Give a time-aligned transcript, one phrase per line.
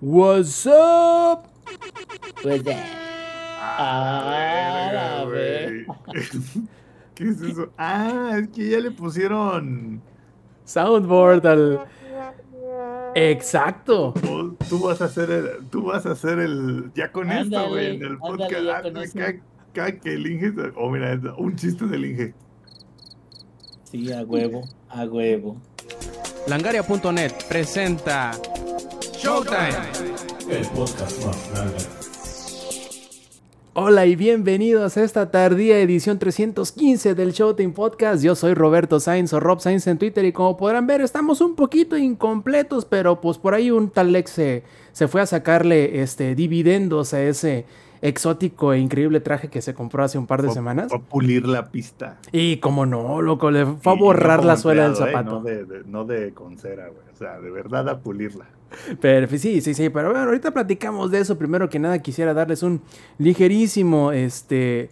[0.00, 1.44] What's up?
[2.42, 2.74] Pues de.
[2.74, 5.84] Ah, Ah, güey.
[7.14, 7.70] ¿Qué es eso?
[7.76, 10.00] Ah, es que ya le pusieron.
[10.64, 11.80] Soundboard al.
[13.14, 14.14] Exacto.
[14.68, 15.66] Tú vas a hacer el.
[15.68, 16.90] Tú vas a hacer el.
[16.94, 17.86] Ya con esto, Ándale, güey.
[17.96, 19.14] En el ándale, podcast.
[19.14, 19.32] ya ah.
[19.32, 19.34] Cada,
[19.74, 20.52] cada que el Inge.
[20.76, 22.34] Oh, mira, es un chiste del Inge.
[23.84, 25.60] Sí, a huevo, a huevo.
[26.46, 28.30] Langaria.net presenta
[29.22, 29.76] Showtime.
[33.74, 38.22] Hola y bienvenidos a esta tardía edición 315 del Showtime Podcast.
[38.22, 41.54] Yo soy Roberto Sainz o Rob Sainz en Twitter y como podrán ver estamos un
[41.54, 46.34] poquito incompletos, pero pues por ahí un tal Lex se, se fue a sacarle este,
[46.34, 47.66] dividendos a ese
[48.02, 50.88] exótico e increíble traje que se compró hace un par de Fue- semanas.
[50.88, 52.18] fue a pulir la pista.
[52.32, 54.96] Y como no, loco, le fue a borrar la suela del ¿eh?
[54.96, 55.30] zapato.
[55.32, 57.02] No de, de- no de con cera, güey.
[57.12, 58.46] O sea, de verdad a pulirla.
[59.00, 61.38] Pero sí, sí, sí, pero bueno, ahorita platicamos de eso.
[61.38, 62.82] Primero que nada quisiera darles un
[63.18, 64.90] ligerísimo este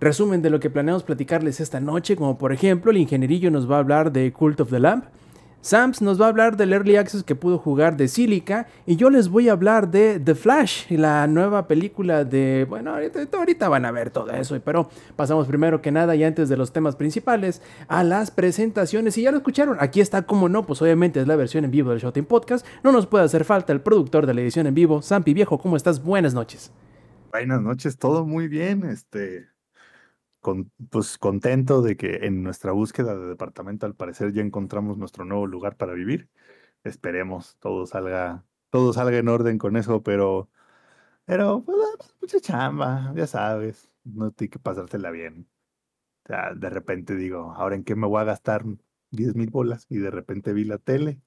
[0.00, 3.76] resumen de lo que planeamos platicarles esta noche, como por ejemplo, el ingenierillo nos va
[3.76, 5.04] a hablar de Cult of the Lamp,
[5.62, 9.10] Sams nos va a hablar del Early Access que pudo jugar de Silica y yo
[9.10, 13.84] les voy a hablar de The Flash, la nueva película de, bueno, ahorita, ahorita van
[13.84, 17.60] a ver todo eso, pero pasamos primero que nada y antes de los temas principales
[17.88, 21.36] a las presentaciones y ya lo escucharon, aquí está como no, pues obviamente es la
[21.36, 24.40] versión en vivo del Showtime Podcast, no nos puede hacer falta el productor de la
[24.40, 26.02] edición en vivo, Sampi Viejo, ¿cómo estás?
[26.02, 26.72] Buenas noches.
[27.32, 28.84] Buenas noches, todo muy bien.
[28.84, 29.46] Este,
[30.40, 35.24] con, pues contento de que en nuestra búsqueda de departamento al parecer ya encontramos nuestro
[35.24, 36.30] nuevo lugar para vivir.
[36.84, 40.50] Esperemos todo salga, todo salga en orden con eso, pero,
[41.26, 45.48] pero pues, ah, mucha chamba, ya sabes, no tiene que pasártela bien.
[46.24, 48.64] O sea, de repente digo, ¿ahora en qué me voy a gastar
[49.10, 49.86] 10 mil bolas?
[49.90, 51.20] Y de repente vi la tele.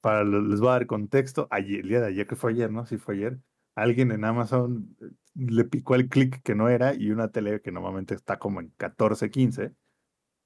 [0.00, 1.48] Para, les voy a dar contexto.
[1.50, 2.86] Ayer, el día de ayer, que fue ayer, ¿no?
[2.86, 3.40] Sí, fue ayer
[3.74, 7.72] alguien en Amazon eh, le picó el clic que no era y una tele que
[7.72, 9.72] normalmente está como en 14, 15,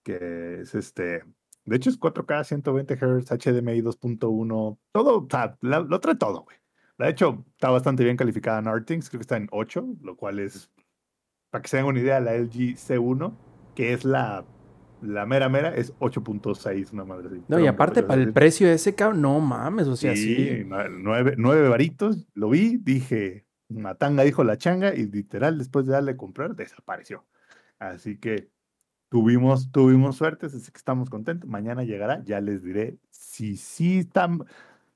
[0.03, 1.23] que es este,
[1.65, 6.43] de hecho es 4K, 120 Hz, HDMI 2.1, todo, o sea, la- lo trae todo,
[6.45, 6.57] güey.
[6.99, 10.39] De hecho, está bastante bien calificada en Artings, creo que está en 8, lo cual
[10.41, 10.71] es,
[11.51, 13.37] para que se den una idea, la LG C1,
[13.77, 14.45] que es la,
[15.01, 17.41] la mera mera, es 8.6, una madre.
[17.47, 20.65] No, y aparte para el precio ese, cabrón, no mames, o sea, Sí, sí.
[20.65, 25.93] nue- nueve, nueve varitos, lo vi, dije, Matanga dijo la changa y literal después de
[25.93, 27.27] darle a comprar desapareció.
[27.79, 28.49] Así que
[29.09, 31.49] tuvimos, tuvimos suerte, así que estamos contentos.
[31.49, 34.45] Mañana llegará, ya les diré si sí están,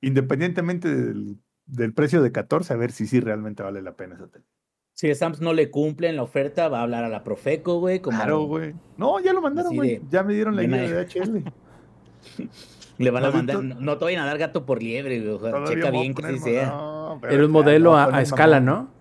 [0.00, 4.28] independientemente del, del precio de 14, a ver si sí realmente vale la pena esa
[4.28, 4.44] tele.
[4.94, 7.80] Si a Sams no le cumple en la oferta, va a hablar a la Profeco,
[7.80, 8.00] güey.
[8.00, 8.74] Como Claro, güey.
[8.96, 10.00] No, ya lo mandaron, güey.
[10.10, 10.68] Ya me dieron la ahí.
[10.68, 11.44] de HL.
[12.98, 13.64] Le van a mandar.
[13.64, 15.52] No, no te vayan a dar gato por liebre, güey.
[15.66, 16.72] checa bien que sí sea.
[17.14, 18.88] No, pero Era un modelo a, a poner escala, mamón.
[18.88, 18.92] ¿no?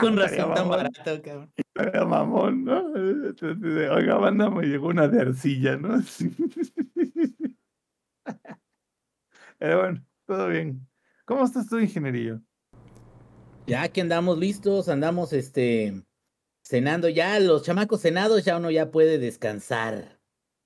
[0.00, 1.52] Con razón tan barato, cabrón.
[1.74, 2.92] Era mamón, ¿no?
[3.94, 6.00] Oiga, banda, me llegó una de arcilla, ¿no?
[6.02, 6.30] Sí.
[9.58, 10.86] Pero bueno, todo bien.
[11.24, 12.40] ¿Cómo estás tú, ingenierillo?
[13.66, 16.04] Ya que andamos listos, andamos este
[16.62, 20.18] cenando ya, los chamacos cenados, ya uno ya puede descansar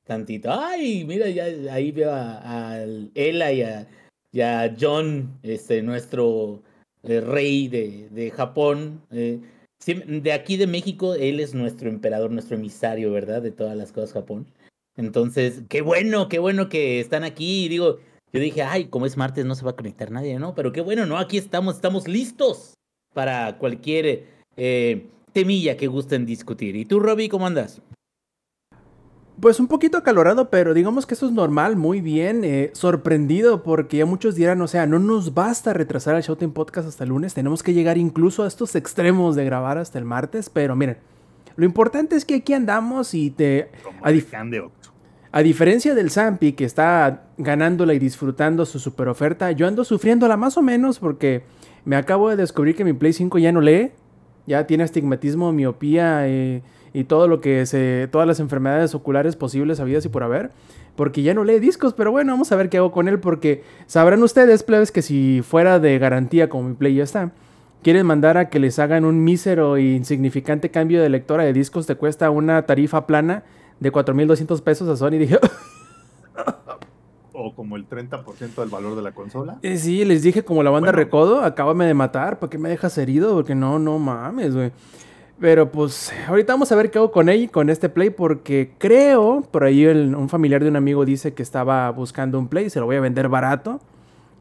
[0.04, 0.50] tantito.
[0.52, 2.40] Ay, mira, ya ahí veo a,
[2.72, 2.82] a
[3.14, 3.86] Ella y a,
[4.38, 6.62] y a John, este, nuestro
[7.02, 9.02] eh, rey de, de Japón.
[9.10, 9.40] eh,
[9.84, 13.42] de aquí de México, él es nuestro emperador, nuestro emisario, ¿verdad?
[13.42, 14.46] De todas las cosas Japón.
[14.96, 17.64] Entonces, qué bueno, qué bueno que están aquí.
[17.64, 17.98] Y digo,
[18.32, 20.54] yo dije, ay, como es martes, no se va a conectar nadie, ¿no?
[20.54, 21.18] Pero qué bueno, ¿no?
[21.18, 22.74] Aquí estamos, estamos listos
[23.14, 24.24] para cualquier
[24.56, 26.76] eh, temilla que gusten discutir.
[26.76, 27.80] ¿Y tú, Robbie, cómo andas?
[29.40, 32.42] Pues un poquito acalorado, pero digamos que eso es normal, muy bien.
[32.42, 36.88] eh, sorprendido porque ya muchos dirán, o sea, no nos basta retrasar el Showtime Podcast
[36.88, 40.50] hasta el lunes, tenemos que llegar incluso a estos extremos de grabar hasta el martes,
[40.50, 40.98] pero miren,
[41.54, 43.70] lo importante es que aquí andamos y te...
[44.02, 44.26] A dif-.
[45.30, 50.36] A diferencia del Zampi que está ganándola y disfrutando su super oferta, yo ando sufriéndola
[50.36, 51.42] más o menos porque
[51.84, 53.92] me acabo de descubrir que mi Play 5 ya no lee,
[54.46, 56.62] ya tiene astigmatismo, miopía eh,
[56.92, 60.50] y todo lo que se, todas las enfermedades oculares posibles habidas y por haber,
[60.96, 63.62] porque ya no lee discos, pero bueno, vamos a ver qué hago con él porque
[63.86, 67.32] sabrán ustedes, plebes, que si fuera de garantía como mi Play ya está,
[67.82, 71.86] quieren mandar a que les hagan un mísero e insignificante cambio de lectora de discos,
[71.86, 73.44] te cuesta una tarifa plana
[73.80, 75.10] de 4.200 pesos a Sony.
[75.18, 75.38] Dije,
[77.32, 79.58] O como el 30% del valor de la consola.
[79.62, 81.04] Eh, Sí, les dije como la banda Bueno.
[81.04, 83.34] Recodo, acábame de matar, ¿para qué me dejas herido?
[83.34, 84.72] Porque no, no mames, güey.
[85.40, 89.42] Pero pues ahorita vamos a ver qué hago con él, con este Play, porque creo,
[89.50, 92.80] por ahí el- un familiar de un amigo dice que estaba buscando un Play, se
[92.80, 93.80] lo voy a vender barato,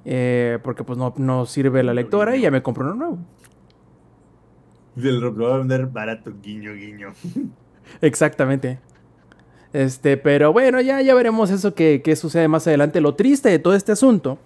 [0.05, 3.17] eh, porque pues no, no sirve la lectora y ya me compró uno nuevo.
[4.99, 7.09] Se lo va a vender barato, guiño, guiño.
[8.01, 8.79] Exactamente.
[9.73, 13.01] Este, pero bueno, ya, ya veremos eso que, que sucede más adelante.
[13.01, 14.39] Lo triste de todo este asunto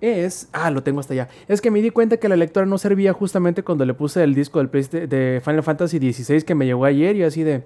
[0.00, 0.48] es.
[0.52, 1.28] Ah, lo tengo hasta allá.
[1.48, 4.34] Es que me di cuenta que la lectora no servía justamente cuando le puse el
[4.34, 4.70] disco del
[5.08, 7.62] de Final Fantasy XVI que me llegó ayer y así de.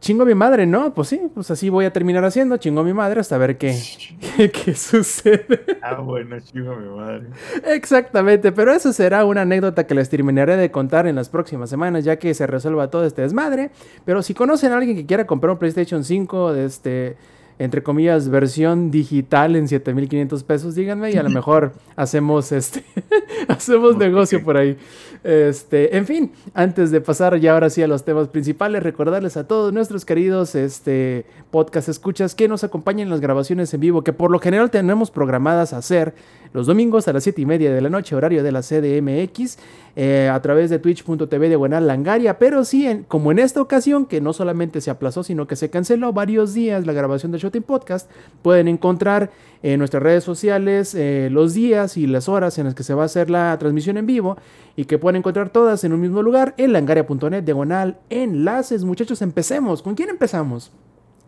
[0.00, 0.94] Chingo a mi madre, ¿no?
[0.94, 2.56] Pues sí, pues así voy a terminar haciendo.
[2.56, 3.76] Chingo a mi madre hasta ver qué,
[4.36, 5.60] qué, qué sucede.
[5.82, 7.26] Ah, bueno, chico, mi madre.
[7.66, 12.04] Exactamente, pero eso será una anécdota que les terminaré de contar en las próximas semanas,
[12.04, 13.70] ya que se resuelva todo este desmadre.
[14.04, 17.16] Pero si conocen a alguien que quiera comprar un PlayStation 5, de este,
[17.58, 22.84] entre comillas, versión digital en 7500 pesos, díganme y a lo mejor hacemos este
[23.48, 24.76] hacemos negocio por ahí.
[25.24, 29.46] Este, en fin, antes de pasar ya ahora sí a los temas principales, recordarles a
[29.48, 34.12] todos nuestros queridos este, podcast escuchas que nos acompañen en las grabaciones en vivo, que
[34.12, 36.14] por lo general tenemos programadas a hacer
[36.52, 39.58] los domingos a las 7 y media de la noche, horario de la CDMX,
[39.96, 44.06] eh, a través de twitch.tv de Buenal Langaria, pero sí, en- como en esta ocasión,
[44.06, 47.62] que no solamente se aplazó, sino que se canceló varios días la grabación del Shooting
[47.62, 48.10] Podcast,
[48.42, 49.30] pueden encontrar
[49.62, 53.02] en nuestras redes sociales eh, los días y las horas en las que se va
[53.02, 54.36] a hacer la transmisión en vivo
[54.76, 58.84] y que pueden encontrar todas en un mismo lugar en langaria.net, diagonal, enlaces.
[58.84, 59.82] Muchachos, empecemos.
[59.82, 60.72] ¿Con quién empezamos?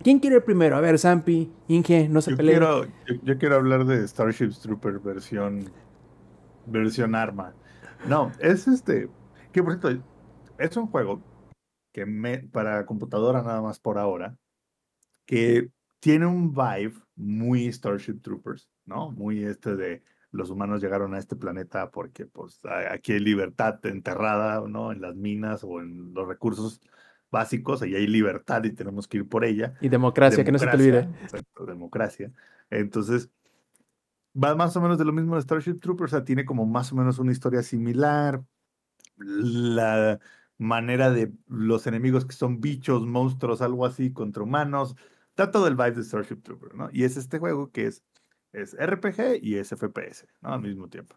[0.02, 0.76] ¿Quién quiere ir primero?
[0.76, 2.58] A ver, Zampi, Inge, no se Yo peleen.
[2.58, 5.70] quiero, yo, yo quiero hablar de Starship Trooper versión
[6.66, 7.54] versión arma.
[8.06, 9.08] No, es este,
[9.52, 10.02] que por cierto,
[10.58, 11.20] es un juego
[11.92, 14.36] que me, para computadora nada más por ahora,
[15.26, 15.68] que
[16.00, 19.12] tiene un vibe muy Starship Troopers, ¿no?
[19.12, 20.02] Muy este de
[20.32, 22.60] los humanos llegaron a este planeta porque pues
[22.90, 24.92] aquí hay libertad enterrada, ¿no?
[24.92, 26.80] En las minas o en los recursos
[27.30, 30.66] básicos, ahí hay libertad y tenemos que ir por ella Y democracia, que no se
[30.66, 30.98] te olvide.
[31.22, 32.32] exacto, democracia.
[32.70, 33.30] Entonces,
[34.40, 36.92] va más o menos de lo mismo de Starship Troopers, o sea, tiene como más
[36.92, 38.42] o menos una historia similar.
[39.16, 40.18] La
[40.58, 44.96] manera de los enemigos que son bichos, monstruos, algo así, contra humanos.
[45.36, 46.88] Da todo el vibe de Starship Trooper, ¿no?
[46.92, 48.04] Y es este juego que es,
[48.52, 50.52] es RPG y es FPS, ¿no?
[50.52, 51.16] Al mismo tiempo.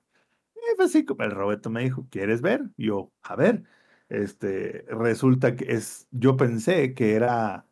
[0.55, 2.63] Y pues sí, como el Roberto me dijo, ¿quieres ver?
[2.77, 3.63] Yo, a ver.
[4.09, 7.67] Este, resulta que es, yo pensé que era,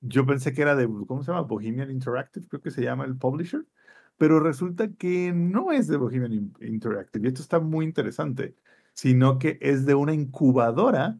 [0.00, 1.42] yo pensé que era de, ¿cómo se llama?
[1.42, 3.64] Bohemian Interactive, creo que se llama el publisher,
[4.16, 8.56] pero resulta que no es de Bohemian In- Interactive, y esto está muy interesante,
[8.94, 11.18] sino que es de una incubadora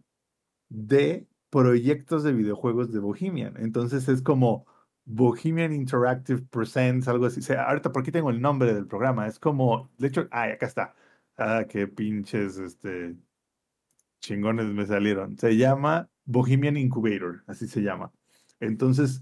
[0.68, 1.28] de
[1.62, 3.54] proyectos de videojuegos de Bohemian.
[3.58, 4.66] Entonces es como
[5.04, 7.38] Bohemian Interactive Presents, algo así.
[7.40, 9.26] O sea, ahorita por aquí tengo el nombre del programa.
[9.28, 10.94] Es como, de hecho, ah, acá está.
[11.36, 13.14] Ah, qué pinches, este,
[14.20, 15.38] chingones me salieron.
[15.38, 18.12] Se llama Bohemian Incubator, así se llama.
[18.60, 19.20] Entonces,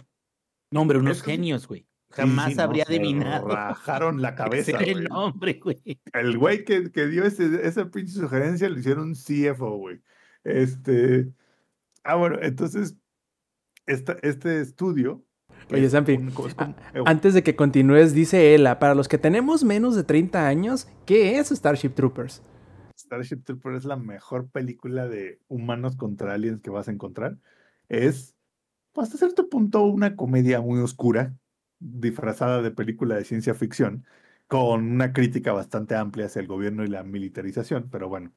[0.70, 1.87] No, hombre, unos genios, güey.
[2.11, 3.49] Jamás sí, no, habría se adivinado.
[3.49, 4.78] Rajaron la Ese cabeza.
[4.78, 5.82] era el nombre, güey.
[6.12, 10.00] El güey que, que dio ese- esa pinche sugerencia lo hicieron CFO, güey.
[10.44, 11.32] Este.
[12.04, 12.96] Ah, bueno, entonces,
[13.87, 15.25] esta, este estudio.
[15.70, 19.94] Oye, es Zampi, eh, Antes de que continúes, dice Ela, para los que tenemos menos
[19.94, 22.43] de 30 años, ¿qué es Starship Troopers?
[22.99, 27.38] Starship Trooper es la mejor película de humanos contra aliens que vas a encontrar.
[27.88, 28.34] Es,
[28.93, 31.34] pues, hasta cierto punto, una comedia muy oscura,
[31.78, 34.04] disfrazada de película de ciencia ficción,
[34.49, 38.32] con una crítica bastante amplia hacia el gobierno y la militarización, pero bueno.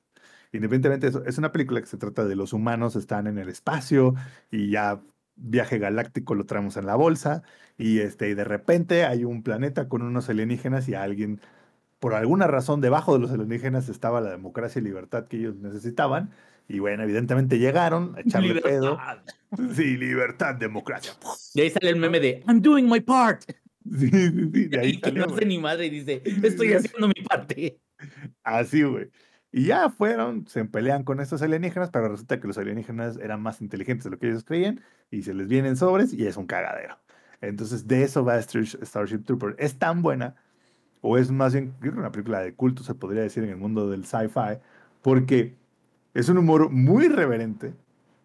[0.55, 3.50] Independientemente de eso, es una película que se trata de los humanos están en el
[3.50, 4.15] espacio
[4.51, 5.01] y ya
[5.35, 7.43] viaje galáctico lo traemos en la bolsa
[7.77, 11.41] y este y de repente hay un planeta con unos alienígenas y alguien
[12.00, 16.31] por alguna razón debajo de los alienígenas estaba la democracia y libertad que ellos necesitaban
[16.67, 18.97] y bueno, evidentemente llegaron a echarle pedo.
[18.97, 19.74] Libertad.
[19.75, 21.13] Sí, libertad, democracia.
[21.53, 23.43] Y ahí sale el meme de I'm doing my part.
[24.00, 25.38] Sí, sí, sí, de ahí Y que salió, no güey.
[25.38, 27.79] hace ni madre y dice, estoy haciendo mi parte.
[28.43, 29.09] Así, güey.
[29.57, 33.62] Y ya fueron, se pelean con estos alienígenas, pero resulta que los alienígenas eran más
[33.62, 34.81] inteligentes de lo que ellos creían
[35.12, 36.97] y se les vienen sobres y es un cagadero.
[37.39, 39.55] Entonces, de eso va Star- Starship Trooper.
[39.57, 40.35] Es tan buena,
[41.00, 44.03] o es más bien una película de culto, se podría decir, en el mundo del
[44.05, 44.59] sci-fi,
[45.01, 45.55] porque
[46.13, 47.74] es un humor muy reverente.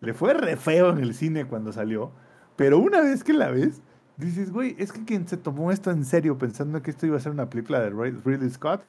[0.00, 2.10] Le fue re feo en el cine cuando salió,
[2.56, 3.82] pero una vez que la ves,
[4.16, 7.20] dices, güey, es que quien se tomó esto en serio pensando que esto iba a
[7.20, 8.82] ser una película de Ridley Scott,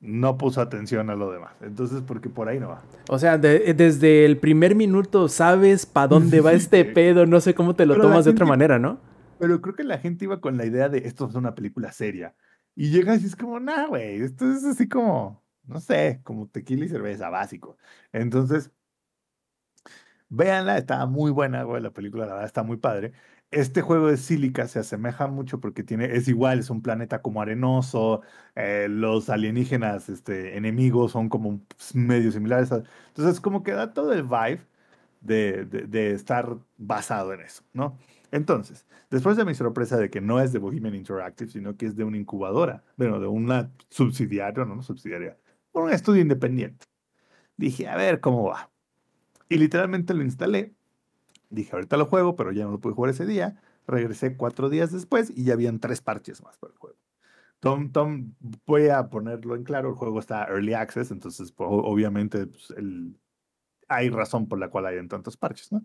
[0.00, 1.54] no puso atención a lo demás.
[1.60, 2.82] Entonces, porque por ahí no va.
[3.08, 7.54] O sea, de- desde el primer minuto sabes para dónde va este pedo, no sé
[7.54, 8.98] cómo te lo Pero tomas de otra manera, ¿no?
[9.38, 12.34] Pero creo que la gente iba con la idea de esto es una película seria.
[12.74, 16.84] Y llegas y es como, nah, güey, esto es así como no sé, como tequila
[16.84, 17.76] y cerveza, básico.
[18.12, 18.70] Entonces,
[20.28, 23.12] véanla, está muy buena, güey, la película, la verdad, está muy padre.
[23.52, 27.40] Este juego de Sílica se asemeja mucho porque tiene, es igual, es un planeta como
[27.40, 28.22] arenoso,
[28.56, 31.60] eh, los alienígenas este, enemigos son como
[31.94, 32.70] medio similares.
[33.08, 34.60] entonces, como que da todo el vibe
[35.20, 37.98] de, de, estar basado en eso, ¿no?
[38.32, 41.96] Entonces, después de mi sorpresa de que no es de Bohemian Interactive, sino que es
[41.96, 45.38] de una incubadora, bueno, de una subsidiaria, no, no subsidiaria,
[45.72, 46.86] un estudio independiente,
[47.56, 48.70] dije, a ver cómo va.
[49.48, 50.74] Y literalmente lo instalé.
[51.50, 53.60] Dije, ahorita lo juego, pero ya no lo pude jugar ese día.
[53.86, 56.96] Regresé cuatro días después y ya habían tres parches más para el juego.
[57.60, 58.34] Tom, Tom,
[58.66, 63.16] voy a ponerlo en claro, el juego está early access, entonces pues, obviamente pues, el,
[63.88, 65.82] hay razón por la cual hay tantos parches, ¿no?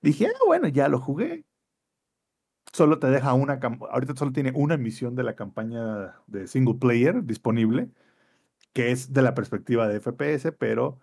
[0.00, 1.44] Dije, ah, bueno, ya lo jugué.
[2.72, 7.24] Solo te deja una, ahorita solo tiene una misión de la campaña de single player
[7.24, 7.90] disponible,
[8.72, 11.00] que es de la perspectiva de FPS, pero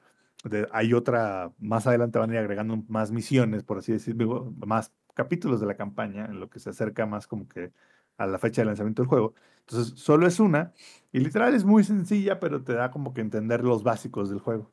[0.71, 5.60] hay otra, más adelante van a ir agregando más misiones, por así decirlo, más capítulos
[5.60, 7.71] de la campaña, en lo que se acerca más como que
[8.17, 9.33] a la fecha de lanzamiento del juego.
[9.62, 10.74] Entonces, solo es una,
[11.12, 14.71] y literal es muy sencilla, pero te da como que entender los básicos del juego.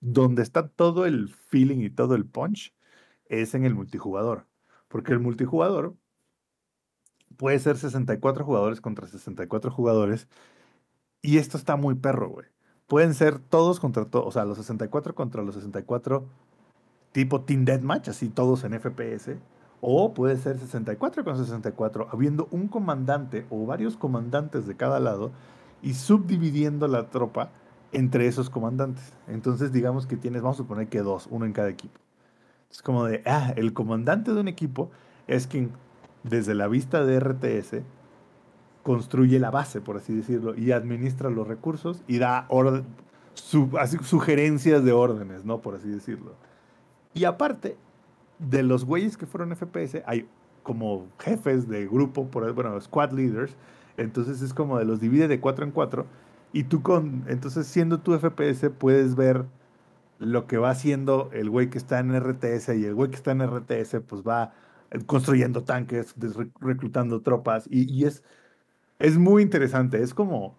[0.00, 2.74] Donde está todo el feeling y todo el punch
[3.26, 4.46] es en el multijugador,
[4.88, 5.96] porque el multijugador
[7.36, 10.28] puede ser 64 jugadores contra 64 jugadores,
[11.22, 12.46] y esto está muy perro, güey
[12.90, 16.24] pueden ser todos contra todos, o sea, los 64 contra los 64
[17.12, 19.36] tipo Team Deathmatch, así todos en FPS,
[19.80, 25.30] o puede ser 64 con 64, habiendo un comandante o varios comandantes de cada lado
[25.82, 27.50] y subdividiendo la tropa
[27.92, 29.12] entre esos comandantes.
[29.28, 32.00] Entonces, digamos que tienes, vamos a suponer que dos, uno en cada equipo.
[32.72, 34.90] Es como de, ah, el comandante de un equipo
[35.28, 35.70] es quien
[36.24, 37.84] desde la vista de RTS
[38.90, 42.48] construye la base, por así decirlo, y administra los recursos y da
[44.02, 45.60] sugerencias de órdenes, ¿no?
[45.60, 46.34] Por así decirlo.
[47.14, 47.76] Y aparte,
[48.40, 50.28] de los güeyes que fueron FPS, hay
[50.64, 53.54] como jefes de grupo, por, bueno, squad leaders,
[53.96, 56.06] entonces es como de los divide de cuatro en cuatro,
[56.52, 59.44] y tú con, entonces siendo tu FPS puedes ver
[60.18, 63.30] lo que va haciendo el güey que está en RTS y el güey que está
[63.30, 64.52] en RTS pues va
[65.06, 66.16] construyendo tanques,
[66.60, 68.24] reclutando tropas y es
[69.00, 70.02] es muy interesante.
[70.02, 70.54] Es como,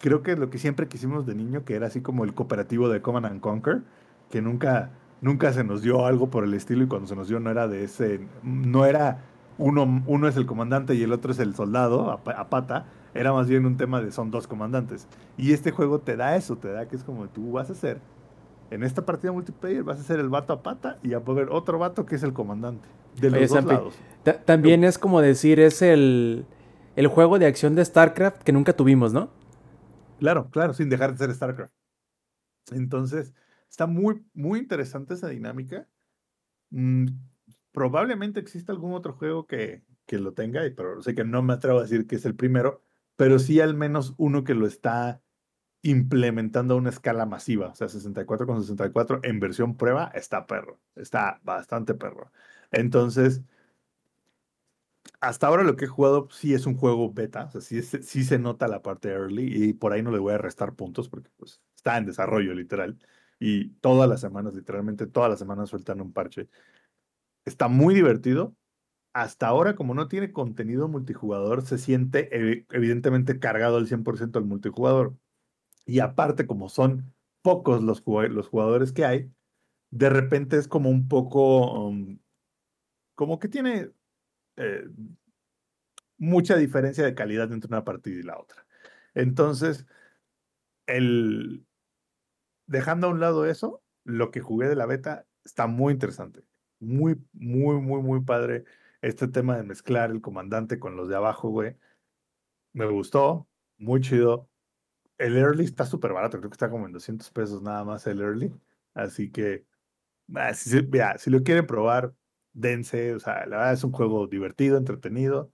[0.00, 3.02] creo que lo que siempre quisimos de niño, que era así como el cooperativo de
[3.02, 3.82] Command and Conquer,
[4.30, 7.40] que nunca, nunca se nos dio algo por el estilo y cuando se nos dio
[7.40, 9.18] no era de ese, no era
[9.58, 13.48] uno, uno es el comandante y el otro es el soldado a, pata, era más
[13.48, 15.08] bien un tema de son dos comandantes.
[15.36, 18.00] Y este juego te da eso, te da que es como tú vas a ser,
[18.70, 21.78] en esta partida multiplayer vas a ser el vato a pata y a poder otro
[21.78, 22.86] vato que es el comandante.
[23.20, 23.94] De los dos lados.
[24.44, 26.44] También es como decir, es el
[26.96, 29.30] el juego de acción de StarCraft que nunca tuvimos, ¿no?
[30.18, 31.72] Claro, claro, sin dejar de ser StarCraft.
[32.72, 33.34] Entonces,
[33.70, 35.86] está muy, muy interesante esa dinámica.
[36.70, 37.06] Mm,
[37.70, 41.78] probablemente exista algún otro juego que, que lo tenga, pero sé que no me atrevo
[41.78, 42.82] a decir que es el primero,
[43.16, 45.20] pero sí al menos uno que lo está
[45.82, 47.68] implementando a una escala masiva.
[47.68, 52.32] O sea, 64 con 64 en versión prueba está perro, está bastante perro.
[52.72, 53.42] Entonces,
[55.20, 58.38] hasta ahora lo que he jugado sí es un juego beta, o sea, sí, se
[58.38, 61.60] nota la parte early y por ahí no le voy a restar puntos porque pues,
[61.74, 62.98] está en desarrollo literal
[63.38, 66.48] y todas las semanas, literalmente todas las semanas sueltan un parche.
[67.44, 68.54] Está muy divertido.
[69.12, 72.28] Hasta ahora, como no tiene contenido multijugador, se siente
[72.70, 75.16] evidentemente cargado al 100% al multijugador.
[75.86, 79.32] Y aparte, como son pocos los, los jugadores que hay,
[79.90, 82.18] de repente es como un poco, um,
[83.14, 83.92] como que tiene
[84.56, 84.84] eh,
[86.18, 88.66] mucha diferencia de calidad entre una partida y la otra.
[89.14, 89.86] Entonces,
[90.86, 91.66] el,
[92.66, 96.44] dejando a un lado eso, lo que jugué de la beta está muy interesante.
[96.78, 98.64] Muy, muy, muy, muy padre.
[99.00, 101.76] Este tema de mezclar el comandante con los de abajo, güey.
[102.72, 103.48] Me gustó,
[103.78, 104.48] muy chido.
[105.18, 108.20] El early está súper barato, creo que está como en 200 pesos nada más el
[108.20, 108.52] early.
[108.94, 109.64] Así que,
[110.34, 110.80] ah, si,
[111.18, 112.14] si lo quieren probar,
[112.56, 115.52] dense, o sea, la verdad es un juego divertido, entretenido.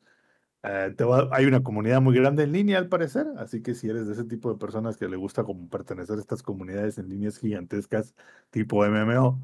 [0.65, 0.95] Eh,
[1.33, 4.25] hay una comunidad muy grande en línea al parecer, así que si eres de ese
[4.25, 8.15] tipo de personas que le gusta como pertenecer a estas comunidades en líneas gigantescas
[8.51, 9.43] tipo MMO,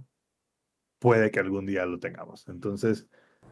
[0.99, 2.49] puede que algún día lo tengamos.
[2.49, 3.07] Entonces,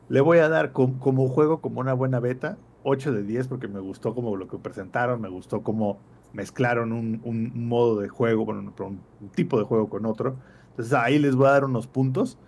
[0.08, 3.80] le voy a dar como, juego, como una buena beta, 8 de 10 porque me
[3.80, 6.00] gustó como lo que presentaron, me gustó cómo
[6.32, 10.38] mezclaron un, un modo de juego, bueno, un, un tipo de juego con otro.
[10.70, 12.38] Entonces ahí les voy a dar unos puntos.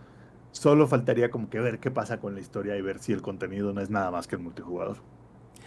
[0.53, 3.73] Solo faltaría como que ver qué pasa con la historia y ver si el contenido
[3.73, 4.97] no es nada más que el multijugador.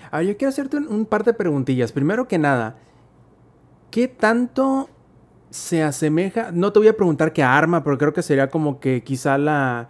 [0.09, 1.91] Ah, yo quiero hacerte un, par de preguntillas.
[1.91, 2.77] Primero que nada,
[3.91, 4.89] ¿qué tanto
[5.49, 6.51] se asemeja?
[6.51, 9.89] No te voy a preguntar qué arma, pero creo que sería como que quizá la,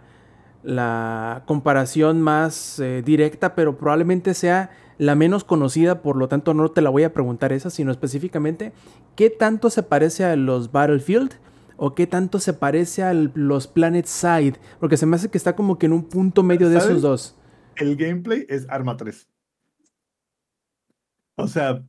[0.62, 6.70] la comparación más eh, directa, pero probablemente sea la menos conocida, por lo tanto no
[6.70, 8.72] te la voy a preguntar esa, sino específicamente,
[9.16, 11.32] ¿qué tanto se parece a los Battlefield?
[11.84, 14.54] ¿O qué tanto se parece a los Planet Side?
[14.78, 17.36] Porque se me hace que está como que en un punto medio de esos dos.
[17.74, 19.28] El gameplay es Arma 3.
[21.34, 21.84] O sea,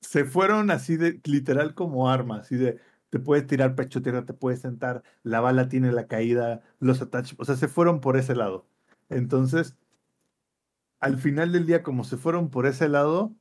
[0.00, 2.80] se fueron así de literal como arma, así de
[3.10, 7.38] te puedes tirar pecho tierra, te puedes sentar, la bala tiene la caída, los attachments,
[7.38, 8.66] o sea, se fueron por ese lado.
[9.10, 9.76] Entonces,
[10.98, 13.32] al final del día, como se fueron por ese lado,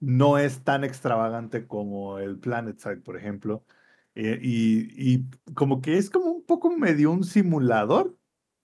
[0.00, 3.64] no es tan extravagante como el Planet Side, por ejemplo.
[4.18, 8.16] Eh, y, y, como que es como un poco medio un simulador,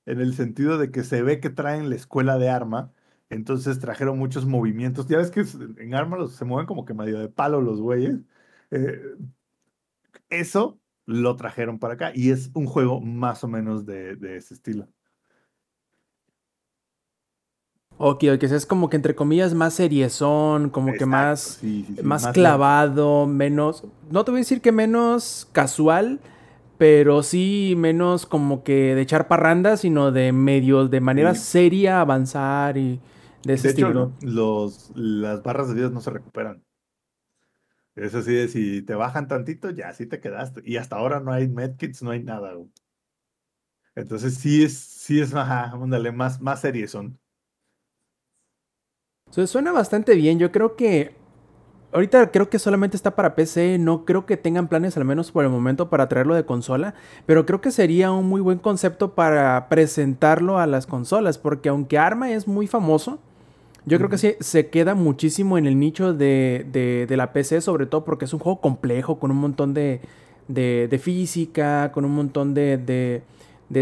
[0.06, 2.92] en el sentido de que se ve que traen la escuela de arma,
[3.30, 5.06] entonces trajeron muchos movimientos.
[5.08, 5.44] Ya ves que
[5.82, 8.20] en arma se mueven como que medio de palo los güeyes.
[8.70, 9.00] Eh,
[10.30, 14.88] eso lo trajeron para acá y es un juego más o menos de, ese estilo.
[17.96, 21.60] Ok, ok, es como que entre comillas más seriezón, como que más,
[22.02, 26.18] más, clavado, menos, no te voy a decir que menos casual,
[26.76, 32.76] pero sí menos como que de echar parrandas, sino de medio, de manera seria avanzar
[32.76, 33.00] y
[33.44, 34.12] de ese estilo.
[34.18, 36.64] Hecho, los, las barras de vida no se recuperan.
[37.94, 40.62] Es así de si te bajan tantito, ya así te quedaste.
[40.64, 42.54] Y hasta ahora no hay medkits, no hay nada.
[43.94, 46.90] Entonces sí es, sí es, ajá, más, más series
[49.46, 50.38] suena bastante bien.
[50.38, 51.14] Yo creo que
[51.92, 53.78] ahorita creo que solamente está para PC.
[53.78, 56.94] No creo que tengan planes, al menos por el momento, para traerlo de consola.
[57.26, 61.38] Pero creo que sería un muy buen concepto para presentarlo a las consolas.
[61.38, 63.18] Porque aunque Arma es muy famoso,
[63.86, 68.04] yo creo que sí se queda muchísimo en el nicho de, la PC, sobre todo
[68.04, 70.00] porque es un juego complejo, con un montón de,
[71.02, 73.22] física, con un montón de,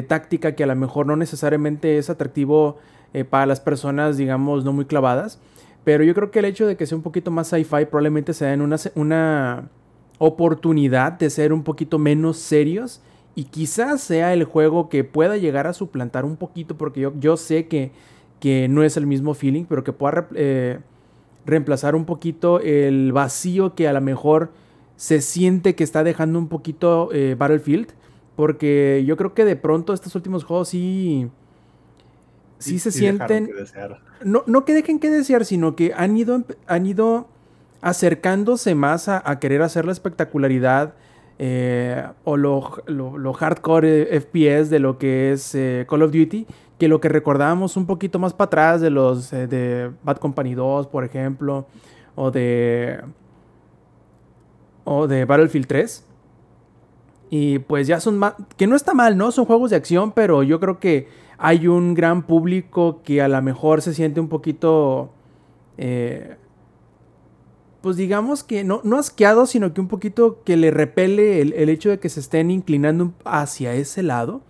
[0.08, 2.78] táctica que a lo mejor no necesariamente es atractivo
[3.14, 5.40] eh, para las personas, digamos, no muy clavadas.
[5.84, 8.52] Pero yo creo que el hecho de que sea un poquito más sci-fi probablemente sea
[8.52, 9.68] en una, una
[10.18, 13.02] oportunidad de ser un poquito menos serios.
[13.34, 17.36] Y quizás sea el juego que pueda llegar a suplantar un poquito, porque yo, yo
[17.36, 17.92] sé que
[18.42, 20.80] que no es el mismo feeling, pero que pueda eh,
[21.46, 24.50] reemplazar un poquito el vacío que a lo mejor
[24.96, 27.92] se siente que está dejando un poquito eh, Battlefield.
[28.34, 31.30] Porque yo creo que de pronto estos últimos juegos sí.
[32.62, 33.50] Sí, se sienten.
[34.24, 37.28] No, no que dejen que desear, sino que han ido, han ido
[37.80, 40.94] acercándose más a, querer hacer la espectacularidad
[41.38, 45.56] eh, o lo, lo, hardcore FPS de lo que es
[45.88, 46.46] Call of Duty
[46.82, 50.56] que lo que recordábamos un poquito más para atrás de los eh, de Bad Company
[50.56, 51.64] 2, por ejemplo,
[52.16, 52.98] o de
[54.82, 56.04] o de Battlefield 3.
[57.30, 59.30] Y pues ya son más, que no está mal, ¿no?
[59.30, 61.06] Son juegos de acción, pero yo creo que
[61.44, 65.10] hay un gran público que a lo mejor se siente un poquito,
[65.76, 66.36] eh,
[67.80, 71.90] pues digamos que no, no asqueado, sino que un poquito que le repele el hecho
[71.90, 74.40] de que se estén inclinando hacia ese lado.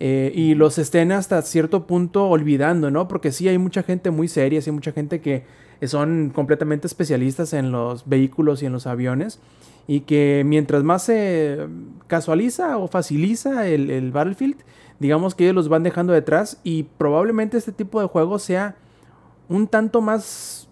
[0.00, 3.08] Eh, y los estén hasta cierto punto olvidando, ¿no?
[3.08, 5.44] Porque sí hay mucha gente muy seria, sí hay mucha gente que
[5.86, 9.40] son completamente especialistas en los vehículos y en los aviones
[9.88, 11.66] y que mientras más se
[12.06, 14.56] casualiza o faciliza el, Battlefield,
[14.98, 18.76] digamos que ellos los van dejando detrás y probablemente este tipo de juegos sea
[19.48, 20.68] un tanto más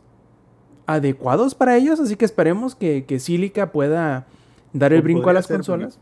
[0.86, 4.26] adecuados para ellos, así que esperemos que, que Silica pueda
[4.72, 5.98] dar el brinco a las consolas.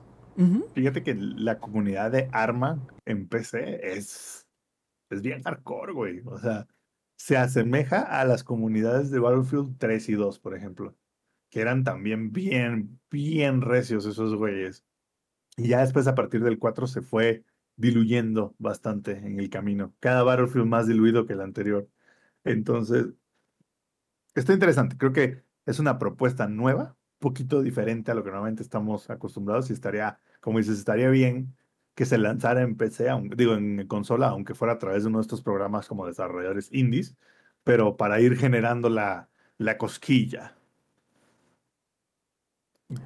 [0.75, 4.47] Fíjate que la comunidad de Arma en PC es,
[5.11, 6.23] es bien hardcore, güey.
[6.27, 6.67] O sea,
[7.17, 10.97] se asemeja a las comunidades de Battlefield 3 y 2, por ejemplo,
[11.51, 14.85] que eran también bien, bien recios esos güeyes.
[15.57, 17.45] Y ya después, a partir del 4, se fue
[17.77, 19.95] diluyendo bastante en el camino.
[20.01, 21.89] Cada Battlefield más diluido que el anterior.
[22.45, 23.07] Entonces,
[24.35, 24.97] está interesante.
[24.97, 29.73] Creo que es una propuesta nueva poquito diferente a lo que normalmente estamos acostumbrados y
[29.73, 31.57] estaría, como dices, estaría bien
[31.95, 33.07] que se lanzara en PC,
[33.37, 37.17] digo, en consola, aunque fuera a través de uno de estos programas como desarrolladores indies,
[37.63, 40.55] pero para ir generando la, la cosquilla.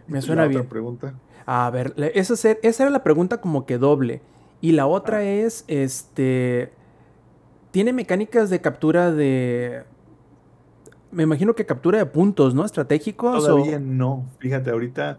[0.09, 0.66] Me suena bien.
[0.66, 1.14] pregunta?
[1.46, 4.20] A ver, esa, esa era la pregunta como que doble.
[4.60, 6.72] Y la otra es, este,
[7.70, 9.84] ¿tiene mecánicas de captura de,
[11.10, 12.64] me imagino que captura de puntos, ¿no?
[12.64, 13.44] Estratégicos.
[13.44, 14.28] Todavía no.
[14.38, 15.18] Fíjate, ahorita,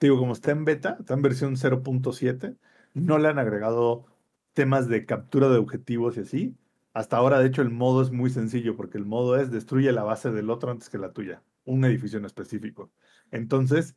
[0.00, 2.56] digo, como está en beta, está en versión 0.7,
[2.94, 4.06] no le han agregado
[4.54, 6.56] temas de captura de objetivos y así.
[6.94, 10.02] Hasta ahora, de hecho, el modo es muy sencillo porque el modo es destruye la
[10.02, 12.90] base del otro antes que la tuya, un edificio en específico.
[13.30, 13.96] Entonces,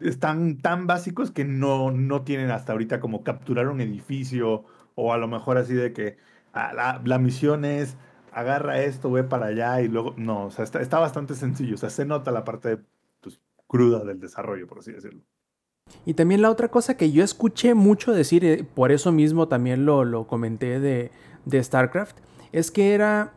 [0.00, 5.18] están tan básicos que no, no tienen hasta ahorita como capturar un edificio o a
[5.18, 6.16] lo mejor así de que
[6.52, 7.96] ah, la, misión es
[8.32, 11.78] agarra esto, ve para allá y luego, no, o sea, está, está bastante sencillo, o
[11.78, 12.78] sea, se nota la parte
[13.20, 15.22] pues, cruda del desarrollo, por así decirlo.
[16.04, 19.86] Y también la otra cosa que yo escuché mucho decir, eh, por eso mismo también
[19.86, 21.10] lo, lo comenté de,
[21.46, 22.18] de StarCraft,
[22.52, 23.32] es que era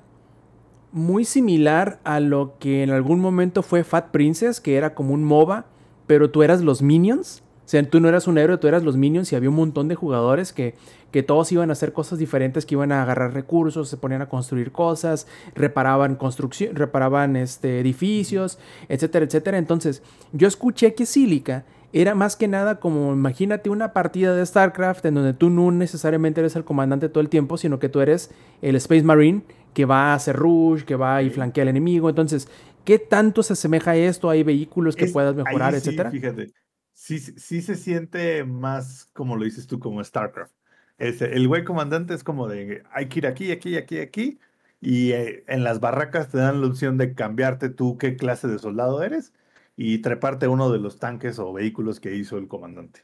[0.92, 5.24] muy similar a lo que en algún momento fue Fat Princess, que era como un
[5.24, 5.66] MOBA,
[6.12, 7.42] pero tú eras los minions.
[7.66, 9.88] O sea, tú no eras un héroe, tú eras los minions y había un montón
[9.88, 10.76] de jugadores que,
[11.10, 14.28] que todos iban a hacer cosas diferentes, que iban a agarrar recursos, se ponían a
[14.28, 19.58] construir cosas, reparaban construcción, reparaban este, edificios, etcétera, etcétera.
[19.58, 25.06] Entonces, yo escuché que Silica era más que nada como, imagínate una partida de StarCraft
[25.06, 28.32] en donde tú no necesariamente eres el comandante todo el tiempo, sino que tú eres
[28.62, 29.44] el Space Marine
[29.74, 32.10] que va a hacer rush, que va y flanquea al enemigo.
[32.10, 32.50] Entonces,
[32.84, 34.30] ¿qué tanto se asemeja a esto?
[34.30, 36.12] ¿Hay vehículos que puedas mejorar, sí, etcétera?
[36.12, 36.54] Fíjate,
[36.94, 40.54] sí, sí se siente más, como lo dices tú, como StarCraft.
[40.98, 44.40] Ese, el güey comandante es como de, hay que ir aquí, aquí, aquí, aquí.
[44.80, 48.60] Y eh, en las barracas te dan la opción de cambiarte tú qué clase de
[48.60, 49.34] soldado eres
[49.76, 53.04] y treparte uno de los tanques o vehículos que hizo el comandante.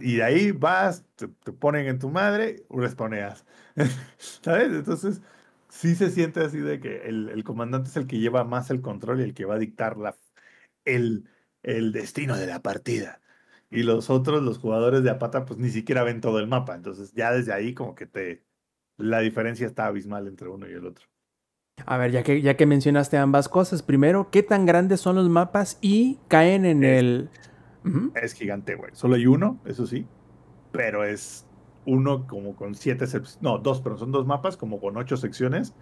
[0.00, 3.44] Y de ahí vas, te, te ponen en tu madre, responeas.
[4.18, 4.72] ¿Sabes?
[4.72, 5.20] Entonces,
[5.70, 8.80] sí se siente así de que el, el, comandante es el que lleva más el
[8.82, 10.16] control y el que va a dictar la,
[10.84, 11.28] el,
[11.62, 13.20] el destino de la partida.
[13.70, 16.74] Y los otros, los jugadores de Apata, pues ni siquiera ven todo el mapa.
[16.74, 18.42] Entonces, ya desde ahí, como que te.
[18.96, 21.06] La diferencia está abismal entre uno y el otro.
[21.86, 25.28] A ver, ya que, ya que mencionaste ambas cosas, primero, ¿qué tan grandes son los
[25.28, 27.30] mapas y caen en es, el.
[27.84, 28.12] Uh -huh.
[28.20, 28.90] Es gigante, güey.
[28.92, 30.06] Solo hay uno, eso sí.
[30.72, 31.46] Pero es
[31.84, 33.06] uno como con siete.
[33.40, 35.74] No, dos, pero son dos mapas como con ocho secciones.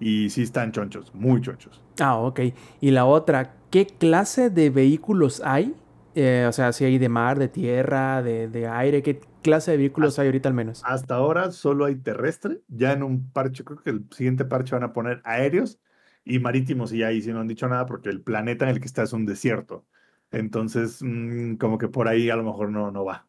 [0.00, 1.80] Y sí están chonchos, muy chonchos.
[2.00, 2.40] Ah, ok.
[2.80, 5.74] Y la otra, ¿qué clase de vehículos hay?
[6.16, 9.76] Eh, o sea, si hay de mar, de tierra, de, de aire, ¿qué clase de
[9.76, 10.82] vehículos hasta, hay ahorita al menos?
[10.84, 12.60] Hasta ahora solo hay terrestre.
[12.68, 15.80] Ya en un parche, creo que el siguiente parche van a poner aéreos
[16.24, 16.92] y marítimos.
[16.92, 19.12] Y ahí sí no han dicho nada porque el planeta en el que está es
[19.12, 19.86] un desierto.
[20.30, 23.28] Entonces, mmm, como que por ahí a lo mejor no, no va.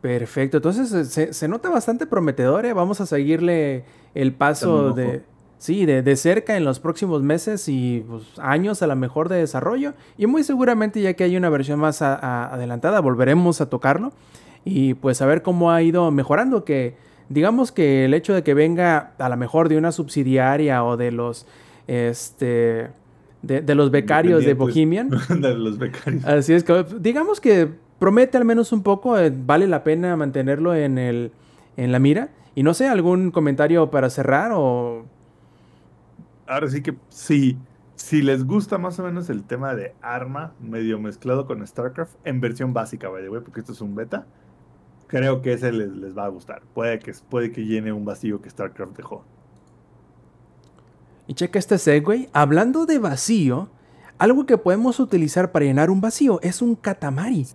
[0.00, 2.72] Perfecto, entonces se, se, nota bastante prometedor, ¿eh?
[2.72, 3.84] vamos a seguirle
[4.14, 5.22] el paso de,
[5.58, 9.36] sí, de, de, cerca en los próximos meses y pues, años a lo mejor de
[9.36, 13.68] desarrollo y muy seguramente ya que hay una versión más a, a, adelantada volveremos a
[13.68, 14.12] tocarlo
[14.64, 16.94] y pues a ver cómo ha ido mejorando, que
[17.28, 21.12] digamos que el hecho de que venga a lo mejor de una subsidiaria o de
[21.12, 21.46] los,
[21.86, 22.88] este,
[23.42, 25.10] de, de los becarios de Bohemian.
[25.28, 26.24] de los becarios.
[26.24, 30.74] Así es que digamos que promete al menos un poco, eh, vale la pena mantenerlo
[30.74, 31.30] en, el,
[31.76, 32.30] en la mira.
[32.56, 35.04] Y no sé, algún comentario para cerrar o...
[36.48, 37.56] Ahora sí que sí,
[37.94, 42.40] si les gusta más o menos el tema de arma medio mezclado con StarCraft en
[42.40, 44.26] versión básica, by the way, porque esto es un beta,
[45.06, 46.62] creo que ese les, les va a gustar.
[46.74, 49.24] Puede que, puede que llene un vacío que StarCraft dejó.
[51.28, 52.28] Y checa este segue.
[52.32, 53.68] Hablando de vacío,
[54.18, 57.46] algo que podemos utilizar para llenar un vacío es un katamari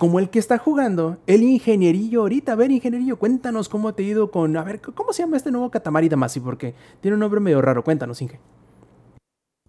[0.00, 2.52] como el que está jugando, el ingenierillo ahorita.
[2.52, 4.56] A ver, ingenierillo, cuéntanos cómo te ha ido con.
[4.56, 6.40] A ver, ¿cómo se llama este nuevo Katamari Damacy?
[6.40, 7.84] Porque tiene un nombre medio raro.
[7.84, 8.40] Cuéntanos, Inge.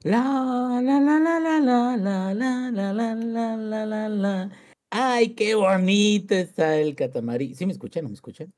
[0.03, 4.51] La, la, la, la, la, la, la, la, la, la, la, la, la, la.
[4.89, 7.53] Ay, qué bonito está el Katamari.
[7.53, 8.03] ¿Sí me escuchan?
[8.03, 8.53] ¿No me escuchan?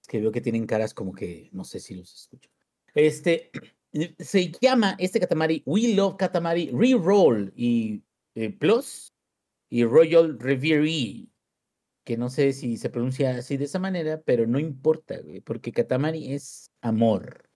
[0.00, 2.48] Es que veo que tienen caras como que no sé si los escucho.
[2.94, 3.50] Este
[4.20, 8.00] se llama este Katamari We Love Katamari Reroll y
[8.36, 9.13] eh, Plus
[9.74, 11.26] y Royal Reverie,
[12.04, 15.72] que no sé si se pronuncia así de esa manera, pero no importa, güey, porque
[15.72, 17.50] Katamari es amor.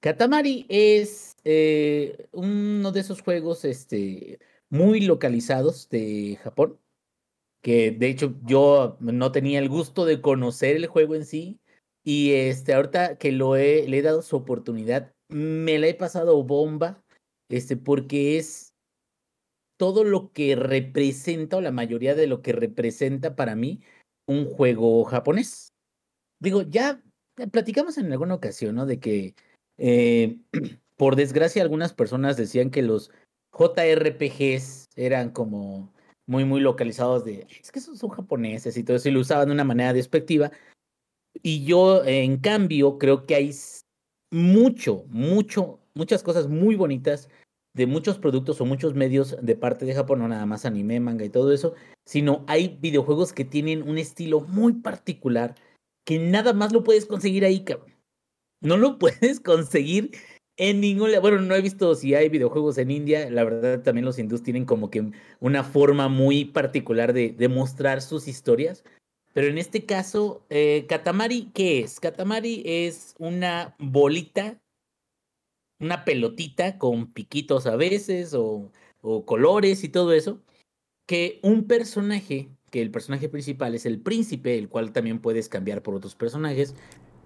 [0.00, 4.38] Katamari es eh, uno de esos juegos este,
[4.70, 6.80] muy localizados de Japón,
[7.60, 11.60] que de hecho yo no tenía el gusto de conocer el juego en sí,
[12.02, 16.42] y este, ahorita que lo he, le he dado su oportunidad, me la he pasado
[16.42, 17.04] bomba,
[17.50, 18.69] este, porque es
[19.80, 23.80] todo lo que representa, o la mayoría de lo que representa para mí,
[24.26, 25.72] un juego japonés.
[26.38, 27.02] Digo, ya
[27.50, 28.84] platicamos en alguna ocasión, ¿no?
[28.84, 29.34] De que,
[29.78, 30.36] eh,
[30.98, 33.10] por desgracia, algunas personas decían que los
[33.58, 35.90] JRPGs eran como
[36.26, 39.48] muy, muy localizados de, es que esos son japoneses y todo eso, y lo usaban
[39.48, 40.52] de una manera despectiva.
[41.42, 43.54] Y yo, en cambio, creo que hay
[44.30, 47.30] mucho, mucho, muchas cosas muy bonitas
[47.80, 51.24] de muchos productos o muchos medios de parte de Japón, no nada más anime, manga
[51.24, 51.72] y todo eso,
[52.04, 55.54] sino hay videojuegos que tienen un estilo muy particular
[56.04, 57.94] que nada más lo puedes conseguir ahí, cabrón.
[58.60, 60.10] No lo puedes conseguir
[60.58, 63.30] En ningún, bueno, no he visto si hay videojuegos en India.
[63.30, 68.02] La verdad, también los hindús tienen como que una forma muy particular de, de mostrar
[68.02, 68.84] sus historias.
[69.32, 71.98] Pero en este caso, eh, Katamari, ¿qué es?
[71.98, 74.60] Katamari es una bolita,
[75.80, 80.38] una pelotita con piquitos a veces o, o colores y todo eso,
[81.06, 85.82] que un personaje, que el personaje principal es el príncipe, el cual también puedes cambiar
[85.82, 86.74] por otros personajes.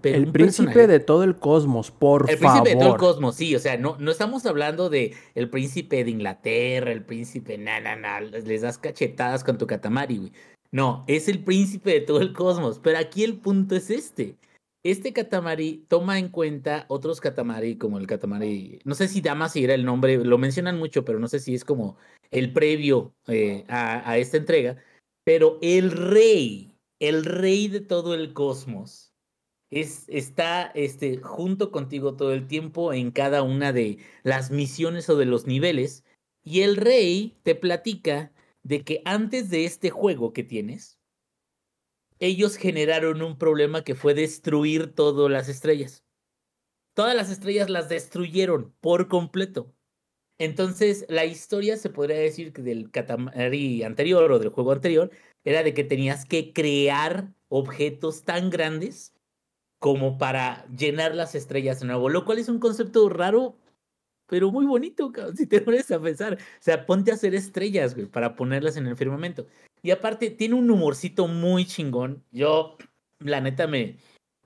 [0.01, 2.61] Pero el príncipe personaje- de todo el cosmos, por el favor.
[2.63, 6.03] príncipe de todo el cosmos, sí, o sea, no, no estamos hablando de el príncipe
[6.03, 10.31] de Inglaterra, el príncipe, na, na, na, les das cachetadas con tu Katamari, güey.
[10.71, 14.35] No, es el príncipe de todo el cosmos, pero aquí el punto es este.
[14.85, 19.73] Este Katamari toma en cuenta otros Katamari, como el Katamari, no sé si Dama era
[19.73, 21.97] el nombre, lo mencionan mucho, pero no sé si es como
[22.29, 24.77] el previo eh, a, a esta entrega,
[25.23, 29.11] pero el rey, el rey de todo el cosmos,
[29.71, 35.17] es, está este, junto contigo todo el tiempo en cada una de las misiones o
[35.17, 36.03] de los niveles.
[36.43, 40.99] Y el rey te platica de que antes de este juego que tienes,
[42.19, 46.03] ellos generaron un problema que fue destruir todas las estrellas.
[46.93, 49.73] Todas las estrellas las destruyeron por completo.
[50.37, 55.11] Entonces, la historia se podría decir que del Katamari anterior o del juego anterior
[55.43, 59.13] era de que tenías que crear objetos tan grandes
[59.79, 63.57] como para llenar las estrellas de nuevo, lo cual es un concepto raro,
[64.27, 66.35] pero muy bonito, si te pones a pensar.
[66.35, 69.45] O sea, ponte a hacer estrellas, para ponerlas en el firmamento.
[69.85, 72.23] Y aparte, tiene un humorcito muy chingón.
[72.31, 72.75] Yo,
[73.19, 73.97] la neta, me,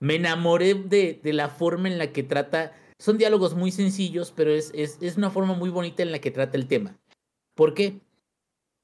[0.01, 2.73] me enamoré de, de la forma en la que trata.
[2.99, 6.31] Son diálogos muy sencillos, pero es, es, es una forma muy bonita en la que
[6.31, 6.99] trata el tema.
[7.55, 8.01] ¿Por qué?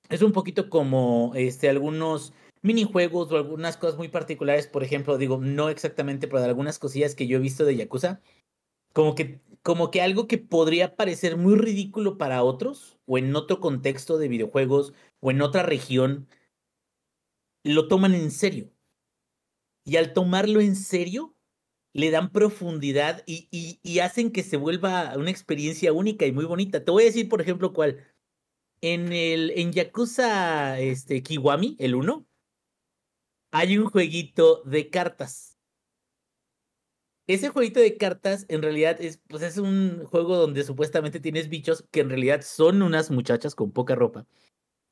[0.08, 5.38] Es un poquito como este, algunos minijuegos o algunas cosas muy particulares, por ejemplo, digo,
[5.38, 8.22] no exactamente, pero de algunas cosillas que yo he visto de Yakuza,
[8.94, 13.60] como que, como que algo que podría parecer muy ridículo para otros, o en otro
[13.60, 16.30] contexto de videojuegos, o en otra región,
[17.66, 18.72] lo toman en serio.
[19.84, 21.36] Y al tomarlo en serio,
[21.94, 23.48] le dan profundidad y,
[23.82, 26.84] y, hacen que se vuelva una experiencia única y muy bonita.
[26.84, 28.06] Te voy a decir, por ejemplo, cuál.
[28.82, 32.28] En el en Yakuza este, Kiwami, el 1,
[33.52, 35.58] hay un jueguito de cartas.
[37.28, 41.86] Ese jueguito de cartas en realidad es, pues es un juego donde supuestamente tienes bichos
[41.90, 44.28] que en realidad son unas muchachas con poca ropa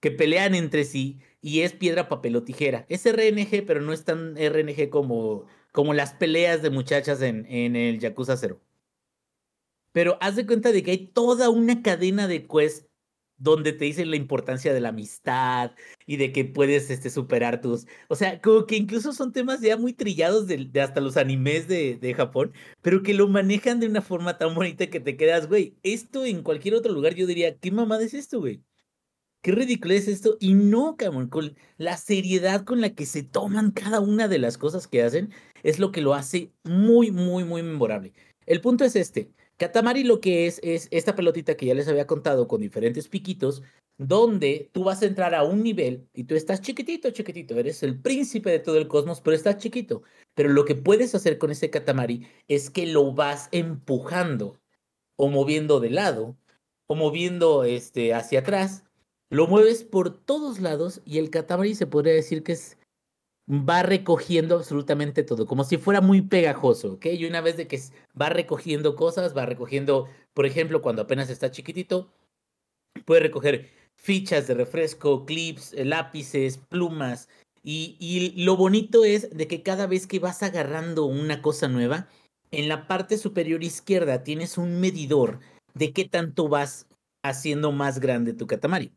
[0.04, 2.86] que pelean entre sí y es piedra, papel o tijera.
[2.89, 7.78] Es RNG, pero no es tan RNG como, como las peleas de muchachas en, en
[7.78, 8.60] el Yakuza 0.
[9.94, 12.86] Pero haz de cuenta de que hay toda una cadena de quests
[13.38, 15.72] donde te dicen la importancia de la amistad
[16.06, 17.88] y de que puedes este, superar tus...
[18.10, 21.96] O sea, como que incluso son temas ya muy trillados de, hasta los animes de,
[21.96, 25.78] de, Japón, pero que lo manejan de una forma tan bonita que te quedas, güey,
[25.84, 28.62] esto en cualquier otro lugar yo diría, ¿qué mamada es esto, güey?
[29.43, 30.38] Qué ridículo es esto.
[30.39, 34.58] Y no, cabrón, con la seriedad con la que se toman cada una de las
[34.58, 35.32] cosas que hacen
[35.63, 38.13] es lo que lo hace muy, muy, muy memorable.
[38.45, 39.32] El punto es este.
[39.58, 43.63] Katamari lo que es es esta pelotita que ya les había contado con diferentes piquitos,
[43.97, 47.99] donde tú vas a entrar a un nivel y tú estás chiquitito, chiquitito, eres el
[47.99, 50.03] príncipe de todo el cosmos, pero estás chiquito.
[50.36, 54.58] Pero lo que puedes hacer con ese Katamari es que lo vas empujando
[55.17, 56.38] o moviendo de lado
[56.88, 58.86] o moviendo este, hacia atrás.
[59.34, 62.78] Lo mueves por todos lados y el Katamari se podría decir que es
[63.50, 67.08] va recogiendo absolutamente todo, como si fuera muy pegajoso, ¿ok?
[67.08, 67.82] Y una vez de que
[68.19, 72.13] va recogiendo cosas, va recogiendo, por ejemplo, cuando apenas está chiquitito,
[73.06, 77.28] puede recoger fichas de refresco, clips, lápices, plumas.
[77.63, 82.08] Y, y lo bonito es de que cada vez que vas agarrando una cosa nueva,
[82.52, 85.39] en la parte superior izquierda tienes un medidor
[85.74, 86.86] de qué tanto vas
[87.24, 88.91] haciendo más grande tu Katamari.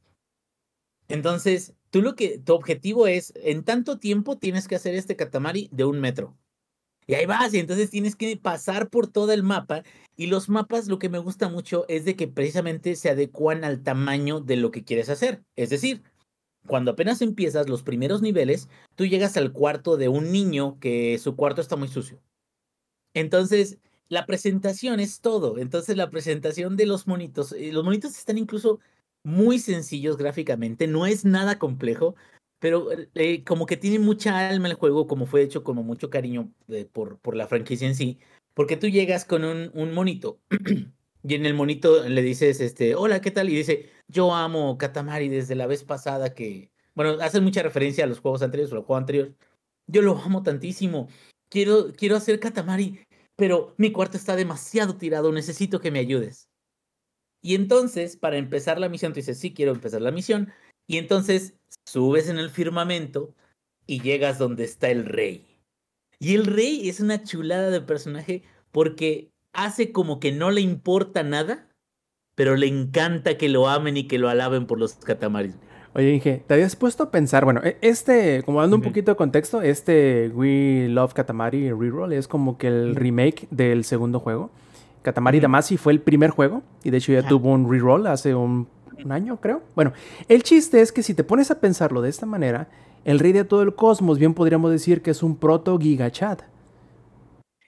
[1.09, 5.69] Entonces, tú lo que, tu objetivo es, en tanto tiempo tienes que hacer este Katamari
[5.73, 6.37] de un metro.
[7.07, 9.85] Y ahí vas, y entonces tienes que pasar por todo el mapa.
[10.17, 13.83] Y los mapas, lo que me gusta mucho es de que precisamente se adecuan al
[13.83, 15.43] tamaño de lo que quieres hacer.
[15.55, 16.03] Es decir,
[16.67, 21.37] cuando apenas empiezas los primeros niveles, tú llegas al cuarto de un niño que su
[21.37, 22.21] cuarto está muy sucio.
[23.15, 25.59] Entonces, la presentación es todo.
[25.59, 28.81] Entonces, la presentación de los monitos, los monitos están incluso
[29.27, 32.15] muy sencillos gráficamente, no es nada complejo,
[32.61, 36.53] pero eh, como que tiene mucha alma el juego, como fue hecho con mucho cariño
[36.69, 38.21] eh, por, por la franquicia en sí,
[38.55, 40.39] porque tú llegas con un, monito
[41.25, 43.49] y en el monito le dices, este, hola, ¿qué tal?
[43.51, 48.07] Y dice, yo amo Katamari desde la vez pasada que, bueno, hacen mucha referencia a
[48.07, 49.35] los juegos anteriores o al juego anterior,
[49.89, 51.09] yo lo amo tantísimo,
[51.49, 53.01] quiero, quiero hacer Katamari,
[53.35, 56.49] pero mi cuarto está demasiado tirado, necesito que me ayudes.
[57.47, 60.53] Y entonces, para empezar la misión, tú dices, sí, quiero empezar la misión.
[60.89, 61.55] Y entonces
[61.87, 63.37] subes en el firmamento
[63.87, 65.47] y llegas donde está el rey.
[66.19, 71.23] Y el rey es una chulada de personaje porque hace como que no le importa
[71.23, 71.69] nada,
[72.35, 75.55] pero le encanta que lo amen y que lo alaben por los catamaris.
[75.95, 77.45] Oye, Inge, ¿te habías puesto a pensar?
[77.45, 82.27] Bueno, e, este, como dando un poquito de contexto, este We Love Katamari Reroll es
[82.27, 84.51] como que el remake del segundo juego.
[85.07, 85.39] Katamari.
[85.39, 88.69] Damacy fue el primer juego y de hecho ya tuvo un reroll hace un,
[89.05, 89.63] un año, creo.
[89.77, 89.93] Bueno,
[90.29, 92.69] el chiste es que si te pones a pensarlo de esta manera,
[93.05, 96.43] el rey de todo el cosmos, bien podríamos decir que es un proto Giga Chat.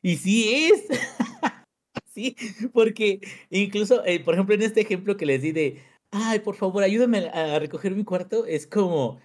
[0.03, 0.88] Y sí es.
[2.12, 2.35] sí,
[2.72, 3.20] porque
[3.51, 7.29] incluso, eh, por ejemplo, en este ejemplo que les di de, ay, por favor, ayúdame
[7.29, 9.20] a a recoger mi cuarto, es como,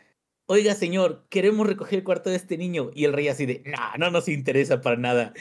[0.45, 2.91] oiga, señor, queremos recoger el cuarto de este niño.
[2.93, 5.34] Y el rey así de, no, no nos interesa para nada.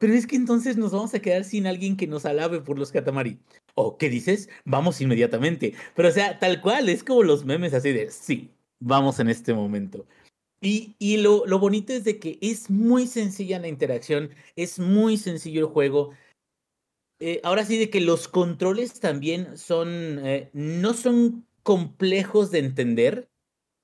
[0.00, 2.90] Pero es que entonces nos vamos a quedar sin alguien que nos alabe por los
[2.90, 3.38] Katamari.
[3.74, 4.48] ¿O qué dices?
[4.64, 5.74] Vamos inmediatamente.
[5.94, 9.52] Pero o sea, tal cual, es como los memes así de, sí, vamos en este
[9.52, 10.06] momento.
[10.62, 15.18] Y, y lo, lo bonito es de que es muy sencilla la interacción, es muy
[15.18, 16.14] sencillo el juego.
[17.20, 23.28] Eh, ahora sí, de que los controles también son, eh, no son complejos de entender,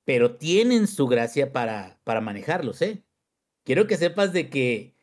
[0.07, 3.03] pero tienen su gracia para, para manejarlos, ¿eh?
[3.65, 4.96] Quiero que sepas de que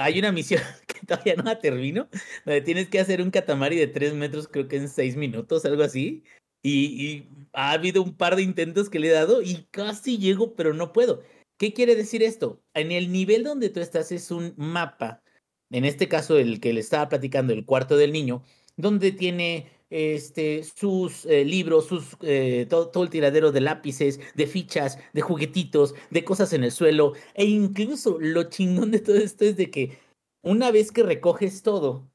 [0.00, 2.08] hay una misión que todavía no la termino,
[2.44, 5.82] donde tienes que hacer un catamari de 3 metros, creo que en 6 minutos, algo
[5.82, 6.24] así.
[6.62, 10.54] Y, y ha habido un par de intentos que le he dado y casi llego,
[10.54, 11.22] pero no puedo.
[11.58, 12.62] ¿Qué quiere decir esto?
[12.74, 15.22] En el nivel donde tú estás es un mapa,
[15.70, 18.42] en este caso el que le estaba platicando, el cuarto del niño,
[18.76, 24.46] donde tiene este, sus eh, libros, sus, eh, todo, todo el tiradero de lápices, de
[24.46, 27.14] fichas, de juguetitos, de cosas en el suelo.
[27.34, 29.98] E incluso lo chingón de todo esto es de que
[30.42, 32.08] una vez que recoges todo,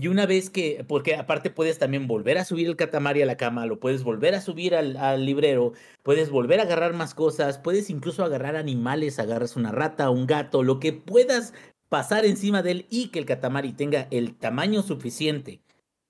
[0.00, 3.36] y una vez que, porque aparte puedes también volver a subir el catamari a la
[3.36, 7.58] cama, lo puedes volver a subir al, al librero, puedes volver a agarrar más cosas,
[7.58, 11.54] puedes incluso agarrar animales, agarras una rata, un gato, lo que puedas
[11.88, 15.63] pasar encima de él y que el catamari tenga el tamaño suficiente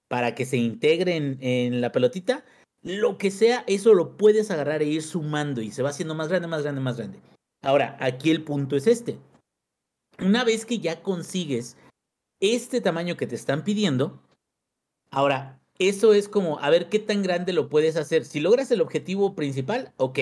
[0.09, 2.45] para que se integre en, en la pelotita,
[2.83, 6.29] lo que sea, eso lo puedes agarrar e ir sumando y se va haciendo más
[6.29, 7.19] grande, más grande, más grande.
[7.62, 9.19] Ahora, aquí el punto es este.
[10.19, 11.77] Una vez que ya consigues
[12.40, 14.23] este tamaño que te están pidiendo,
[15.11, 18.27] ahora, eso es como, a ver qué tan grande lo puedes hacer.
[18.27, 20.19] Si logras el objetivo principal, ok,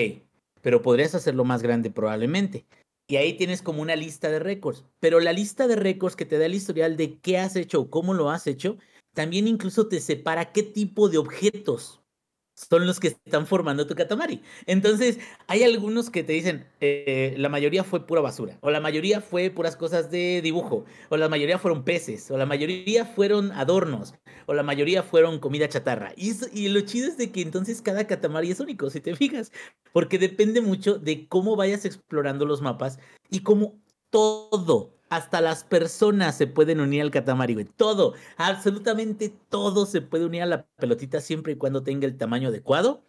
[0.61, 2.65] pero podrías hacerlo más grande probablemente.
[3.07, 4.85] Y ahí tienes como una lista de récords.
[5.01, 7.89] Pero la lista de récords que te da el historial de qué has hecho o
[7.89, 8.77] cómo lo has hecho,
[9.13, 12.03] también incluso te separa qué tipo de objetos
[12.55, 14.41] son los que están formando tu Katamari.
[14.67, 19.21] Entonces, hay algunos que te dicen, eh, la mayoría fue pura basura, o la mayoría
[19.21, 24.13] fue puras cosas de dibujo, o la mayoría fueron peces, o la mayoría fueron adornos,
[24.45, 26.13] o la mayoría fueron comida chatarra.
[26.15, 29.51] Y, y lo chido es de que entonces cada Katamari es único, si te fijas,
[29.91, 32.99] porque depende mucho de cómo vayas explorando los mapas
[33.29, 37.65] y cómo todo, hasta las personas se pueden unir al Katamari, güey.
[37.65, 42.49] Todo, absolutamente todo se puede unir a la pelotita siempre y cuando tenga el tamaño
[42.49, 43.03] adecuado.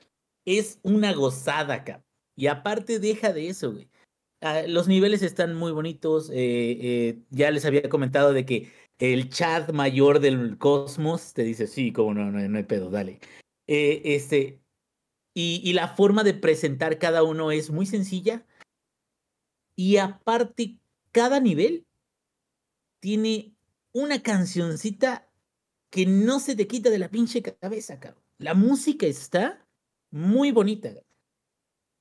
[0.44, 2.04] Es una gozada, acá.
[2.36, 3.88] Y aparte, deja de eso, güey.
[4.42, 6.28] Ah, los niveles están muy bonitos.
[6.30, 11.66] eh, eh, ya les había comentado de que el chat mayor del cosmos te dice,
[11.66, 13.20] sí, como no, no, no hay pedo, dale.
[13.66, 14.60] Eh, este,
[15.34, 18.46] y la forma de presentar cada uno es muy sencilla.
[19.76, 20.78] Y aparte,
[21.10, 21.86] cada nivel
[23.04, 23.54] tiene
[23.92, 25.30] una cancioncita
[25.90, 28.24] que no se te quita de la pinche cabeza, cabrón.
[28.38, 29.68] La música está
[30.10, 30.88] muy bonita.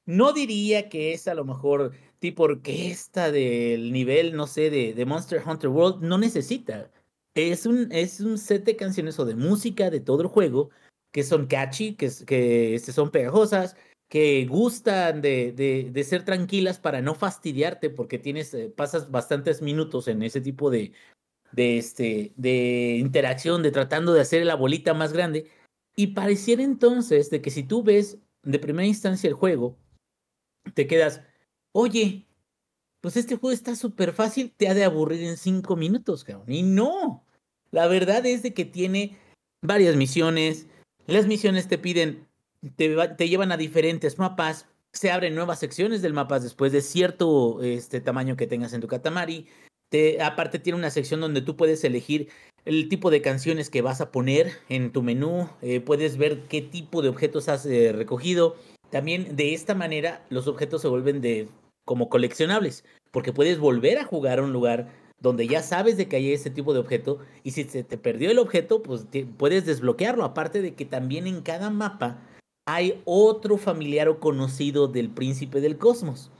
[0.05, 5.43] No diría que es a lo mejor tipo orquesta del nivel, no sé, de, Monster
[5.45, 6.01] Hunter World.
[6.03, 6.89] No necesita.
[7.35, 10.69] Es un, es un set de canciones o de música de todo el juego
[11.11, 13.75] que son catchy, que, que este, son pegajosas,
[14.13, 15.51] que gustan de,
[15.91, 20.69] de, ser tranquilas para no fastidiarte porque tienes, eh, pasas bastantes minutos en ese tipo
[20.69, 20.91] de,
[21.51, 25.49] de, este, de interacción, de tratando de hacer la bolita más grande.
[25.95, 29.79] Y pareciera entonces de que si tú ves de primera instancia el juego,
[30.75, 31.23] te quedas,
[31.71, 32.27] oye,
[33.01, 36.51] pues este juego está súper fácil, te ha de aburrir en cinco minutos, cabrón.
[36.51, 37.25] Y no,
[37.71, 39.17] la verdad es de que tiene
[39.63, 40.67] varias misiones.
[41.07, 42.27] Las misiones te piden,
[42.75, 46.81] te, va- te llevan a diferentes mapas, se abren nuevas secciones del mapa después de
[46.81, 49.47] cierto este, tamaño que tengas en tu Katamari.
[49.89, 52.29] Te, aparte tiene una sección donde tú puedes elegir
[52.65, 56.61] el tipo de canciones que vas a poner en tu menú, eh, puedes ver qué
[56.61, 58.55] tipo de objetos has eh, recogido.
[58.89, 61.49] También de esta manera los objetos se vuelven de
[61.85, 64.87] como coleccionables, porque puedes volver a jugar a un lugar
[65.19, 68.31] donde ya sabes de que hay ese tipo de objeto y si se te perdió
[68.31, 69.05] el objeto, pues
[69.37, 70.23] puedes desbloquearlo.
[70.23, 72.21] Aparte de que también en cada mapa
[72.65, 76.31] hay otro familiar o conocido del príncipe del cosmos.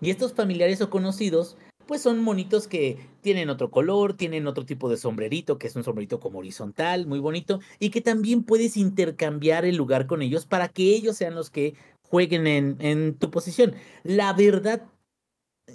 [0.00, 1.56] Y estos familiares o conocidos,
[1.86, 5.84] pues son monitos que tienen otro color, tienen otro tipo de sombrerito, que es un
[5.84, 10.68] sombrerito como horizontal, muy bonito, y que también puedes intercambiar el lugar con ellos para
[10.68, 13.74] que ellos sean los que jueguen en, tu posición.
[14.02, 14.82] La verdad,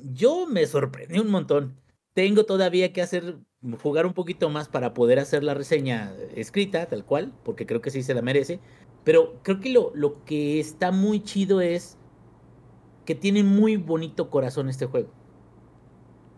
[0.04, 1.78] yo me sorprendí un montón.
[2.14, 3.38] Tengo todavía que hacer,
[3.82, 7.91] jugar un poquito más para poder hacer la reseña escrita, tal cual, porque creo que
[7.91, 8.60] sí se la merece.
[9.04, 11.97] Pero creo que lo, lo que está muy chido es
[13.06, 15.10] que tiene muy bonito corazón este juego.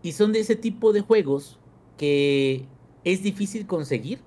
[0.01, 1.59] Y son de ese tipo de juegos
[1.97, 2.67] que
[3.03, 4.19] es difícil conseguir,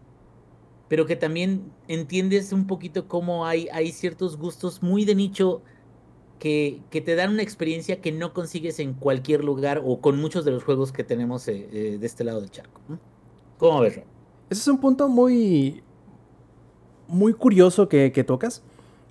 [0.89, 5.63] pero que también entiendes un poquito cómo hay, hay ciertos gustos muy de nicho
[6.39, 10.45] que, que, te dan una experiencia que no consigues en cualquier lugar o con muchos
[10.45, 12.81] de los juegos que tenemos eh, eh, de este lado del charco.
[13.59, 13.95] ¿Cómo ves,
[14.51, 15.83] Ese es un punto muy,
[17.09, 18.63] muy curioso que, que, tocas.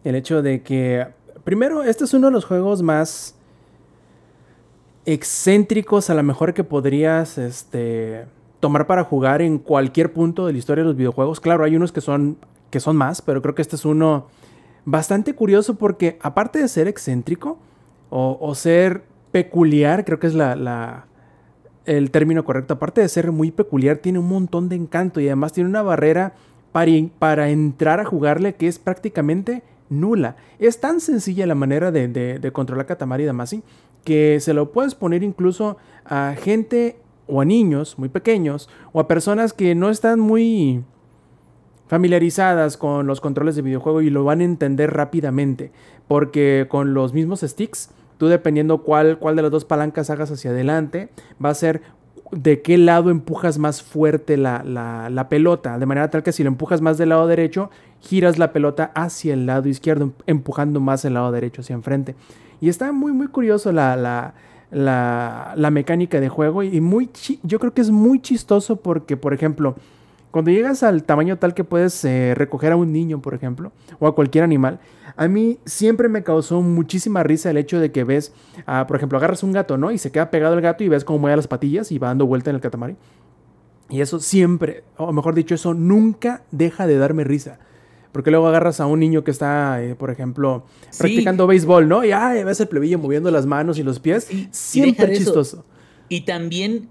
[0.04, 1.08] El hecho de que,
[1.44, 3.36] primero, este es uno de los juegos más
[5.06, 8.26] excéntricos a lo mejor que podrías este,
[8.60, 11.40] tomar para jugar en cualquier punto de la historia de los videojuegos.
[11.40, 12.38] Claro, hay unos que son,
[12.72, 14.28] que son más, pero creo que este es uno
[14.86, 17.58] bastante curioso porque aparte de ser excéntrico
[18.10, 21.06] o, ser peculiar, creo que es la,
[21.86, 25.52] el término correcto, aparte de ser muy peculiar, tiene un montón de encanto y además
[25.52, 26.34] tiene una barrera
[27.20, 30.36] para, entrar a jugarle que es prácticamente nula.
[30.60, 33.64] Es tan sencilla la manera de, controlar Katamari Damacy
[34.04, 36.98] que se lo puedes poner incluso a gente
[37.28, 40.84] o a niños muy pequeños o a personas que no están muy
[41.88, 45.72] familiarizadas con los controles de videojuego y lo van a entender rápidamente.
[46.10, 51.08] Porque con los mismos sticks, tú dependiendo cuál de las dos palancas hagas hacia adelante,
[51.44, 51.84] va a ser
[52.32, 55.78] de qué lado empujas más fuerte la, la, pelota.
[55.78, 57.70] De manera tal que si lo empujas más del lado derecho,
[58.02, 62.16] giras la pelota hacia el lado izquierdo, empujando más el lado derecho hacia enfrente.
[62.62, 63.96] Y está muy, muy curioso la,
[64.72, 66.64] la, la mecánica de juego.
[66.64, 67.10] Y muy
[67.44, 69.76] yo creo que es muy chistoso porque, por ejemplo,
[70.36, 74.06] cuando llegas al tamaño tal que puedes eh, recoger a un niño, por ejemplo, o
[74.06, 74.82] a cualquier animal,
[75.16, 78.34] a mí siempre me causó muchísima risa el hecho de que ves,
[78.86, 79.92] por ejemplo, agarras un gato, ¿no?
[79.92, 82.26] Y se queda pegado el gato y ves cómo mueve las patillas y va dando
[82.26, 82.98] vuelta en el catamari.
[83.90, 87.60] Y eso siempre, o mejor dicho, eso nunca deja de darme risa.
[88.12, 90.66] Porque luego agarras a un niño que está, eh, por ejemplo,
[90.98, 92.04] practicando béisbol, ¿no?
[92.04, 94.28] Y ay, ves el plebillo moviendo las manos y los pies.
[94.52, 95.64] siempre chistoso.
[96.10, 96.90] Y también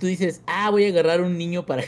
[0.00, 1.84] tú dices, ah, voy a agarrar un niño para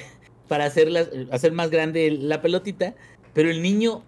[0.53, 2.95] para hacer más grande la pelotita,
[3.33, 4.05] pero el niño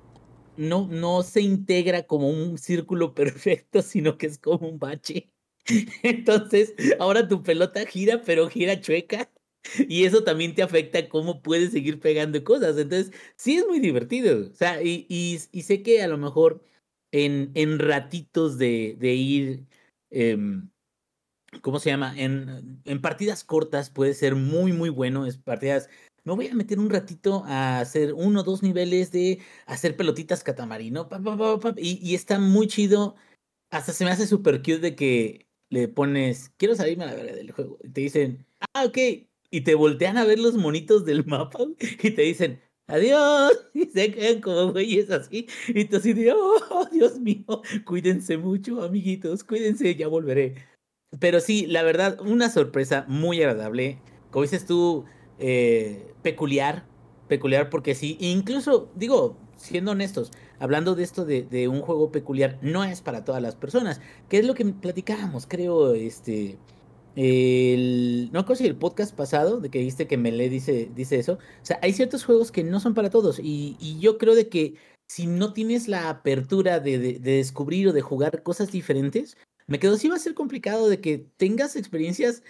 [0.59, 5.31] no, no se integra como un círculo perfecto, sino que es como un bache.
[6.03, 9.31] Entonces, ahora tu pelota gira, pero gira chueca.
[9.89, 12.77] Y eso también te afecta cómo puedes seguir pegando cosas.
[12.77, 14.51] Entonces, sí es muy divertido.
[14.51, 16.63] O sea, y, sé que a lo mejor
[17.11, 19.67] en, en ratitos de, de ir,
[20.11, 20.69] em,
[21.63, 22.13] ¿cómo se llama?
[22.19, 25.25] En, en partidas cortas puede ser muy, muy bueno.
[25.25, 25.89] Es partidas
[26.25, 30.43] me voy a meter un ratito a hacer uno o dos niveles de hacer pelotitas
[30.43, 31.09] catamarino.
[31.77, 33.15] y, está muy chido.
[33.71, 37.35] Hasta se me hace súper cute de que le pones, quiero salirme a la verga
[37.35, 37.79] del juego.
[37.83, 38.99] Y te dicen, ah, ok.
[39.51, 41.59] Y te voltean a ver los monitos del mapa
[42.03, 43.53] y te dicen, adiós.
[43.75, 45.47] Y se quedan como güeyes así.
[45.69, 47.45] Y tú así de, oh, Dios mío,
[47.85, 50.55] cuídense mucho, amiguitos, cuídense, ya volveré.
[51.21, 54.01] Pero sí, la verdad, una sorpresa muy agradable.
[54.31, 55.05] Como dices tú,
[55.39, 56.85] eh, peculiar,
[57.29, 62.83] peculiar porque sí, incluso digo, siendo honestos, hablando de esto de, un juego peculiar, no
[62.83, 66.59] es para todas las personas, que es lo que platicábamos, creo, este,
[67.15, 71.65] el, no sé el podcast pasado, de que viste que Mele dice, dice eso, o
[71.65, 74.75] sea, hay ciertos juegos que no son para todos, y, yo creo de que
[75.07, 79.79] si no tienes la apertura de, de, de descubrir o de jugar cosas diferentes, me
[79.79, 82.43] quedo sí va a ser complicado de que tengas experiencias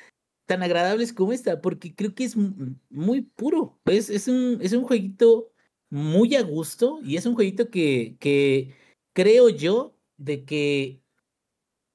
[0.47, 2.36] tan agradables como esta, porque creo que es
[2.90, 3.78] muy puro.
[3.86, 5.53] Es, es, un, es un jueguito
[5.90, 8.74] muy a gusto y es un jueguito que, que
[9.12, 11.03] creo yo de que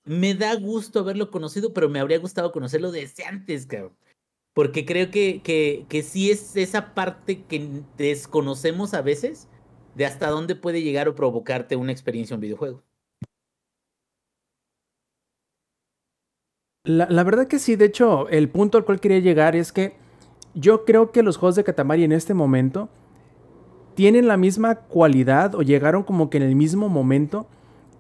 [0.06, 3.96] me da gusto haberlo conocido, pero me habría gustado conocerlo desde antes, cabrón.
[4.54, 9.48] Porque creo que, que, que sí es esa parte que desconocemos a veces
[9.96, 12.84] de hasta dónde puede llegar o provocarte una experiencia en un videojuego.
[16.86, 19.98] La, verdad que sí, de hecho, el punto al cual quería llegar es que
[20.54, 22.88] yo creo que los juegos de Katamari en este momento
[23.96, 27.48] tienen la misma cualidad o llegaron como que en el mismo momento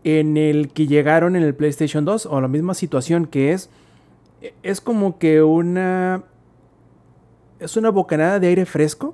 [0.05, 3.69] en el que llegaron en el PlayStation 2 o la misma situación que es
[4.63, 6.23] es como que una
[7.59, 9.13] es una bocanada de aire fresco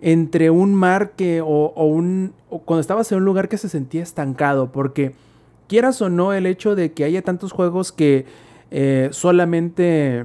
[0.00, 4.72] entre un mar que o, un cuando estabas en un lugar que se sentía estancado
[4.72, 5.12] porque
[5.68, 8.24] quieras o no el hecho de que haya tantos juegos que
[8.74, 10.24] eh, solamente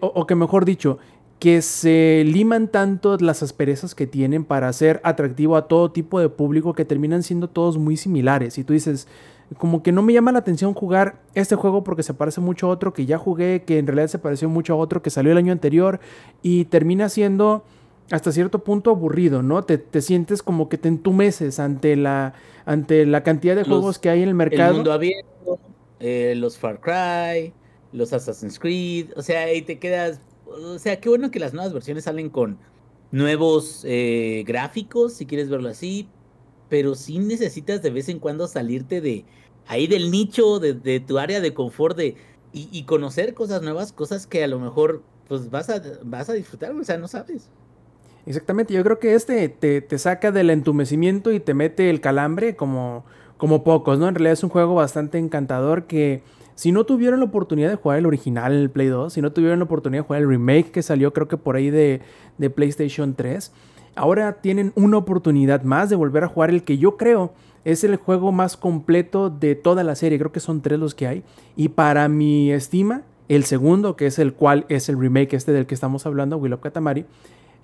[0.00, 0.98] o, que mejor dicho
[1.38, 6.28] que se liman tanto las asperezas que tienen para ser atractivo a todo tipo de
[6.28, 9.08] público que terminan siendo todos muy similares y tú dices
[9.56, 12.70] como que no me llama la atención jugar este juego porque se parece mucho a
[12.70, 15.38] otro que ya jugué, que en realidad se pareció mucho a otro que salió el
[15.38, 16.00] año anterior
[16.42, 17.64] y termina siendo
[18.10, 19.62] hasta cierto punto aburrido, ¿no?
[19.62, 22.34] Te, sientes como que te entumeces ante la,
[22.64, 24.70] ante la cantidad de juegos que hay en el mercado.
[24.70, 25.58] El mundo abierto,
[26.00, 27.52] eh, los Far Cry,
[27.92, 31.72] los Assassin's Creed, o sea, ahí te quedas, o sea, qué bueno que las nuevas
[31.72, 32.58] versiones salen con
[33.10, 36.08] nuevos eh, gráficos, si quieres verlo así,
[36.68, 39.24] pero sí necesitas de vez en cuando salirte de
[39.66, 42.16] ahí del nicho, de, tu área de confort de,
[42.52, 46.72] y, conocer cosas nuevas, cosas que a lo mejor pues vas a, vas a disfrutar,
[46.72, 47.50] o sea, no sabes.
[48.24, 52.56] Exactamente, yo creo que este te, te, saca del entumecimiento y te mete el calambre
[52.56, 53.04] como,
[53.36, 54.08] como pocos, ¿no?
[54.08, 56.22] En realidad es un juego bastante encantador que
[56.54, 59.58] si no tuvieron la oportunidad de jugar el original, el Play 2, si no tuvieron
[59.58, 62.00] la oportunidad de jugar el remake que salió creo que por ahí de,
[62.38, 63.52] de PlayStation 3,
[63.94, 67.32] ahora tienen una oportunidad más de volver a jugar el que yo creo
[67.66, 70.18] es el juego más completo de toda la serie.
[70.18, 71.24] Creo que son tres los que hay.
[71.56, 75.66] Y para mi estima, el segundo, que es el cual es el remake este del
[75.66, 77.06] que estamos hablando, Will of Katamari,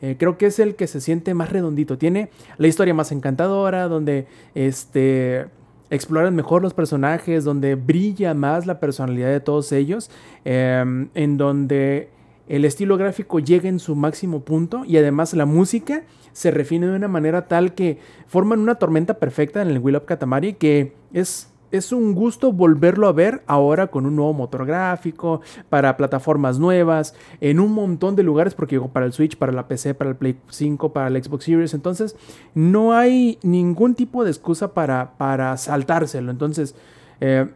[0.00, 1.98] eh, creo que es el que se siente más redondito.
[1.98, 5.46] Tiene la historia más encantadora, donde este,
[5.92, 10.10] exploran mejor los personajes, donde brilla más la personalidad de todos ellos,
[10.44, 12.08] em, en donde
[12.48, 16.96] el estilo gráfico llega en su máximo punto y además la música se refine de
[16.96, 21.51] una manera tal que forman una tormenta perfecta en el Will of Katamari que es
[21.72, 27.14] es un gusto volverlo a ver ahora con un nuevo motor gráfico, para plataformas nuevas,
[27.40, 30.16] en un montón de lugares, porque llegó para el Switch, para la PC, para el
[30.16, 31.74] Play 5, para el Xbox Series.
[31.74, 32.14] Entonces,
[32.54, 36.30] no hay ningún tipo de excusa para, para saltárselo.
[36.30, 36.74] Entonces,
[37.20, 37.48] eh,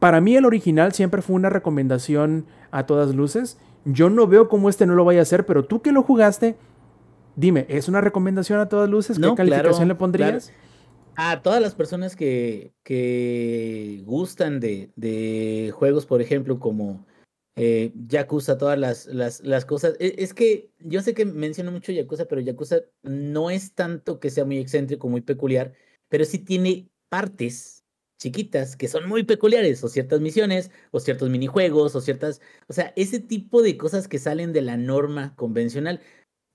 [0.00, 3.58] para mí el original siempre fue una recomendación a todas luces.
[3.84, 6.56] Yo no veo cómo este no lo vaya a hacer, pero tú que lo jugaste,
[7.36, 9.18] dime, ¿es una recomendación a todas luces?
[9.18, 10.52] ¿Qué calificación le pondrías?
[11.22, 17.06] A todas las personas que, que gustan de, de juegos, por ejemplo, como
[17.56, 19.96] eh, Yakuza, todas las, las, cosas.
[20.00, 24.30] Es, es, que yo sé que menciono mucho Yakuza, pero Yakuza no es tanto que
[24.30, 25.74] sea muy excéntrico, muy peculiar,
[26.08, 27.84] pero sí tiene partes
[28.18, 32.94] chiquitas que son muy peculiares, o ciertas misiones, o ciertos minijuegos, o ciertas, o sea,
[32.96, 36.00] ese tipo de cosas que salen de la norma convencional.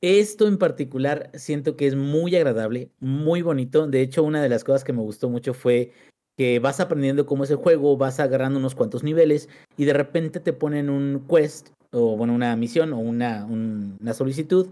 [0.02, 3.88] Esto en particular siento que es muy agradable, muy bonito.
[3.88, 5.94] De hecho, una de las cosas que me gustó mucho fue
[6.38, 10.40] que vas aprendiendo cómo es el juego, vas agarrando unos cuantos niveles y de repente
[10.40, 14.68] te ponen un quest, o bueno, una misión o una, una solicitud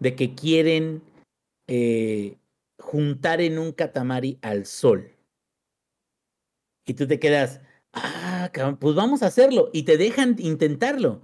[0.00, 1.02] de que quieren
[1.66, 2.36] eh,
[2.78, 5.10] juntar en un katamari al sol.
[6.86, 7.60] Y tú te quedas,
[7.92, 9.70] ah, pues vamos a hacerlo.
[9.72, 11.20] Y te dejan intentarlo.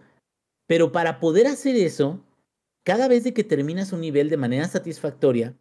[0.66, 2.20] Pero para poder hacer eso,
[2.85, 5.57] cada vez de que terminas un nivel de manera satisfactoria,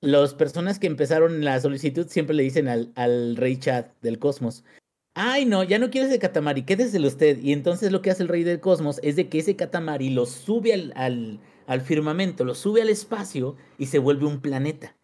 [0.00, 4.64] las personas que empezaron la solicitud siempre le dicen al, al rey chat del cosmos,
[5.14, 7.38] ay no, ya no quieres el catamari, quédeselo usted.
[7.42, 10.26] Y entonces lo que hace el rey del cosmos es de que ese catamari lo
[10.26, 14.96] sube al, al, al firmamento, lo sube al espacio y se vuelve un planeta.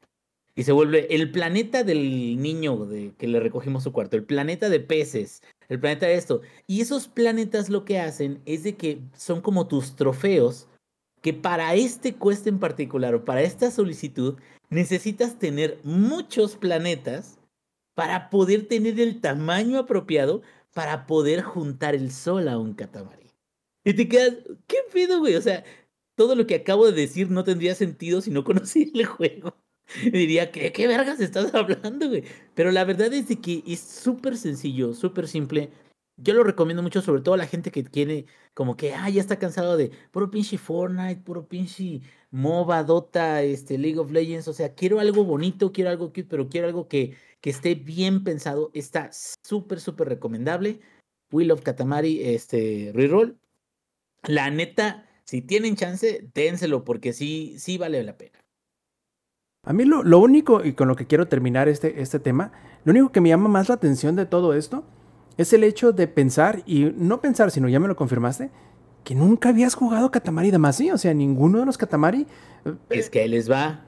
[0.56, 4.68] Y se vuelve el planeta del niño de, que le recogimos su cuarto, el planeta
[4.68, 6.42] de peces, el planeta de esto.
[6.66, 10.68] Y esos planetas lo que hacen es de que son como tus trofeos,
[11.20, 14.38] que para este cuesta en particular o para esta solicitud
[14.70, 17.38] necesitas tener muchos planetas
[17.94, 20.42] para poder tener el tamaño apropiado
[20.72, 23.26] para poder juntar el sol a un catamarí.
[23.84, 25.34] Y te quedas, ¿qué pedo, güey?
[25.34, 25.64] O sea,
[26.14, 29.56] todo lo que acabo de decir no tendría sentido si no conocía el juego.
[30.12, 32.24] Diría, ¿qué, qué vergas estás hablando, güey?
[32.54, 35.70] Pero la verdad es de que es súper sencillo, súper simple.
[36.22, 39.20] Yo lo recomiendo mucho, sobre todo a la gente que quiere, como que, ah, ya
[39.20, 44.46] está cansado de puro pinche Fortnite, puro pinche MOBA, Dota, este, League of Legends.
[44.48, 48.22] O sea, quiero algo bonito, quiero algo cute, pero quiero algo que, que esté bien
[48.22, 48.70] pensado.
[48.74, 50.80] Está súper, súper recomendable.
[51.32, 53.38] Will of Katamari, este, reroll.
[54.24, 58.38] La neta, si tienen chance, dénselo, porque sí, sí vale la pena.
[59.64, 62.52] A mí lo, único, y con lo que quiero terminar este, este tema,
[62.84, 64.84] lo único que me llama más la atención de todo esto
[65.40, 68.50] es el hecho de pensar, y no pensar, sino ya me lo confirmaste,
[69.04, 72.26] que nunca habías jugado Katamari Damacy, o sea, ninguno de los Katamari.
[72.66, 73.86] Eh, es que ahí les va.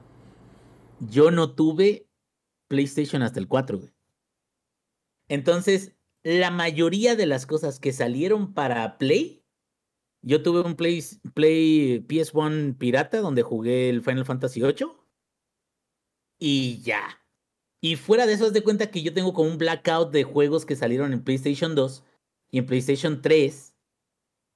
[0.99, 2.07] Yo no tuve
[2.69, 3.93] PlayStation hasta el 4, güey.
[5.27, 9.45] Entonces, la mayoría de las cosas que salieron para Play
[10.23, 14.87] Yo tuve un Play, Play PS1 pirata donde jugué el Final Fantasy VIII.
[16.39, 17.22] Y ya.
[17.83, 20.65] Y fuera de eso, haz de cuenta que yo tengo como un blackout de juegos
[20.65, 22.05] que salieron en PlayStation 2
[22.49, 23.75] y en PlayStation 3.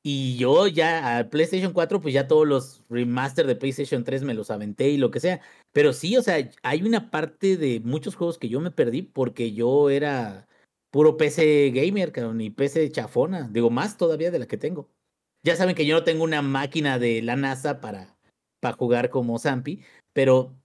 [0.02, 4.34] Y yo ya al PlayStation 4, pues ya todos los remaster de PlayStation 3 me
[4.34, 5.42] los aventé y lo que sea.
[5.74, 9.52] Pero sí, o sea, hay una parte de muchos juegos que yo me perdí porque
[9.52, 10.48] yo era
[10.90, 13.50] puro PC gamer, cabrón, y PC chafona.
[13.52, 14.90] Digo, más todavía de la que tengo.
[15.44, 18.18] Ya saben que yo no tengo una máquina de la NASA para,
[18.62, 20.56] para jugar como Zampi, pero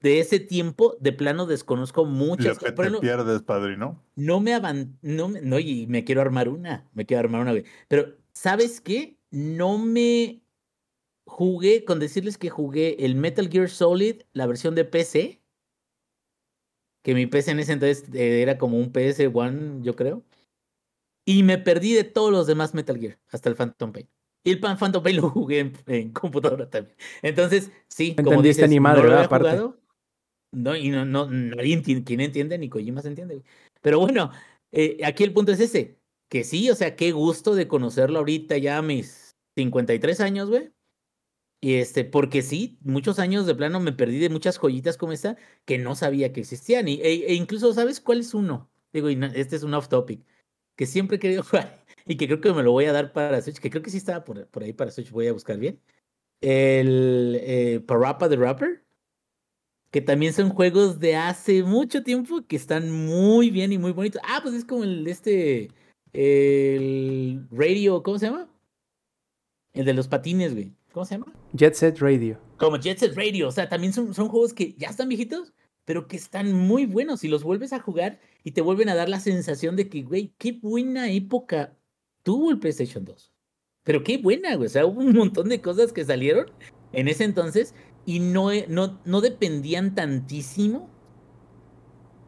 [0.00, 2.74] de ese tiempo, de plano desconozco muchas cosas.
[2.74, 4.02] Te no, pierdes, padrino.
[4.16, 7.64] No me aban no, no, y me quiero armar una, me quiero armar una, güey.
[7.88, 9.18] Pero, ¿sabes qué?
[9.30, 10.42] No me
[11.26, 15.42] jugué, con decirles que jugué el Metal Gear Solid, la versión de PC,
[17.02, 20.24] que mi PC en ese entonces eh, era como un PS1, yo creo.
[21.24, 24.08] Y me perdí de todos los demás Metal Gear, hasta el Phantom Pain.
[24.42, 26.96] Y el Pan Phantom Pain lo jugué en, computadora también.
[27.22, 29.78] Entonces, sí, como dices, animado, no lo Jugado,
[30.52, 32.58] no, y no, no, nadie ¿quién entiende?
[32.58, 33.42] Ni Kojima se entiende.
[33.80, 34.30] Pero bueno,
[34.72, 35.98] eh, aquí el punto es ese,
[36.28, 40.72] que sí, o sea, qué gusto de conocerlo ahorita ya a mis 53 años, güey.
[41.62, 45.36] Y este, porque sí, muchos años de plano me perdí de muchas joyitas como esta
[45.66, 46.88] que no sabía que existían.
[46.88, 48.70] Y, e, e incluso, ¿sabes cuál es uno?
[48.92, 50.24] Digo, y este es un off topic,
[50.76, 53.40] que siempre he querido jugar y que creo que me lo voy a dar para
[53.42, 55.80] Switch, que creo que sí estaba por, por ahí para Switch, voy a buscar bien.
[56.40, 58.82] El eh, Parappa the Rapper
[59.90, 64.22] que también son juegos de hace mucho tiempo que están muy bien y muy bonitos.
[64.24, 65.70] Ah, pues es como el de este,
[66.12, 68.48] el Radio, ¿cómo se llama?
[69.72, 70.72] El de los patines, güey.
[70.92, 71.32] ¿Cómo se llama?
[71.52, 72.38] Jet Set Radio.
[72.56, 75.52] Como Jet Set Radio, o sea, también son, son juegos que ya están viejitos,
[75.84, 79.08] pero que están muy buenos y los vuelves a jugar y te vuelven a dar
[79.08, 81.76] la sensación de que, güey, qué buena época
[82.22, 83.32] tuvo el PlayStation 2.
[83.84, 84.66] Pero qué buena, güey.
[84.66, 86.46] O sea, hubo un montón de cosas que salieron
[86.92, 87.74] en ese entonces
[88.06, 90.88] y no, no, no dependían tantísimo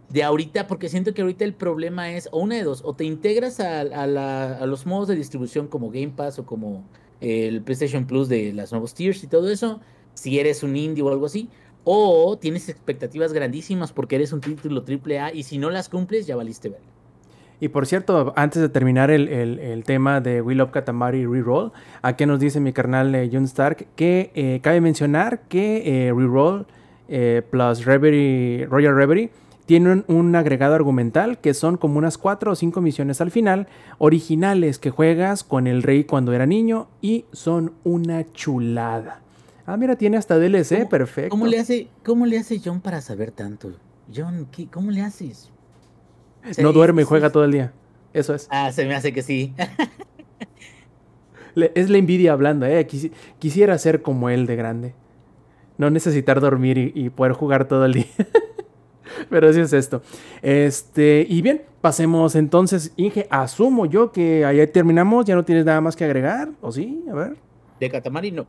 [0.08, 3.04] de ahorita, porque siento que ahorita el problema es, o una de dos, o te
[3.04, 6.84] integras a, a, los modos de distribución como Game Pass o como
[7.20, 9.80] el PlayStation Plus de las nuevos tiers y todo eso,
[10.12, 11.48] si eres un indie o algo así,
[11.84, 16.36] o tienes expectativas grandísimas porque eres un título AAA y si no las cumples ya
[16.36, 16.91] valiste ver.
[17.62, 21.70] Y por cierto, antes de terminar el, tema de We Love Katamari Reroll,
[22.02, 26.66] aquí nos dice mi carnal eh, Stark que eh, cabe mencionar que eh, Reroll
[27.50, 29.30] plus Royal Reverie
[29.64, 34.80] tienen un agregado argumental que son como unas 4 o 5 misiones al final, originales
[34.80, 39.20] que juegas con el rey cuando era niño y son una chulada.
[39.66, 41.30] Ah, mira, tiene hasta DLC, perfecto.
[41.30, 43.70] ¿cómo le, hace, ¿Cómo le hace John para saber tanto?
[44.12, 45.52] John, ¿cómo le haces?
[46.58, 47.72] No duerme y juega todo el día.
[48.12, 48.48] Eso es.
[48.50, 49.54] Ah, se me hace que sí.
[51.74, 52.86] es la envidia hablando, ¿eh?
[53.38, 54.94] quisiera ser como él de grande.
[55.78, 58.06] No necesitar dormir y, poder jugar todo el día.
[59.30, 60.02] Pero así es esto.
[60.42, 65.80] Este, y bien, pasemos entonces, Inge, asumo yo que ahí terminamos, ya no tienes nada
[65.80, 67.04] más que agregar, ¿o sí?
[67.10, 67.36] A ver.
[67.80, 68.46] De Katamari no.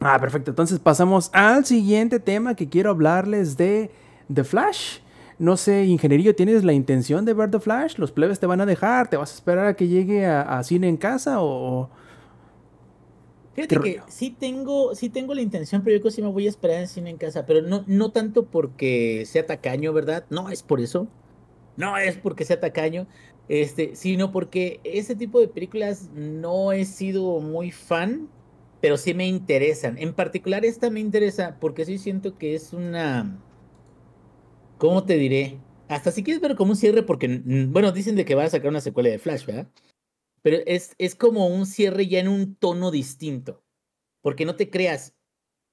[0.00, 0.50] Ah, perfecto.
[0.50, 3.90] Entonces pasamos al siguiente tema que quiero hablarles de
[4.32, 4.98] The Flash.
[5.38, 7.96] No sé, ingeniería, ¿tienes la intención de ver The Flash?
[7.96, 9.08] ¿Los plebes te van a dejar?
[9.08, 11.88] ¿Te vas a esperar a que llegue a, cine en casa o...?
[13.54, 16.46] Fíjate que sí tengo, sí tengo la intención, pero yo creo que sí me voy
[16.46, 20.24] a esperar en cine en casa, pero no, no tanto porque sea tacaño, ¿verdad?
[20.30, 21.08] No es por eso.
[21.76, 23.06] No es porque sea tacaño,
[23.48, 28.28] este, sino porque ese tipo de películas no he sido muy fan,
[28.80, 29.98] pero sí me interesan.
[29.98, 33.38] En particular esta me interesa porque sí siento que es una
[34.78, 35.58] ¿Cómo te diré?
[35.88, 38.68] Hasta si quieres ver como un cierre, porque, bueno, dicen de que va a sacar
[38.68, 39.68] una secuela de Flash, ¿verdad?
[40.42, 43.64] Pero es, es como un cierre ya en un tono distinto.
[44.22, 45.16] Porque no te creas,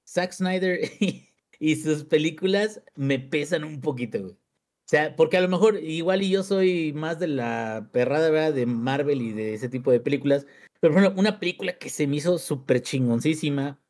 [0.08, 0.80] Zack Snyder
[1.60, 4.32] y, sus películas me pesan un poquito, güey.
[4.32, 8.54] O sea, porque a lo mejor igual y yo soy más de la perrada, ¿verdad?
[8.54, 10.46] De Marvel y de ese tipo de películas.
[10.80, 13.80] Pero bueno, una película que se me hizo súper chingoncísima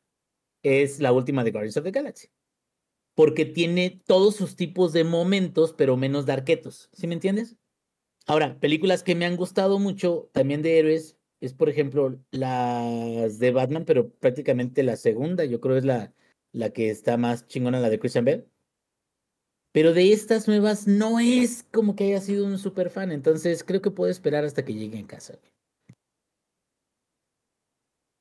[0.63, 2.29] es la última de Guardians of the Galaxy
[3.17, 6.91] porque tiene todos sus tipos de momentos, pero menos darquetos.
[6.93, 7.57] ¿Sí me entiendes?
[8.27, 13.51] Ahora, películas que me han gustado mucho, también de héroes, es por ejemplo las de
[13.51, 16.13] Batman, pero prácticamente la segunda, yo creo es la,
[16.51, 18.45] la que está más chingona, la de Christian Bale.
[19.71, 23.81] Pero de estas nuevas no es como que haya sido un super fan, entonces creo
[23.81, 25.39] que puedo esperar hasta que llegue en casa.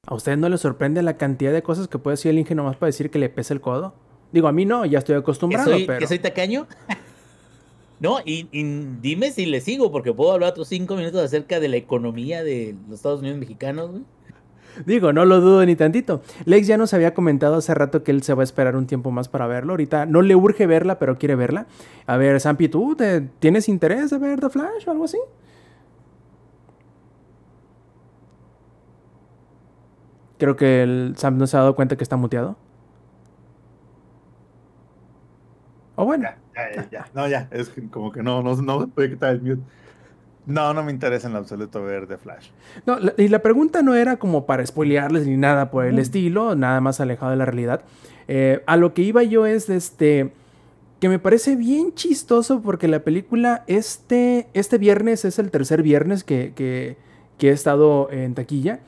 [0.07, 2.78] ¿A usted no le sorprende la cantidad de cosas que puede decir el Inge nomás
[2.78, 4.06] para decir que le pesa el codo?
[4.33, 5.99] Digo, a mí no, ya estoy acostumbrado, ¿Que soy, pero...
[5.99, 6.66] ¿Que soy tacaño?
[8.01, 8.49] no, y,
[9.01, 12.74] dime si le sigo, porque puedo hablar otros cinco minutos acerca de la economía de
[12.89, 14.03] los Estados Unidos mexicanos, güey.
[14.85, 16.20] Digo, no lo dudo ni tantito.
[16.45, 19.11] Lex ya nos había comentado hace rato que él se va a esperar un tiempo
[19.11, 19.72] más para verlo.
[19.72, 21.66] Ahorita no le urge verla, pero quiere verla.
[22.07, 25.16] A ver, Sampi, ¿tú te- tienes interés de ver The Flash o algo así?
[30.39, 32.57] Creo que el Sam no se ha dado cuenta que está muteado.
[35.97, 37.07] O bueno, Ya, ya, ya.
[37.14, 37.49] No, ya.
[37.51, 39.62] Es como que no, no, no puede quitar el mute.
[40.47, 42.51] No, no me interesa en lo absoluto ver The Flash.
[42.86, 46.55] No, la- y la pregunta no era como para spoilearles ni nada por el estilo,
[46.55, 47.80] nada más alejado de la realidad.
[48.28, 50.32] Eh, a lo que iba yo es de este
[51.01, 56.24] que me parece bien chistoso porque la película este, este viernes es el tercer viernes
[56.24, 56.97] que, que,
[57.38, 58.78] que he estado en taquilla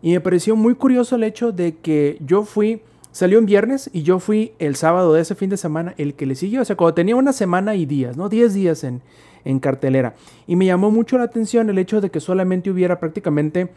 [0.00, 2.80] y me pareció muy curioso el hecho de que yo fui,
[3.18, 6.24] salió un viernes y yo fui el sábado de ese fin de semana el que
[6.24, 8.28] le siguió, o sea, cuando tenía una semana y días, ¿no?
[8.28, 9.02] 10 días en,
[9.44, 10.14] en cartelera.
[10.46, 13.70] Y me llamó mucho la atención el hecho de que solamente hubiera prácticamente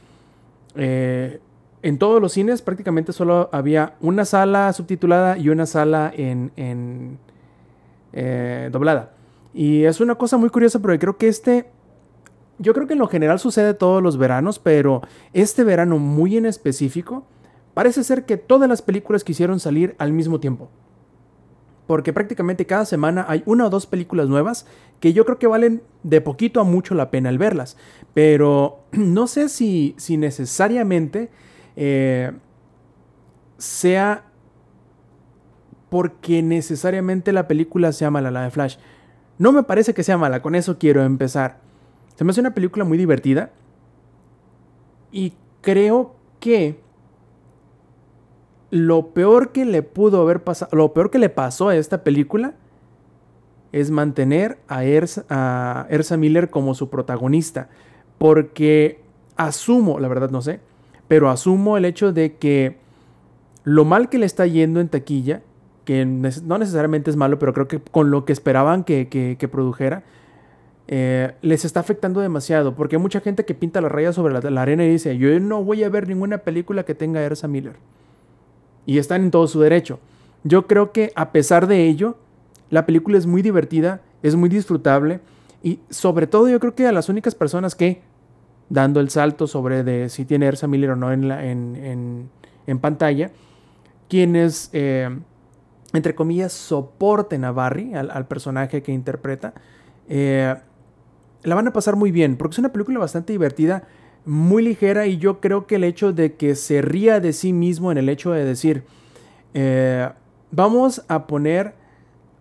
[0.76, 1.40] eh,
[1.82, 7.18] en todos los cines prácticamente solo había una sala subtitulada y una sala en, en,
[8.14, 9.14] eh, doblada.
[9.56, 11.66] Y es una cosa muy curiosa porque creo que este,
[12.60, 15.02] yo creo que en lo general sucede todos los veranos, pero
[15.34, 17.26] este verano muy en específico,
[17.74, 20.70] parece ser que todas las películas quisieron salir al mismo tiempo.
[21.88, 24.66] Porque prácticamente cada semana hay una o dos películas nuevas
[25.00, 27.78] que yo creo que valen de poquito a mucho la pena el verlas.
[28.14, 31.30] Pero no sé si, si necesariamente
[31.76, 32.32] eh,
[33.58, 34.26] sea
[35.90, 38.78] porque necesariamente la película sea mala, la de Flash.
[39.38, 41.60] No me parece que sea mala, con eso quiero empezar.
[42.16, 43.52] Se me hace una película muy divertida.
[45.12, 46.80] Y creo que
[48.72, 52.56] lo peor que le pudo haber pasado, lo peor que le pasó a esta película
[53.72, 57.70] es mantener a Ersa, Miller como su protagonista.
[58.18, 59.02] Porque
[59.36, 60.60] asumo, la verdad no sé,
[61.08, 62.78] pero asumo el hecho de que
[63.64, 65.42] lo mal que le está yendo en taquilla,
[65.86, 70.04] que no necesariamente es malo, pero creo que con lo que esperaban que, produjera,
[70.88, 72.76] eh, les está afectando demasiado.
[72.76, 75.64] Porque hay mucha gente que pinta la raya sobre la, arena y dice, yo no
[75.64, 77.76] voy a ver ninguna película que tenga Ersa Miller.
[78.92, 80.00] Y están en todo su derecho.
[80.44, 82.18] Yo creo que a pesar de ello,
[82.70, 85.22] la película es muy divertida, es muy disfrutable
[85.64, 88.02] y sobre todo yo creo que a las únicas personas que,
[88.68, 92.30] dando el salto sobre de si tiene Ersa Miller o no en, la, en,
[92.68, 93.32] en- pantalla,
[94.10, 95.10] quienes, eh,
[95.94, 99.54] entre comillas, soporten a Barry, al, al personaje que interpreta,
[100.10, 100.54] eh,
[101.44, 103.84] la van a pasar muy bien, porque es una película bastante divertida,
[104.26, 107.92] muy ligera y yo creo que el hecho de que se ría de sí mismo
[107.92, 108.84] en el hecho de decir,
[109.54, 110.10] eh,
[110.52, 111.74] vamos a poner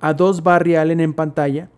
[0.00, 1.68] a dos Barry Allen en pantalla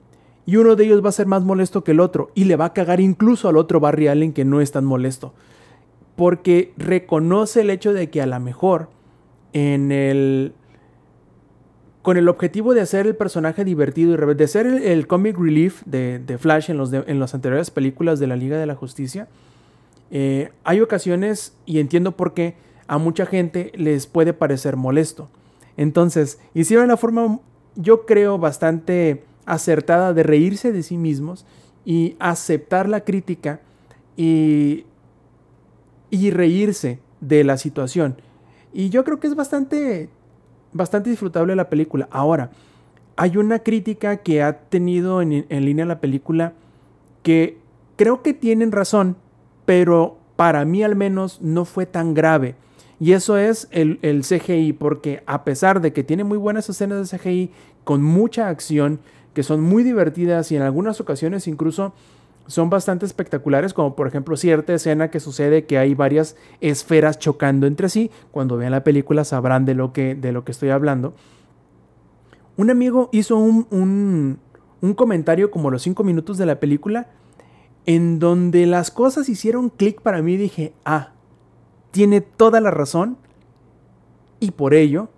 [0.44, 2.66] y uno de ellos va a ser más molesto que el otro y le va
[2.66, 5.34] a cagar incluso al otro Barry Allen que no es tan molesto.
[6.16, 8.90] Porque reconoce el hecho de que a lo mejor
[9.52, 10.52] en el...
[12.02, 16.36] Con el objetivo de hacer el personaje divertido y de ser el, comic relief de,
[16.36, 19.28] Flash en, los en las anteriores películas de la Liga de la Justicia,
[20.12, 22.54] eh, hay ocasiones, y entiendo por qué,
[22.86, 25.28] a mucha gente les puede parecer molesto.
[25.76, 27.40] Entonces, hicieron la forma,
[27.74, 31.46] yo creo, bastante acertada de reírse de sí mismos
[31.84, 33.60] y aceptar la crítica
[34.16, 34.84] y,
[36.10, 38.16] y reírse de la situación.
[38.72, 40.10] Y yo creo que es bastante,
[40.72, 42.08] bastante disfrutable la película.
[42.10, 42.50] Ahora,
[43.16, 46.52] hay una crítica que ha tenido en, en línea la película
[47.22, 47.58] que
[47.96, 49.16] creo que tienen razón,
[49.64, 52.54] pero para mí al menos no fue tan grave.
[53.00, 57.10] Y eso es el, el CGI, porque a pesar de que tiene muy buenas escenas
[57.10, 57.50] de CGI,
[57.84, 59.00] con mucha acción,
[59.34, 61.92] que son muy divertidas y en algunas ocasiones incluso
[62.46, 67.66] son bastante espectaculares, como por ejemplo cierta escena que sucede que hay varias esferas chocando
[67.66, 68.10] entre sí.
[68.30, 71.14] Cuando vean la película sabrán de lo que, de lo que estoy hablando.
[72.56, 74.38] Un amigo hizo un, un,
[74.80, 77.08] un comentario como los cinco minutos de la película
[77.86, 80.36] en donde las cosas hicieron clic para mí.
[80.36, 81.12] Dije, ah,
[81.90, 83.18] tiene toda la razón
[84.40, 85.08] y por ello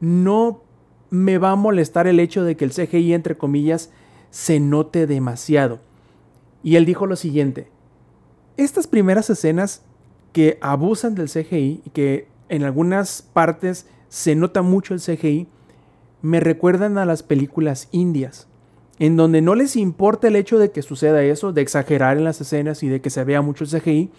[0.00, 0.62] no
[1.10, 3.90] me va a molestar el hecho de que el CGI, entre comillas,
[4.30, 5.80] se note demasiado.
[6.62, 7.68] Y él dijo lo siguiente,
[8.56, 9.82] estas primeras escenas
[10.32, 15.48] que abusan del CGI y que en algunas partes se nota mucho el CGI,
[16.22, 18.48] me recuerdan a las películas indias,
[18.98, 22.40] en donde no les importa el hecho de que suceda eso, de exagerar en las
[22.40, 24.10] escenas y de que se vea mucho el CGI,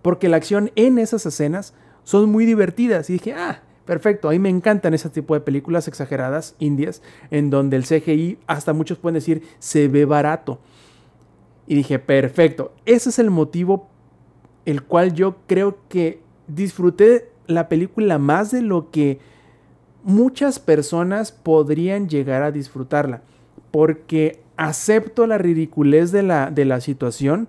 [0.00, 3.10] porque la acción en esas escenas son muy divertidas.
[3.10, 7.50] Y dije, ah, perfecto, a mí me encantan ese tipo de películas exageradas indias, en
[7.50, 10.60] donde el CGI, hasta muchos pueden decir, se ve barato.
[11.66, 13.88] Y dije, perfecto, ese es el motivo
[14.64, 19.18] el cual yo creo que disfruté la película más de lo que
[20.04, 23.22] muchas personas podrían llegar a disfrutarla.
[23.72, 27.48] Porque acepto la ridiculez de la, de la situación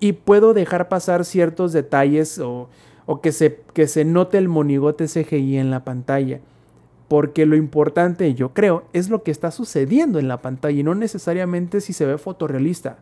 [0.00, 2.68] y puedo dejar pasar ciertos detalles o,
[3.06, 6.40] o que, se, que se note el monigote CGI en la pantalla.
[7.08, 10.94] Porque lo importante, yo creo, es lo que está sucediendo en la pantalla y no
[10.94, 12.98] necesariamente si se ve fotorrealista.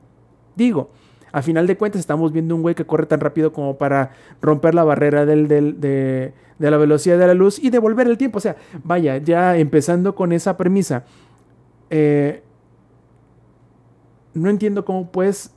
[0.57, 0.91] Digo,
[1.33, 4.11] a final de cuentas estamos viendo un güey que corre tan rápido como para
[4.43, 8.39] romper la barrera del, de, la velocidad de la luz y devolver el tiempo.
[8.39, 11.05] O sea, vaya, ya empezando con esa premisa,
[11.89, 12.43] eh,
[14.35, 15.53] no entiendo cómo puedes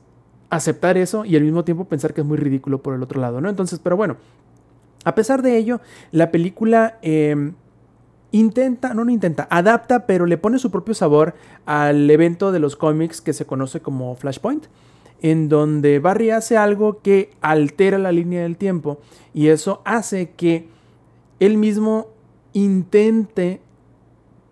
[0.50, 3.40] aceptar eso y al mismo tiempo pensar que es muy ridículo por el otro lado,
[3.40, 3.48] ¿no?
[3.48, 4.16] Entonces, pero bueno,
[5.04, 5.80] a pesar de ello,
[6.12, 6.98] la película...
[7.02, 7.54] Em,
[8.32, 11.34] intenta, no, no intenta, adapta, pero le pone su propio sabor
[11.66, 14.64] al evento de los cómics que se conoce como Flashpoint
[15.24, 18.98] en donde Barry hace algo que altera la línea del tiempo
[19.32, 20.68] y eso hace que
[21.40, 22.08] él mismo
[22.52, 23.62] intente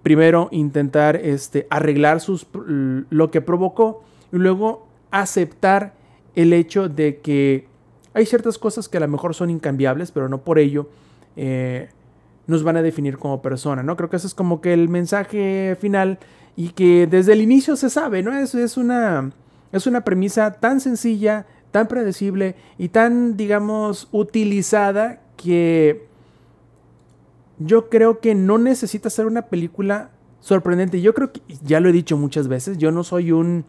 [0.02, 4.02] primero intentar este, arreglar sus, lo que provocó
[4.33, 5.95] y luego aceptar
[6.35, 7.66] el hecho de que
[8.14, 10.89] hay ciertas cosas que a lo mejor son incambiables, pero no por ello
[11.37, 11.89] eh,
[12.47, 13.97] nos van a definir como persona, ¿no?
[13.97, 16.18] Creo que ese es como que el mensaje final
[16.57, 18.37] y que desde el inicio se sabe, ¿no?
[18.37, 19.33] Eso es una
[19.72, 26.07] es una premisa tan sencilla, tan predecible y tan, digamos, utilizada que
[27.59, 30.11] yo creo que no necesita ser una película
[30.41, 31.01] sorprendente.
[31.01, 33.64] Yo creo que, ya lo he dicho muchas veces, yo no soy un...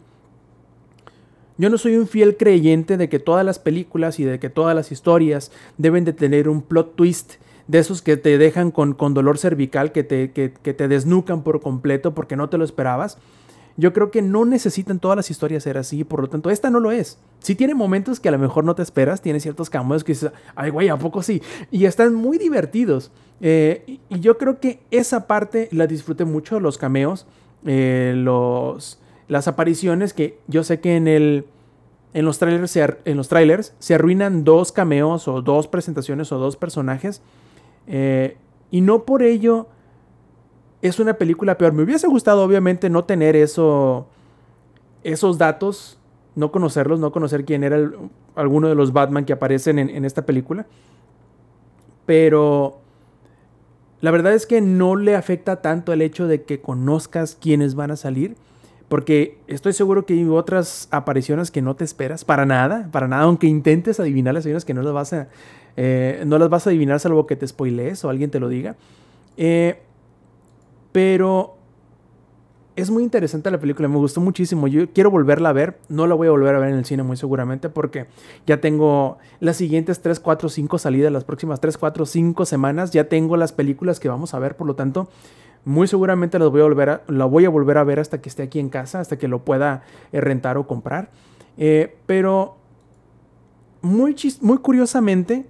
[1.56, 4.74] Yo no soy un fiel creyente de que todas las películas y de que todas
[4.74, 7.34] las historias deben de tener un plot twist
[7.68, 11.60] de esos que te dejan con, con dolor cervical, que te, que te desnucan por
[11.60, 13.18] completo porque no te lo esperabas.
[13.76, 16.78] Yo creo que no necesitan todas las historias ser así, por lo tanto, esta no
[16.78, 17.18] lo es.
[17.40, 20.30] Sí tiene momentos que a lo mejor no te esperas, tiene ciertos cameos que dices,
[20.54, 21.42] ay, güey, ¿a poco sí?
[21.72, 23.10] Y están muy divertidos.
[23.40, 27.26] Eh, y, yo creo que esa parte la disfruté mucho, los cameos,
[27.66, 31.46] eh, los, las apariciones, que yo sé que en el...
[32.12, 36.38] En los, trailers se, en los trailers se arruinan dos cameos o dos presentaciones o
[36.38, 37.22] dos personajes.
[37.88, 38.36] Eh,
[38.70, 39.66] y no por ello
[40.80, 41.72] es una película peor.
[41.72, 44.06] Me hubiese gustado, obviamente, no tener eso,
[45.02, 45.98] esos datos,
[46.34, 47.78] no conocerlos, no conocer quién era
[48.34, 50.66] alguno de los Batman que aparecen en, esta película.
[52.04, 52.80] Pero
[54.02, 57.90] la verdad es que no le afecta tanto el hecho de que conozcas quiénes van
[57.90, 58.36] a salir.
[58.88, 63.22] Porque estoy seguro que hay otras apariciones que no te esperas para nada, para nada,
[63.22, 65.28] aunque intentes adivinarlas, hay unas que no las vas a,
[65.76, 68.76] eh, no las vas a adivinar salvo que te spoilees o alguien te lo diga.
[69.36, 69.80] Eh,
[70.92, 71.56] pero
[72.76, 74.66] es muy interesante la película, me gustó muchísimo.
[74.66, 77.02] Yo quiero volverla a ver, no la voy a volver a ver en el cine
[77.02, 78.06] muy seguramente porque
[78.46, 83.08] ya tengo las siguientes 3, 4, 5 salidas, las próximas 3, 4, 5 semanas, ya
[83.08, 85.08] tengo las películas que vamos a ver, por lo tanto,
[85.64, 88.42] muy seguramente las voy a volver la voy a volver a ver hasta que esté
[88.42, 91.10] aquí en casa, hasta que lo pueda eh, rentar o comprar.
[91.56, 92.56] Eh, pero
[93.82, 95.46] muy, muy curiosamente,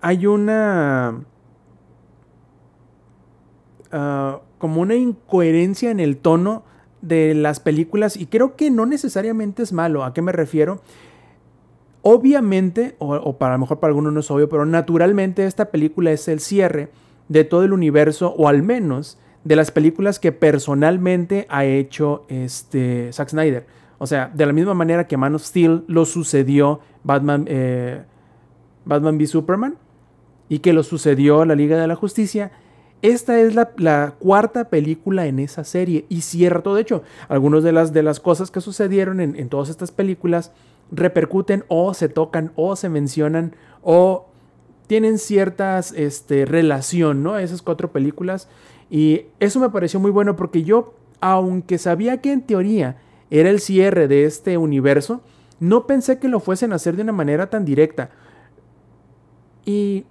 [0.00, 1.20] hay una...
[3.92, 6.62] Ah, como una incoherencia en el tono
[7.00, 10.04] de las películas y creo que no necesariamente es malo.
[10.04, 10.82] ¿A qué me refiero?
[12.02, 16.28] Obviamente, o, para lo mejor para algunos no es obvio, pero naturalmente esta película es
[16.28, 16.90] el cierre
[17.28, 23.12] de todo el universo, o al menos de las películas que personalmente ha hecho este
[23.12, 23.66] Zack Snyder.
[23.98, 28.02] O sea, de la misma manera que Man of Steel lo sucedió Batman, eh,
[28.84, 29.76] Batman v Superman
[30.50, 32.50] y que lo sucedió la Liga de la Justicia,
[33.02, 37.92] esta es la, cuarta película en esa serie y cierto, de hecho, algunas de las,
[37.92, 40.52] de las cosas que sucedieron en, todas estas películas
[40.92, 44.26] repercuten o se tocan o se mencionan o
[44.86, 47.38] tienen ciertas este, relación, ¿no?
[47.38, 48.48] Esas cuatro películas.
[48.90, 52.96] Y eso me pareció muy bueno porque yo, aunque sabía que en teoría
[53.30, 55.22] era el cierre de este universo,
[55.60, 58.10] no pensé que lo fuesen a hacer de una manera tan directa.
[59.64, 60.04] Y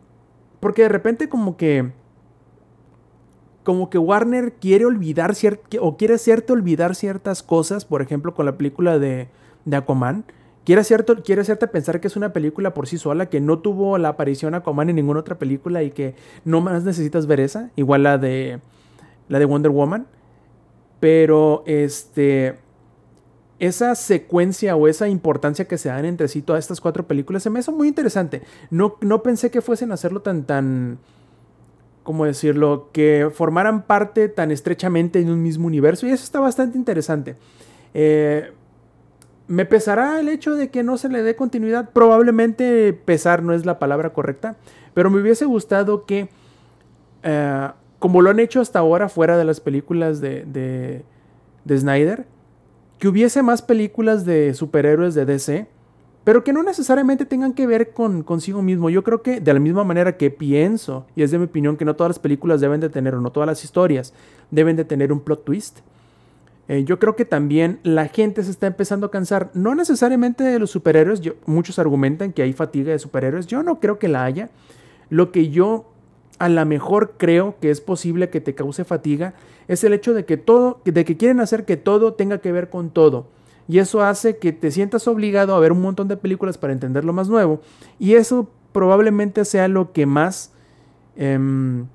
[0.60, 1.92] porque de repente como que
[3.70, 5.36] como que Warner quiere olvidar
[5.80, 9.28] o quiere hacerte olvidar ciertas cosas, por ejemplo, con la película de,
[9.64, 10.24] de Aquaman.
[10.64, 10.82] Quiere,
[11.24, 14.56] quiere hacerte pensar que es una película por sí sola, que no tuvo la aparición
[14.56, 16.16] Aquaman en ninguna otra película y que
[16.46, 18.60] no más necesitas ver esa, igual la de
[19.28, 20.08] la de Wonder Woman.
[21.00, 22.58] Pero este
[23.60, 27.52] esa secuencia o esa importancia que se dan entre sí todas estas cuatro películas se
[27.52, 28.42] me hizo muy interesante.
[28.72, 30.98] No, no pensé que fuesen a hacerlo tan tan
[32.04, 36.78] ¿cómo decirlo?, que formaran parte tan estrechamente en un mismo universo y eso está bastante
[36.78, 37.36] interesante.
[37.94, 38.52] Eh,
[39.48, 41.90] ¿Me pesará el hecho de que no se le dé continuidad?
[41.92, 44.58] Probablemente pesar no es la palabra correcta,
[44.94, 46.30] pero me hubiese gustado que,
[47.24, 51.04] eh, como lo han hecho hasta ahora fuera de las películas de, de,
[51.66, 52.28] de Snyder,
[53.00, 55.68] que hubiese más películas de superhéroes de DC,
[56.30, 58.92] pero que no necesariamente tengan que ver con consigo mismo.
[58.92, 61.86] Yo creo que de la misma manera que pienso, y es de mi opinión que
[61.86, 64.14] no todas las películas deben de tener, o no todas las historias
[64.52, 65.80] deben de tener un plot twist.
[66.68, 70.60] Eh, yo creo que también la gente se está empezando a cansar, no necesariamente de
[70.60, 74.52] los superhéroes, muchos argumentan que hay fatiga de superhéroes, yo no creo que la haya.
[75.10, 75.90] Lo que yo
[76.38, 79.34] a lo mejor creo que es posible que te cause fatiga
[79.68, 82.70] es el hecho de que todo, de que quieren hacer que todo tenga que ver
[82.70, 83.26] con todo.
[83.70, 87.06] Y eso hace que te sientas obligado a ver un montón de películas para entender
[87.06, 87.62] lo más nuevo.
[88.00, 90.52] Y eso probablemente sea lo que más
[91.16, 91.86] em,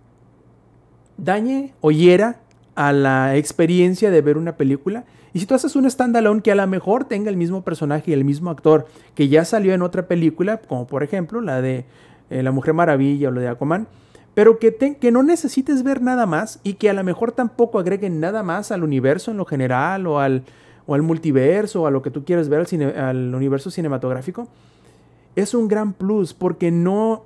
[1.16, 2.38] dañe o hiera
[2.76, 5.04] a la experiencia de ver una película.
[5.32, 8.14] Y si tú haces un standalone que a lo mejor tenga el mismo personaje y
[8.14, 11.86] el mismo actor que ya salió en otra película, como por ejemplo la de
[12.30, 13.88] eh, La Mujer Maravilla o la de Aquaman,
[14.34, 18.20] pero que, que no necesites ver nada más y que a lo mejor tampoco agreguen
[18.20, 20.44] nada más al universo en lo general o al,
[20.87, 22.66] o al multiverso o a lo que tú quieres ver
[22.97, 24.49] al, universo cinematográfico,
[25.37, 27.24] es un gran plus porque no,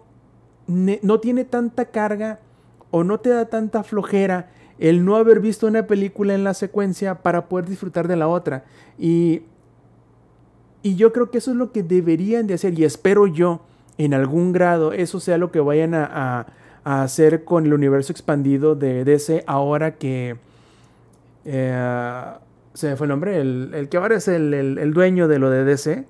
[0.66, 2.40] no tiene tanta carga
[2.90, 7.16] o no te da tanta flojera el no haber visto una película en la secuencia
[7.16, 8.64] para poder disfrutar de la otra.
[8.96, 9.42] Y,
[10.82, 13.60] y yo creo que eso es lo que deberían de hacer y espero yo
[13.98, 16.46] en algún grado eso sea lo que vayan a,
[16.84, 20.36] a, hacer con el universo expandido de DC ahora que...
[21.44, 22.32] Eh,
[22.78, 25.40] se me fue el nombre, el, el que ahora es el, el, el, dueño de
[25.40, 26.06] lo de DC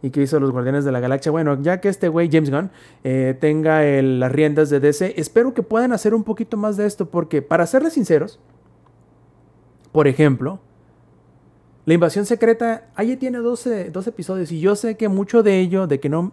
[0.00, 1.30] y que hizo los Guardianes de la Galaxia.
[1.30, 2.70] Bueno, ya que este güey, James Gunn,
[3.04, 7.10] eh, tenga las riendas de DC, espero que puedan hacer un poquito más de esto,
[7.10, 8.40] porque para serles sinceros,
[9.92, 10.58] por ejemplo,
[11.84, 15.86] la invasión secreta, ahí tiene 12, 12 episodios y yo sé que mucho de ello,
[15.86, 16.32] de que no,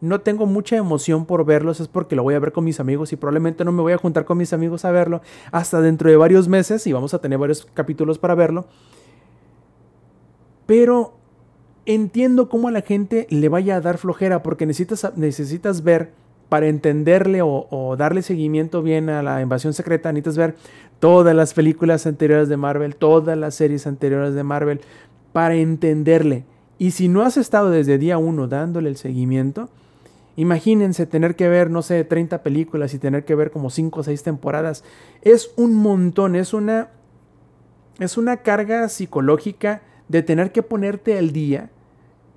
[0.00, 3.12] no tengo mucha emoción por verlos, es porque lo voy a ver con mis amigos
[3.12, 5.20] y probablemente no me voy a juntar con mis amigos a verlo
[5.52, 8.66] hasta dentro de varios meses y vamos a tener varios capítulos para verlo.
[10.66, 11.14] Pero
[11.84, 16.12] entiendo cómo a la gente le vaya a dar flojera porque necesitas, necesitas ver
[16.48, 20.56] para entenderle o, o, darle seguimiento bien a la invasión secreta, necesitas ver
[20.98, 24.80] todas las películas anteriores de Marvel, todas las series anteriores de Marvel,
[25.32, 26.44] para entenderle.
[26.78, 29.68] Y si no has estado desde día uno dándole el seguimiento,
[30.36, 34.02] imagínense tener que ver, no sé, 30 películas y tener que ver como 5 o
[34.02, 34.84] 6 temporadas.
[35.22, 36.88] Es un montón, es una,
[37.98, 41.70] es una carga psicológica de tener que ponerte al día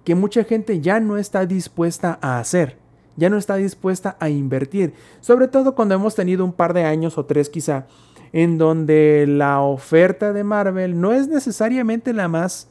[0.04, 2.78] que mucha gente ya no está dispuesta a hacer,
[3.16, 7.18] ya no está dispuesta a invertir, sobre todo cuando hemos tenido un par de años
[7.18, 7.88] o tres quizá,
[8.34, 12.68] en donde la oferta de Marvel no es necesariamente la más,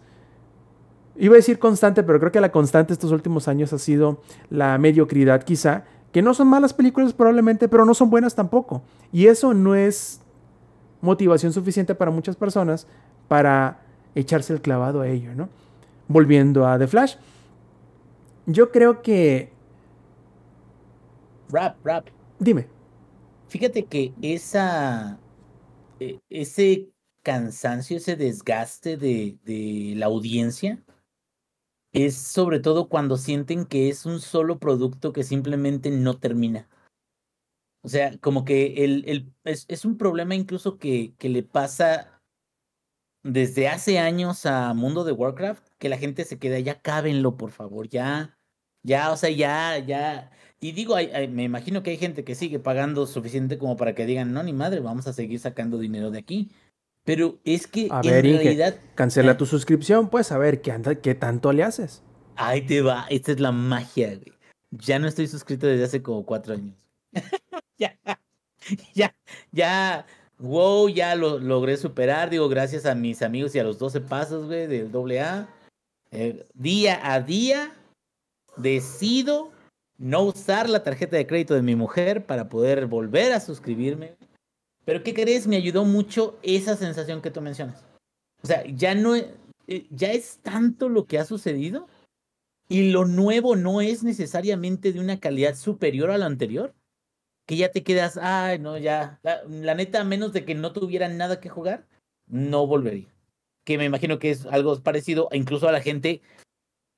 [1.17, 4.79] iba a decir constante, pero creo que la constante estos últimos años ha sido la
[4.79, 8.83] mediocridad quizá, que no son malas películas probablemente, pero no son buenas tampoco.
[9.13, 10.21] Y eso no es
[11.01, 12.87] motivación suficiente para muchas personas
[13.29, 13.81] para
[14.15, 15.49] echarse el clavado a ello, ¿no?
[16.09, 17.17] Volviendo a The Flash,
[18.47, 19.53] yo creo que...
[21.51, 22.09] Rap, rap.
[22.39, 22.67] Dime.
[23.49, 25.19] Fíjate que esa...
[26.01, 26.89] E, ese
[27.23, 30.83] cansancio, ese desgaste de, de la audiencia
[31.93, 36.69] es sobre todo cuando sienten que es un solo producto que simplemente no termina.
[37.85, 42.23] O sea, como que el, el, es, es un problema incluso que, que le pasa
[43.23, 47.51] desde hace años a Mundo de Warcraft que la gente se queda, ya cábenlo, por
[47.51, 48.39] favor, ya,
[48.83, 50.31] ya, o sea, ya, ya.
[50.61, 53.95] Y digo, hay, hay, me imagino que hay gente que sigue pagando suficiente como para
[53.95, 56.51] que digan, no, ni madre, vamos a seguir sacando dinero de aquí.
[57.05, 58.77] Pero es que a en ver, Inge, realidad.
[58.95, 62.03] cancela tu suscripción, pues a ver, ¿qué, anda, ¿qué tanto le haces?
[62.37, 64.33] Ahí te va, esta es la magia, güey.
[64.71, 66.77] Ya no estoy suscrito desde hace como cuatro años.
[67.79, 67.99] ya,
[68.95, 69.15] ya,
[69.51, 70.07] ya
[70.43, 74.47] Wow, ya lo logré superar, digo, gracias a mis amigos y a los 12 pasos,
[74.47, 75.49] güey, del AA.
[76.11, 77.73] Eh, día a día
[78.57, 79.53] decido
[79.99, 84.17] no usar la tarjeta de crédito de mi mujer para poder volver a suscribirme.
[84.85, 85.47] Pero ¿qué crees?
[85.47, 87.85] Me ayudó mucho esa sensación que tú mencionas.
[88.43, 91.87] O sea, ya no, eh, ya es tanto lo que ha sucedido
[92.69, 96.75] y lo nuevo no es necesariamente de una calidad superior a lo anterior
[97.47, 100.73] que ya te quedas, ay, no, ya, la, la, neta, a menos de que no
[100.73, 101.87] tuvieran nada que jugar,
[102.27, 103.13] no volvería.
[103.65, 106.23] Que me imagino que es algo parecido incluso a la gente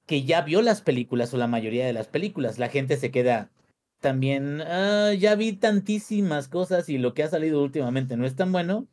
[0.07, 2.59] que ya vio las películas o la mayoría de las películas.
[2.59, 3.51] La gente se queda
[4.05, 8.53] también, ah, ya vi tantísimas cosas y lo que ha salido últimamente no es tan
[8.53, 8.87] bueno,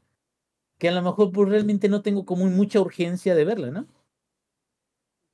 [0.77, 3.87] que a lo mejor pues realmente no tengo como mucha urgencia de verla, ¿no?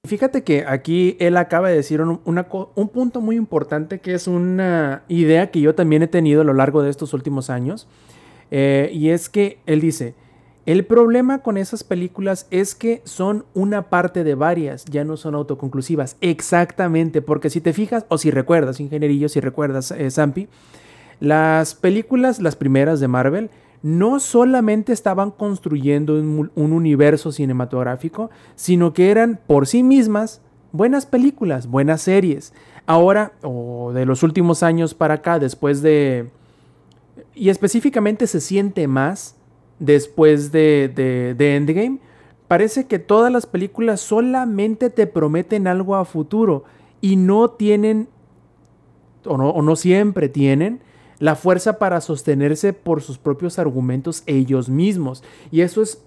[0.08, 5.04] Fíjate que aquí él acaba de decir un, un punto muy importante que es una
[5.10, 7.88] idea que yo también he tenido a lo largo de estos últimos años.
[8.50, 10.16] Eh, y es que él dice,
[10.68, 15.34] el problema con esas películas es que son una parte de varias, ya no son
[15.34, 16.18] autoconclusivas.
[16.20, 20.50] Exactamente, porque si te fijas, o si recuerdas, ingenierillo, si recuerdas, eh, Zampi,
[21.22, 23.50] las películas, las primeras de Marvel,
[23.82, 30.42] no solamente estaban construyendo un, universo cinematográfico, sino que eran por sí mismas
[30.74, 32.54] buenas películas, buenas series.
[32.86, 36.30] Ahora, o de los últimos años para acá, después de...
[37.34, 39.37] Y específicamente se siente más
[39.80, 42.00] después de, de, de Endgame,
[42.48, 46.64] parece que todas las películas solamente te prometen algo a futuro
[47.02, 48.08] y no tienen,
[49.26, 50.82] o no, o no siempre tienen,
[51.20, 55.24] la fuerza para sostenerse por sus propios argumentos ellos mismos.
[55.52, 56.04] Y eso es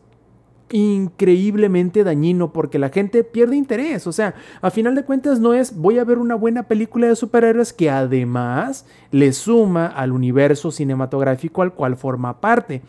[0.72, 4.06] increíblemente dañino porque la gente pierde interés.
[4.06, 7.16] O sea, a final de cuentas no es voy a ver una buena película de
[7.16, 12.82] superhéroes que además le suma al universo cinematográfico al cual forma parte.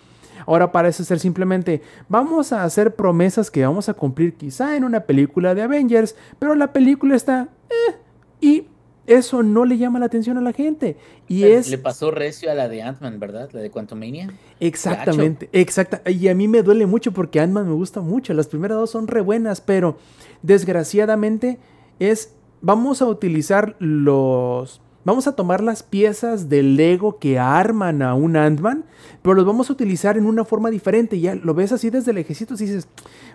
[0.45, 5.01] Ahora parece ser simplemente vamos a hacer promesas que vamos a cumplir quizá en una
[5.01, 7.49] película de Avengers, pero la película está...
[7.69, 7.95] eh,
[8.39, 8.67] y
[9.07, 10.95] eso no le llama la atención a la gente.
[11.27, 11.69] Y Le- es...
[11.69, 13.49] Le pasó recio a la de Ant-Man, ¿verdad?
[13.51, 14.29] La de Quantumania.
[14.59, 16.09] Exactamente, exacta.
[16.09, 18.33] Y a mí me duele mucho porque Ant-Man me gusta mucho.
[18.33, 19.97] Las primeras dos son re buenas, pero
[20.43, 21.59] desgraciadamente
[21.99, 22.35] es.
[22.61, 24.80] Vamos a utilizar los.
[25.03, 28.85] Vamos a tomar las piezas del Lego que arman a un Ant-Man,
[29.23, 31.19] pero los vamos a utilizar en una forma diferente.
[31.19, 32.87] Ya lo ves así desde lejecitos y dices,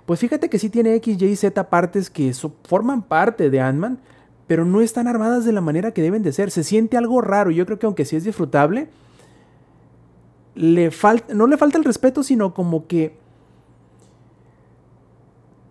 [0.04, 2.32] pues fíjate que sí tiene X, Y, Z partes que
[2.64, 3.98] forman parte de Ant-Man,
[4.46, 6.52] pero no están armadas de la manera que deben de ser.
[6.52, 7.50] Se siente algo raro.
[7.50, 8.88] Yo creo que aunque sí es disfrutable,
[10.54, 10.90] le
[11.34, 13.16] no le falta el respeto, sino como que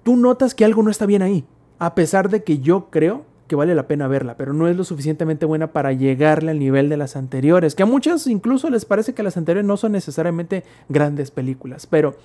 [0.03, 1.45] tú notas que algo no está bien ahí,
[1.79, 4.83] a pesar de que yo creo que vale la pena verla, pero no es lo
[4.83, 9.13] suficientemente buena para llegarle al nivel de las anteriores, que a muchos incluso les parece
[9.13, 12.15] que las anteriores no son necesariamente grandes películas, pero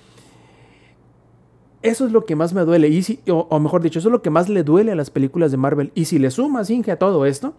[1.83, 4.13] eso es lo que más me duele, y si, o, o mejor dicho, eso es
[4.13, 6.91] lo que más le duele a las películas de Marvel, y si le sumas, Inge,
[6.91, 7.53] a todo esto,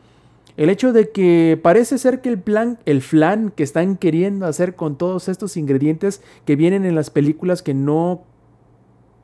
[0.56, 4.74] el hecho de que parece ser que el plan, el flan que están queriendo hacer
[4.74, 8.24] con todos estos ingredientes que vienen en las películas que no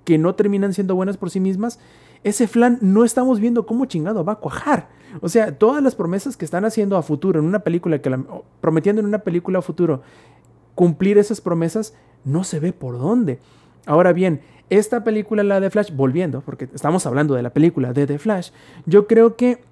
[0.05, 1.79] que no terminan siendo buenas por sí mismas,
[2.25, 4.89] ese flan no estamos viendo cómo chingado va a cuajar.
[5.21, 8.23] O sea, todas las promesas que están haciendo a futuro en una película que la-
[8.61, 10.03] prometiendo en una película a futuro
[10.75, 11.95] cumplir esas promesas
[12.25, 13.39] no se ve por dónde.
[13.87, 14.41] Ahora bien,
[14.71, 18.51] esta película la de Flash volviendo, porque estamos hablando de la película de The Flash,
[18.85, 19.63] yo creo que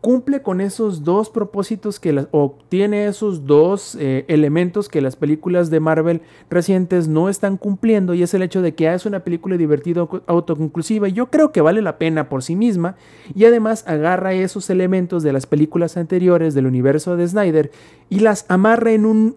[0.00, 5.16] cumple con esos dos propósitos que las, o tiene esos dos eh, elementos que las
[5.16, 9.20] películas de Marvel recientes no están cumpliendo y es el hecho de que es una
[9.24, 12.94] película divertida auto- autoconclusiva y yo creo que vale la pena por sí misma
[13.34, 17.70] y además agarra esos elementos de las películas anteriores del universo de Snyder
[18.08, 19.36] y las amarra en un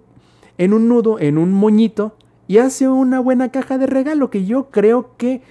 [0.60, 2.16] en un nudo, en un moñito
[2.48, 5.42] y hace una buena caja de regalo que yo creo que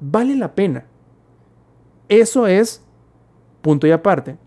[0.00, 0.84] vale la pena.
[2.08, 2.82] Eso es
[3.68, 4.38] punto y aparte,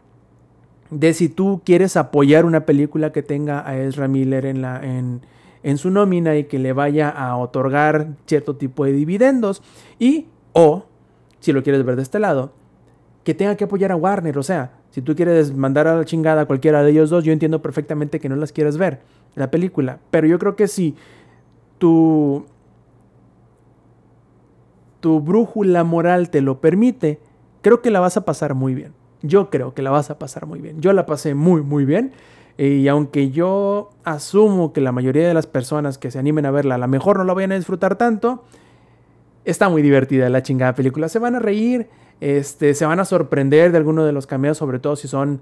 [0.90, 5.22] de si tú quieres apoyar una película que tenga a Ezra Miller en, la, en,
[5.62, 9.62] en su nómina y que le vaya a otorgar cierto tipo de dividendos,
[10.00, 10.86] y o,
[11.40, 12.54] si lo quieres ver de este lado,
[13.24, 16.42] que tenga que apoyar a Warner, o sea, si tú quieres mandar a la chingada
[16.42, 19.02] a cualquiera de ellos dos, yo entiendo perfectamente que no las quieres ver,
[19.36, 20.96] la película, pero yo creo que si
[21.78, 22.44] tu,
[25.00, 27.20] tu brújula moral te lo permite,
[27.62, 29.00] creo que la vas a pasar muy bien.
[29.22, 30.82] Yo creo que la vas a pasar muy bien.
[30.82, 32.12] Yo la pasé muy, muy bien.
[32.58, 36.76] Y aunque yo asumo que la mayoría de las personas que se animen a verla
[36.76, 38.44] a lo mejor no la vayan a disfrutar tanto,
[39.46, 41.10] está muy divertida la chingada película.
[41.10, 41.88] Se van a reír,
[42.20, 45.42] este, se van a sorprender de alguno de los cameos, sobre todo si son,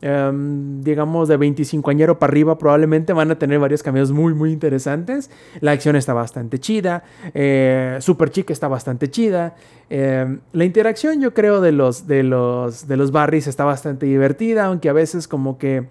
[0.00, 4.52] em, digamos, de 25 añero para arriba, probablemente van a tener varios cameos muy, muy
[4.52, 5.30] interesantes.
[5.60, 7.04] La acción está bastante chida,
[7.34, 9.54] eh, Super Chica está bastante chida.
[9.90, 13.12] eh, la interacción, yo creo, de los, de los, de los
[13.46, 15.86] está bastante divertida, aunque a veces como que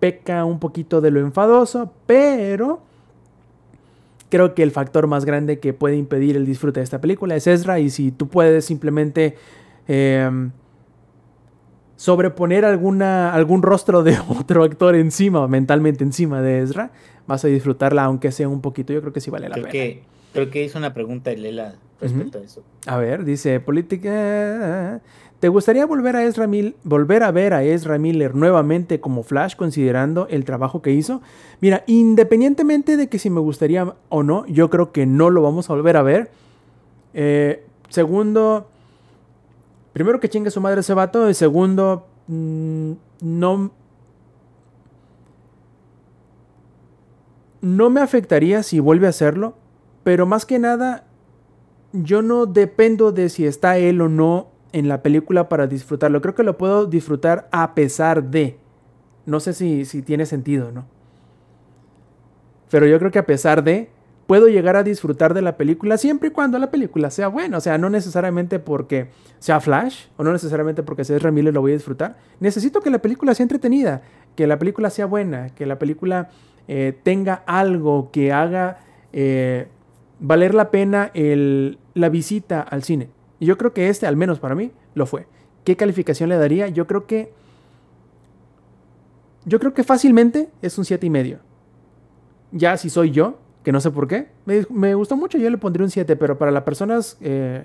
[0.00, 2.80] peca un poquito de lo enfadoso, pero
[4.28, 7.46] creo que el factor más grande que puede impedir el disfrute de esta película es
[7.46, 9.36] Ezra y si tú puedes simplemente
[9.86, 10.28] eh,
[12.04, 16.90] sobreponer alguna, algún rostro de otro actor encima, mentalmente encima de Ezra,
[17.26, 19.72] vas a disfrutarla aunque sea un poquito, yo creo que sí vale la Creo pena.
[19.72, 20.02] que,
[20.34, 22.62] creo que hizo una pregunta Lela respecto a eso.
[22.86, 25.00] A ver, dice política.
[25.40, 29.56] ¿Te gustaría volver a Ezra Mil- volver a ver a Ezra Miller nuevamente como Flash
[29.56, 31.22] considerando el trabajo que hizo?
[31.62, 35.70] Mira, independientemente de que si me gustaría o no, yo creo que no lo vamos
[35.70, 36.30] a volver a ver.
[37.14, 38.68] Eh, segundo,
[39.94, 42.92] primero que chingue su madre ese vato, y segundo, mm,
[43.22, 43.70] no...
[47.62, 49.56] No me afectaría si vuelve a hacerlo,
[50.02, 51.04] pero más que nada,
[51.92, 56.20] yo no dependo de si está él o no en la película para disfrutarlo.
[56.20, 58.58] Creo que lo puedo disfrutar a pesar de.
[59.24, 60.84] No sé si, si tiene sentido, ¿no?
[62.68, 63.88] Pero yo creo que a pesar de,
[64.26, 67.58] puedo llegar a disfrutar de la película siempre y cuando la película sea buena.
[67.58, 71.72] O sea, no necesariamente porque sea Flash o no necesariamente porque sea Ezra lo voy
[71.72, 72.16] a disfrutar.
[72.40, 74.02] Necesito que la película sea entretenida,
[74.36, 76.30] que la película sea buena, que la película
[76.68, 78.78] eh, tenga algo que haga
[79.12, 79.68] eh,
[80.20, 83.10] valer la pena la visita al cine.
[83.38, 85.26] Y yo creo que este, al menos para mí, lo fue.
[85.64, 86.68] ¿Qué calificación le daría?
[86.68, 87.32] Yo creo que.
[89.46, 91.38] Yo creo que fácilmente es un 7 y medio.
[92.52, 94.28] Ya si soy yo, que no sé por qué,
[94.70, 97.64] me, gustó mucho, yo le pondría un 7, pero para las personas eh,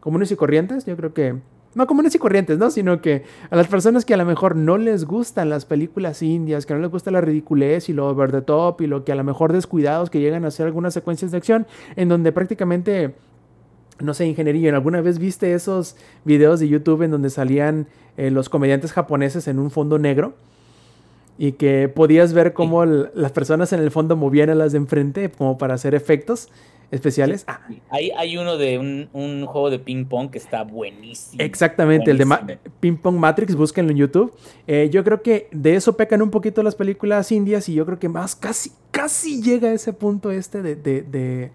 [0.00, 1.36] comunes y corrientes, yo creo que.
[1.74, 2.70] No comunes y corrientes, ¿no?
[2.70, 6.66] Sino que a las personas que a lo mejor no les gustan las películas indias,
[6.66, 9.16] que no les gusta la ridiculez y lo over the top y lo que a
[9.16, 11.66] lo mejor descuidados que llegan a hacer algunas secuencias de acción
[11.96, 13.16] en donde prácticamente
[14.00, 18.48] no sé, ingeniería, ¿alguna vez viste esos videos de YouTube en donde salían eh, los
[18.48, 20.34] comediantes japoneses en un fondo negro?
[21.36, 25.30] Y que podías ver cómo las personas en el fondo movían a las de enfrente
[25.30, 26.48] como para hacer efectos
[26.90, 27.44] especiales.
[27.48, 27.60] Ah.
[27.90, 31.42] Hay, hay, uno de un, juego de ping pong que está buenísimo.
[31.42, 34.32] Exactamente, el de Ping Pong Matrix, búsquenlo en YouTube.
[34.66, 37.98] Eh, yo creo que de eso pecan un poquito las películas indias y yo creo
[37.98, 41.50] que más casi, casi llega a ese punto este de, de,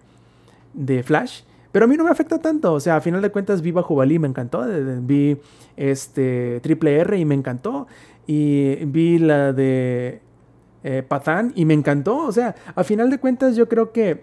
[0.74, 1.42] de Flash.
[1.72, 2.72] Pero a mí no me afecta tanto.
[2.72, 4.64] O sea, a final de cuentas vi Bajo me encantó.
[5.02, 5.36] Vi
[5.76, 7.86] este Triple R y me encantó.
[8.32, 10.20] Y vi la de
[10.84, 12.18] eh, Patán y me encantó.
[12.18, 14.22] O sea, a final de cuentas yo creo que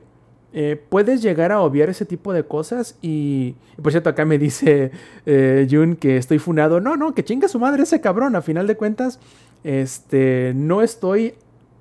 [0.53, 2.97] eh, puedes llegar a obviar ese tipo de cosas.
[3.01, 4.91] Y, por cierto, acá me dice
[5.25, 6.79] eh, Jun que estoy funado.
[6.79, 8.37] No, no, que chinga su madre ese cabrón.
[8.37, 9.19] A final de cuentas,
[9.65, 11.33] este, no estoy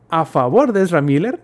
[0.08, 1.40] a favor de Ezra Miller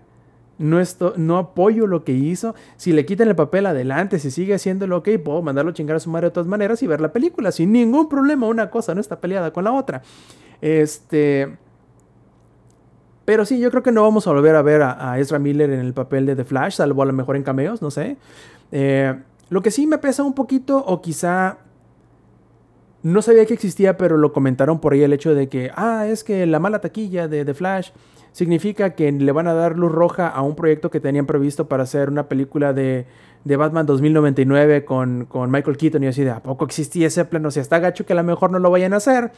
[0.57, 0.81] no,
[1.17, 2.55] no apoyo lo que hizo.
[2.77, 5.99] Si le quitan el papel adelante, si sigue haciendo ok, puedo mandarlo a chingar a
[5.99, 8.47] su madre de todas maneras y ver la película sin ningún problema.
[8.47, 10.01] Una cosa no está peleada con la otra.
[10.61, 11.57] Este.
[13.25, 15.79] Pero sí, yo creo que no vamos a volver a ver a, Ezra Miller en
[15.79, 18.17] el papel de The Flash, salvo a lo mejor en cameos, no sé.
[18.71, 19.17] Eh,
[19.49, 21.59] lo que sí me pesa un poquito, o quizá
[23.03, 26.23] no sabía que existía, pero lo comentaron por ahí el hecho de que, ah, es
[26.23, 27.91] que la mala taquilla de The Flash
[28.31, 31.83] significa que le van a dar luz roja a un proyecto que tenían previsto para
[31.83, 33.05] hacer una película de,
[33.43, 37.49] de Batman 2099 con, con, Michael Keaton y así de, ¿a poco existía ese plano?
[37.49, 39.31] O sea, está gacho que a lo mejor no lo vayan a hacer,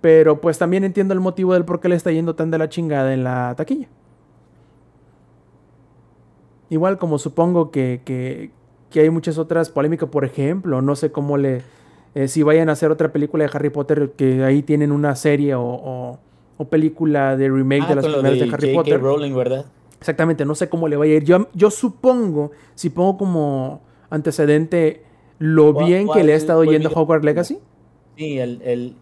[0.00, 2.68] pero pues también entiendo el motivo del por qué le está yendo tan de la
[2.68, 3.88] chingada en la taquilla.
[6.68, 8.50] Igual como supongo que, que,
[8.90, 11.62] que hay muchas otras polémicas, por ejemplo, no sé cómo le...
[12.14, 15.54] Eh, si vayan a hacer otra película de Harry Potter, que ahí tienen una serie
[15.54, 16.18] o
[16.60, 19.00] o película de remake de ah, las primeras de, Harry Potter.
[19.00, 19.64] Rowling, ¿verdad?
[19.98, 21.24] Exactamente, no sé cómo le va a ir.
[21.24, 25.02] Yo, yo supongo, si pongo como antecedente
[25.38, 27.60] lo bien que le ha estado yendo a Hogwarts Legacy.
[28.18, 28.94] Sí, el,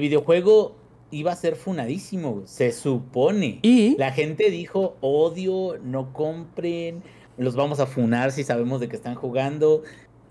[0.00, 0.76] videojuego
[1.10, 3.60] iba a ser funadísimo, se supone.
[3.62, 7.02] Y la gente dijo, odio, no compren,
[7.38, 9.82] los vamos a funar si sabemos de que están jugando.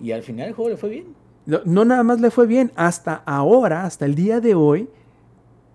[0.02, 1.16] Y al final el juego le fue bien.
[1.46, 4.90] no nada más le fue bien, hasta ahora, hasta el día de hoy,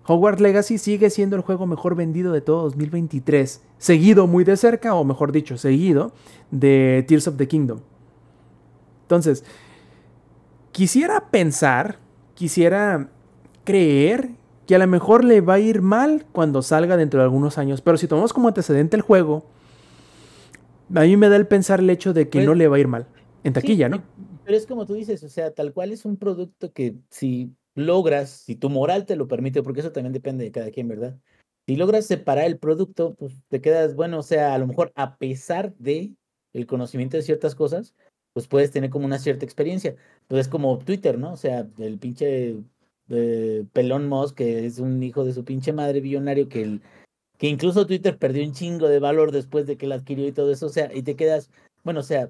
[0.05, 4.95] Hogwarts Legacy sigue siendo el juego mejor vendido de todo 2023, seguido muy de cerca,
[4.95, 6.11] o mejor dicho, seguido
[6.49, 7.79] de Tears of the Kingdom.
[9.03, 9.43] Entonces,
[10.71, 11.99] quisiera pensar,
[12.33, 13.09] quisiera
[13.63, 14.31] creer
[14.67, 17.81] que a lo mejor le va a ir mal cuando salga dentro de algunos años,
[17.81, 19.45] pero si tomamos como antecedente el juego,
[20.93, 22.79] a mí me da el pensar el hecho de que pues no le va a
[22.79, 23.07] ir mal.
[23.43, 24.03] En taquilla, ¿no?
[24.45, 28.29] Pero es como tú dices, o sea, tal cual es un producto que si logras,
[28.29, 31.17] si tu moral te lo permite, porque eso también depende de cada quien, ¿verdad?
[31.67, 35.17] Si logras separar el producto, pues te quedas, bueno, o sea, a lo mejor a
[35.17, 36.13] pesar de
[36.53, 37.95] el conocimiento de ciertas cosas,
[38.33, 39.95] pues puedes tener como una cierta experiencia.
[40.27, 41.33] Pues es como Twitter, ¿no?
[41.33, 42.57] O sea, el pinche
[43.73, 46.81] pelón Musk, que es un hijo de su pinche madre billonario, que, el,
[47.37, 50.51] que incluso Twitter perdió un chingo de valor después de que la adquirió y todo
[50.51, 51.49] eso, o sea, y te quedas,
[51.83, 52.29] bueno, o sea,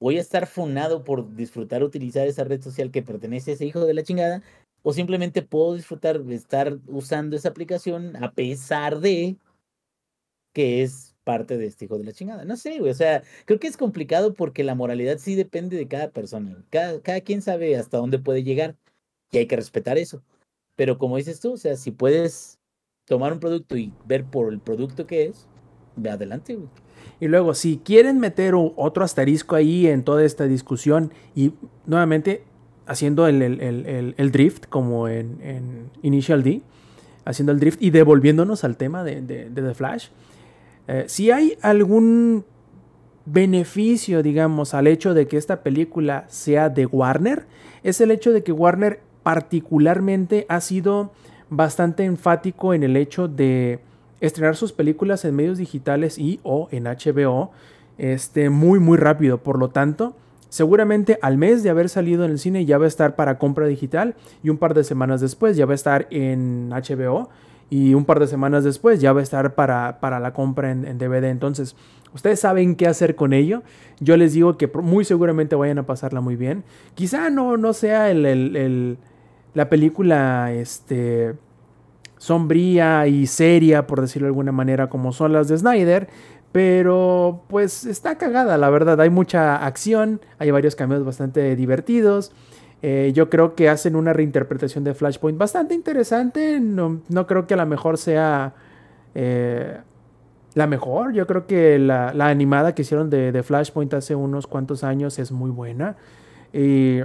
[0.00, 3.84] voy a estar funado por disfrutar utilizar esa red social que pertenece a ese hijo
[3.84, 4.42] de la chingada,
[4.82, 9.36] o simplemente puedo disfrutar de estar usando esa aplicación a pesar de
[10.52, 12.44] que es parte de este hijo de la chingada.
[12.44, 15.88] No sé, güey, o sea, creo que es complicado porque la moralidad sí depende de
[15.88, 16.64] cada persona.
[16.70, 18.76] Cada, cada quien sabe hasta dónde puede llegar
[19.32, 20.22] y hay que respetar eso.
[20.76, 22.58] Pero como dices tú, o sea, si puedes
[23.06, 25.46] tomar un producto y ver por el producto que es,
[25.96, 26.68] ve adelante, güey.
[27.20, 31.52] Y luego, si quieren meter otro asterisco ahí en toda esta discusión, y
[31.86, 32.44] nuevamente
[32.86, 36.62] haciendo el, el- el- el drift como en, en Initial D,
[37.24, 40.08] haciendo el drift y devolviéndonos al tema de, de- de The Flash.
[40.88, 42.44] Eh, si hay algún
[43.24, 47.46] beneficio, digamos, al hecho de que esta película sea de Warner,
[47.84, 51.12] es el hecho de que Warner particularmente ha sido
[51.50, 53.80] bastante enfático en el hecho de
[54.20, 57.50] estrenar sus películas en medios digitales y o en HBO
[57.98, 59.38] este, muy muy rápido.
[59.38, 60.14] Por lo tanto,
[60.48, 63.66] seguramente al mes de haber salido en el cine ya va a estar para compra
[63.66, 67.28] digital y un par de semanas después ya va a estar en HBO
[67.68, 70.98] y un par de semanas después ya va a estar para, para la compra en,
[70.98, 71.30] DVD.
[71.30, 71.74] Entonces,
[72.14, 73.62] ustedes saben qué hacer con ello.
[73.98, 76.64] Yo les digo que muy seguramente vayan a pasarla muy bien.
[76.94, 78.98] Quizá no, no sea el-
[79.54, 81.34] la película este,
[82.18, 86.08] sombría y seria, por decirlo de alguna manera, como son las de Snyder.
[86.52, 89.00] Pero pues está cagada, la verdad.
[89.00, 92.30] Hay mucha acción, hay varios cameos bastante divertidos.
[92.82, 96.60] Eh, yo creo que hacen una reinterpretación de Flashpoint bastante interesante.
[96.60, 98.52] No, no creo que a lo mejor sea
[99.14, 99.78] eh,
[100.54, 101.14] la mejor.
[101.14, 105.18] Yo creo que la, la animada que hicieron de, de Flashpoint hace unos cuantos años
[105.18, 105.96] es muy buena.
[106.52, 107.00] Y-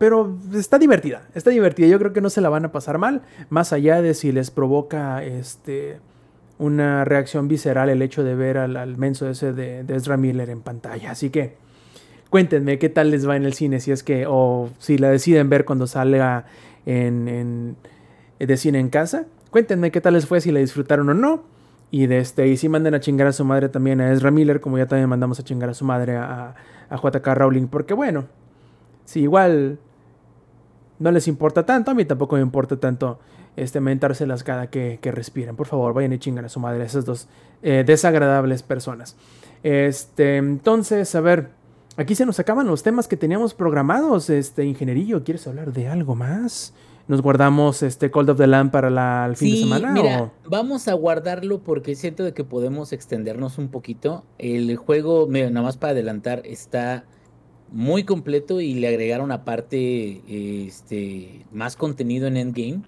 [0.00, 1.86] pero está divertida, está divertida.
[1.86, 3.20] Yo creo que no se la van a pasar mal.
[3.50, 5.98] Más allá de si les provoca este
[6.56, 10.48] una reacción visceral el hecho de ver al, al menso ese de, de Ezra Miller
[10.48, 11.10] en pantalla.
[11.10, 11.56] Así que
[12.30, 15.50] cuéntenme qué tal les va en el cine, si es que, o si la deciden
[15.50, 16.46] ver cuando salga
[16.86, 17.76] en, en-
[18.38, 19.26] de cine en casa.
[19.50, 21.42] Cuéntenme qué tal les fue, si la disfrutaron o no.
[21.90, 24.60] Y de este, y si manden a chingar a su madre también a Ezra Miller,
[24.62, 26.54] como ya también mandamos a chingar a su madre a,
[26.88, 28.24] a JK Rowling, porque bueno,
[29.04, 29.78] si igual
[31.00, 33.18] no les importa tanto, a mí tampoco me importa tanto
[33.56, 35.56] este mentárselas cada que, que respiren.
[35.56, 37.26] Por favor, vayan y chingan a su madre esas dos
[37.62, 39.16] eh, desagradables personas.
[39.64, 41.48] Este, entonces, a ver,
[41.96, 44.30] aquí se nos acaban los temas que teníamos programados.
[44.30, 46.72] Este, ingenierillo, ¿quieres hablar de algo más?
[47.08, 49.90] ¿Nos guardamos este Cold of the Lamb para la, el fin de semana?
[49.90, 54.24] mira, o- vamos a guardarlo porque siento de que podemos extendernos un poquito.
[54.38, 57.04] El juego, mira, nada más para adelantar, está
[57.70, 60.22] muy completo y le agregaron aparte
[60.66, 62.82] este más contenido en Endgame.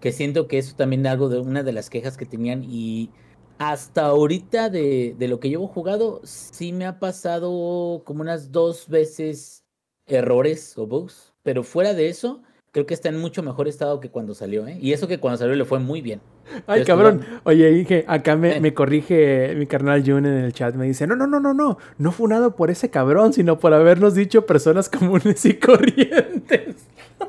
[0.00, 2.64] Que siento que eso también es algo de una de las quejas que tenían.
[2.64, 3.10] Y
[3.58, 8.88] hasta ahorita de, de lo que llevo jugado, sí me ha pasado como unas dos
[8.88, 9.64] veces
[10.06, 11.34] errores o bugs.
[11.42, 12.42] Pero fuera de eso,
[12.72, 14.78] creo que está en mucho mejor estado que cuando salió, ¿eh?
[14.80, 16.20] Y eso que cuando salió le fue muy bien.
[16.66, 17.22] Ay, cabrón.
[17.44, 18.60] Oye, dije, acá me, Eh.
[18.60, 20.74] me corrige mi carnal Jun en el chat.
[20.74, 21.78] Me dice, no, no, no, no, no.
[21.98, 26.76] No funado por ese cabrón, sino por habernos dicho personas comunes y corrientes.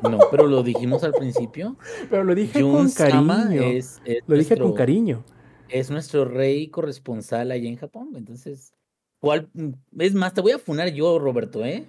[0.04, 1.76] No, pero lo dijimos al principio.
[2.10, 3.62] Pero lo dije Jun con cariño.
[3.64, 5.24] es, es Lo dije con nuestro- cariño.
[5.68, 8.10] Es nuestro rey corresponsal allá en Japón.
[8.16, 8.74] Entonces,
[9.20, 9.50] ¿cuál?
[9.98, 11.86] Es más, te voy a funar yo, Roberto, ¿eh?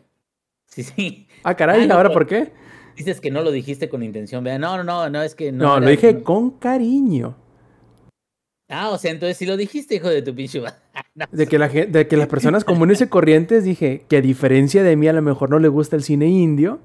[0.67, 1.29] Sí, sí.
[1.45, 2.53] Ah, caray, Ah, ¿ahora por qué?
[2.97, 4.59] Dices que no lo dijiste con intención, ¿verdad?
[4.59, 5.65] No, no, no, no, es que no.
[5.65, 7.37] No, era- lo dije no- con cariño.
[8.69, 10.63] Ah, o sea, entonces sí lo dijiste, hijo de tu pinche.
[11.15, 14.83] No, De que, la, de que las personas comunes y corrientes dije que a diferencia
[14.85, 16.79] de mí a lo mejor no le gusta el cine indio.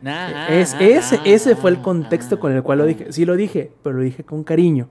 [0.00, 2.84] nah, es, ah, ese, ah, ese fue el ah, contexto ah, con el cual lo
[2.84, 2.86] ah.
[2.86, 3.12] dije.
[3.12, 4.88] Sí lo dije, pero lo dije con cariño.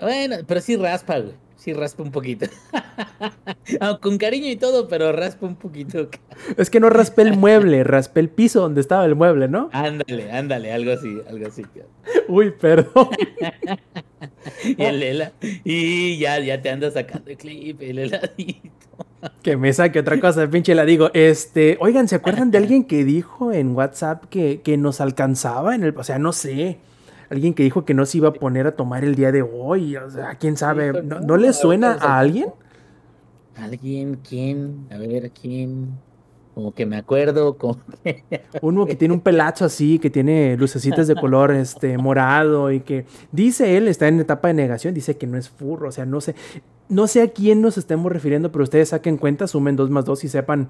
[0.00, 1.34] Bueno, pero sí raspa, güey.
[1.60, 2.46] Sí raspa un poquito.
[3.80, 6.08] Ah, con cariño y todo, pero raspa un poquito.
[6.56, 9.68] Es que no raspé el mueble, raspé el piso donde estaba el mueble, ¿no?
[9.72, 11.62] Ándale, ándale, algo así, algo así.
[12.28, 13.08] Uy, perdón.
[14.64, 15.32] Y el hela-
[15.64, 18.70] y ya, ya te andas sacando el clip, el heladito.
[19.42, 21.10] Que me saque otra cosa, pinche la digo.
[21.14, 25.84] Este, oigan, ¿se acuerdan de alguien que dijo en WhatsApp que, que nos alcanzaba en
[25.84, 26.78] el, o sea, no sé,
[27.30, 29.96] alguien que dijo que no se iba a poner a tomar el día de hoy,
[29.96, 32.48] o sea, quién sabe, Hijo, ¿no, no, ¿no le suena nos a alguien?
[33.56, 34.16] ¿Alguien?
[34.16, 34.86] ¿Quién?
[34.90, 35.98] A ver, ¿quién?
[36.54, 38.24] Como que me acuerdo, como que...
[38.60, 43.06] Uno que tiene un pelazo así, que tiene lucecitas de color este morado y que
[43.30, 46.20] dice él está en etapa de negación, dice que no es furro, o sea, no
[46.20, 46.34] sé,
[46.88, 50.24] no sé a quién nos estemos refiriendo, pero ustedes saquen cuenta, sumen dos más dos
[50.24, 50.68] y sepan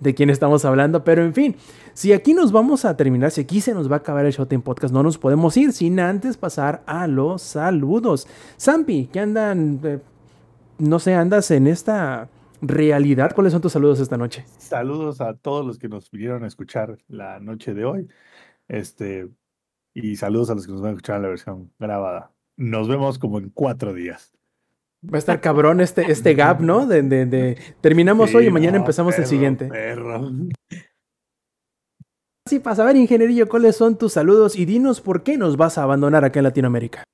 [0.00, 1.56] de quién estamos hablando, pero en fin,
[1.94, 4.62] si aquí nos vamos a terminar, si aquí se nos va a acabar el Showtime
[4.62, 8.26] Podcast, no nos podemos ir sin antes pasar a los saludos.
[8.58, 9.80] Zampi, ¿qué andan?
[9.82, 9.98] eh,
[10.78, 12.28] no sé, andas en esta
[12.62, 13.32] realidad.
[13.34, 14.44] ¿Cuáles son tus saludos esta noche?
[14.58, 18.08] Saludos a todos los que nos vinieron a escuchar la noche de hoy.
[18.68, 19.28] Este,
[19.94, 22.32] y saludos a los que nos van a escuchar en la versión grabada.
[22.56, 24.37] Nos vemos como en cuatro días.
[25.04, 26.86] Va a estar cabrón este, este gap, ¿no?
[26.86, 29.66] De, de- de- terminamos hoy y mañana no, empezamos el siguiente.
[29.66, 30.30] perro.
[32.48, 35.82] Sí, para saber, ingenierillo, cuáles son tus saludos y dinos por qué nos vas a
[35.82, 37.04] abandonar acá en Latinoamérica.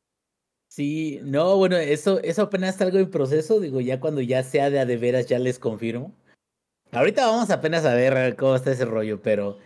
[0.71, 4.71] Sí, no, bueno, eso, eso apenas está algo en proceso, digo, ya cuando ya sea
[4.71, 6.15] de a de veras ya les confirmo.
[6.93, 9.59] Ahorita vamos apenas a ver cómo está ese rollo, pero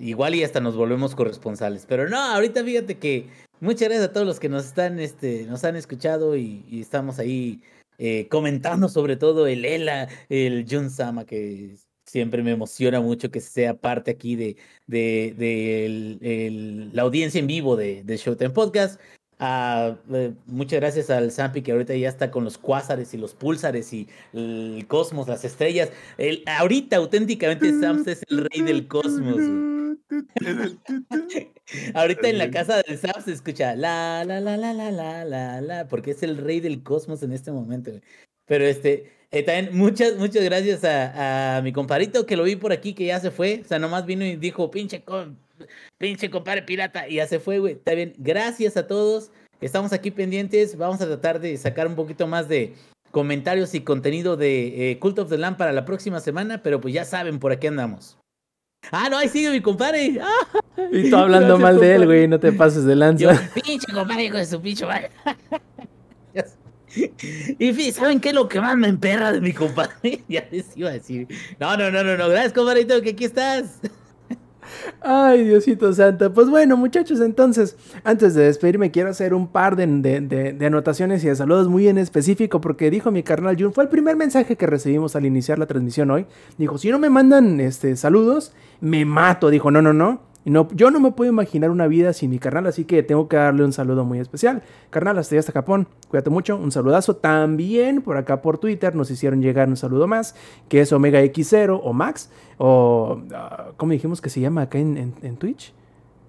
[0.00, 1.86] igual y hasta nos volvemos corresponsales.
[1.88, 3.28] Pero no, ahorita fíjate que
[3.60, 7.60] muchas gracias a todos los que nos están, este, nos han escuchado y, estamos ahí
[7.98, 13.40] eh, comentando sobre todo el Ela, el Jun Sama, que siempre me emociona mucho que
[13.40, 14.56] sea parte aquí de,
[14.86, 19.00] de, la audiencia en vivo de, de Showtime Podcast.
[19.38, 23.34] Ah, eh, muchas gracias al Zampi que ahorita ya está con los cuásares y los
[23.34, 25.90] púlsares y el cosmos, las estrellas.
[26.16, 29.75] El, ahorita auténticamente Sams es el rey del cosmos.
[31.94, 35.60] ahorita en la casa del Sams se escucha la la la la la la la
[35.60, 37.90] la porque es el rey del cosmos en este momento.
[38.46, 42.72] Pero este, eh, también muchas, muchas gracias a, a, mi compadrito que lo vi por
[42.72, 43.62] aquí que ya se fue.
[43.64, 45.38] O sea, nomás vino y dijo, pinche con
[45.98, 47.74] pinche compadre pirata, y ya se fue, güey.
[47.74, 49.30] Está bien, gracias a todos.
[49.60, 50.76] Estamos aquí pendientes.
[50.76, 52.74] Vamos a tratar de sacar un poquito más de
[53.10, 56.92] comentarios y contenido de eh, Cult of the Lamb para la próxima semana, pero pues
[56.92, 58.18] ya saben, por aquí andamos.
[58.90, 60.18] Ah, no, ahí sigue mi compadre.
[60.92, 63.50] Y tú hablando mal de él, güey, no te pases de lanza.
[63.54, 65.10] pinche compadre, hijo de su pinche madre.
[67.58, 70.22] Y ¿saben qué es lo que más me emperra de mi compadre?
[70.28, 71.26] Ya les iba a decir.
[71.58, 72.28] No, no, no, no, no.
[72.28, 73.80] Gracias, compadrito, que aquí estás.
[75.00, 76.32] Ay, Diosito Santo.
[76.32, 81.36] Pues bueno, muchachos, entonces, antes de despedirme, quiero hacer un par de, anotaciones y de
[81.36, 85.16] saludos muy en específico, porque dijo mi carnal Jun, fue el primer mensaje que recibimos
[85.16, 86.26] al iniciar la transmisión hoy.
[86.58, 89.50] Dijo, si no me mandan este, saludos, me mato.
[89.50, 90.20] Dijo, no, no, no.
[90.46, 93.36] No, yo no me puedo imaginar una vida sin mi carnal, así que tengo que
[93.36, 94.62] darle un saludo muy especial.
[94.90, 95.88] Carnal, hasta allá hasta Japón.
[96.08, 97.16] Cuídate mucho, un saludazo.
[97.16, 100.36] También por acá por Twitter nos hicieron llegar un saludo más,
[100.68, 105.14] que es Omega X0 o Max, o uh, ¿cómo dijimos que se llama acá en,
[105.20, 105.74] en, Twitch?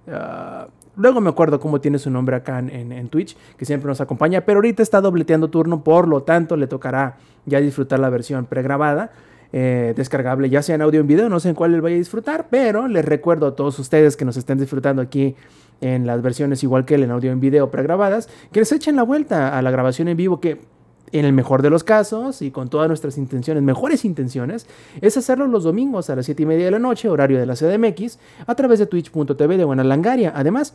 [0.07, 4.02] Uh, luego me acuerdo cómo tiene su nombre acá en, en, Twitch, que siempre nos
[4.02, 8.48] acompaña, pero ahorita está dobleteando turno, por lo tanto le tocará ya disfrutar la versión
[8.48, 9.11] pregrabada.
[9.53, 11.99] Eh, descargable, ya sea en audio en video, no sé en cuál les vaya a
[11.99, 15.36] disfrutar, pero les recuerdo a todos ustedes que nos estén disfrutando aquí
[15.80, 19.03] en las versiones igual que él en audio en video pregrabadas, que les echen la
[19.03, 20.60] vuelta a la grabación en vivo que
[21.11, 24.68] en el mejor de los casos y con todas nuestras intenciones, mejores intenciones,
[24.99, 27.56] es hacerlo los domingos a las 7 y media de la noche, horario de la
[27.56, 30.34] CDMX, a través de twitch.tv de Buena Langaria.
[30.36, 30.74] Además,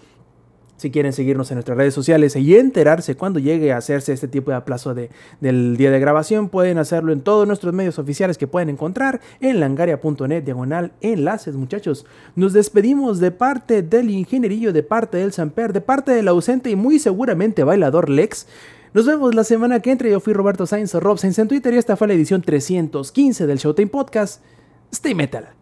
[0.83, 4.51] si quieren seguirnos en nuestras redes sociales y enterarse cuando llegue a hacerse este tipo
[4.51, 5.11] de aplazo de,
[5.41, 9.61] del día de grabación, pueden hacerlo en todos nuestros medios oficiales que pueden encontrar en
[9.61, 12.05] langaria.net diagonal enlaces, muchachos.
[12.35, 16.77] Nos despedimos de parte del ingenierillo, de parte del Samper, de parte del ausente y
[16.77, 18.49] muy seguramente bailador Lex.
[18.93, 20.09] Nos vemos la semana que entra.
[20.09, 23.47] Yo fui Roberto Sainz o Rob Sainz en Twitter y esta fue la edición 315
[23.47, 24.43] del Showtime Podcast.
[24.91, 25.62] Stay Metal.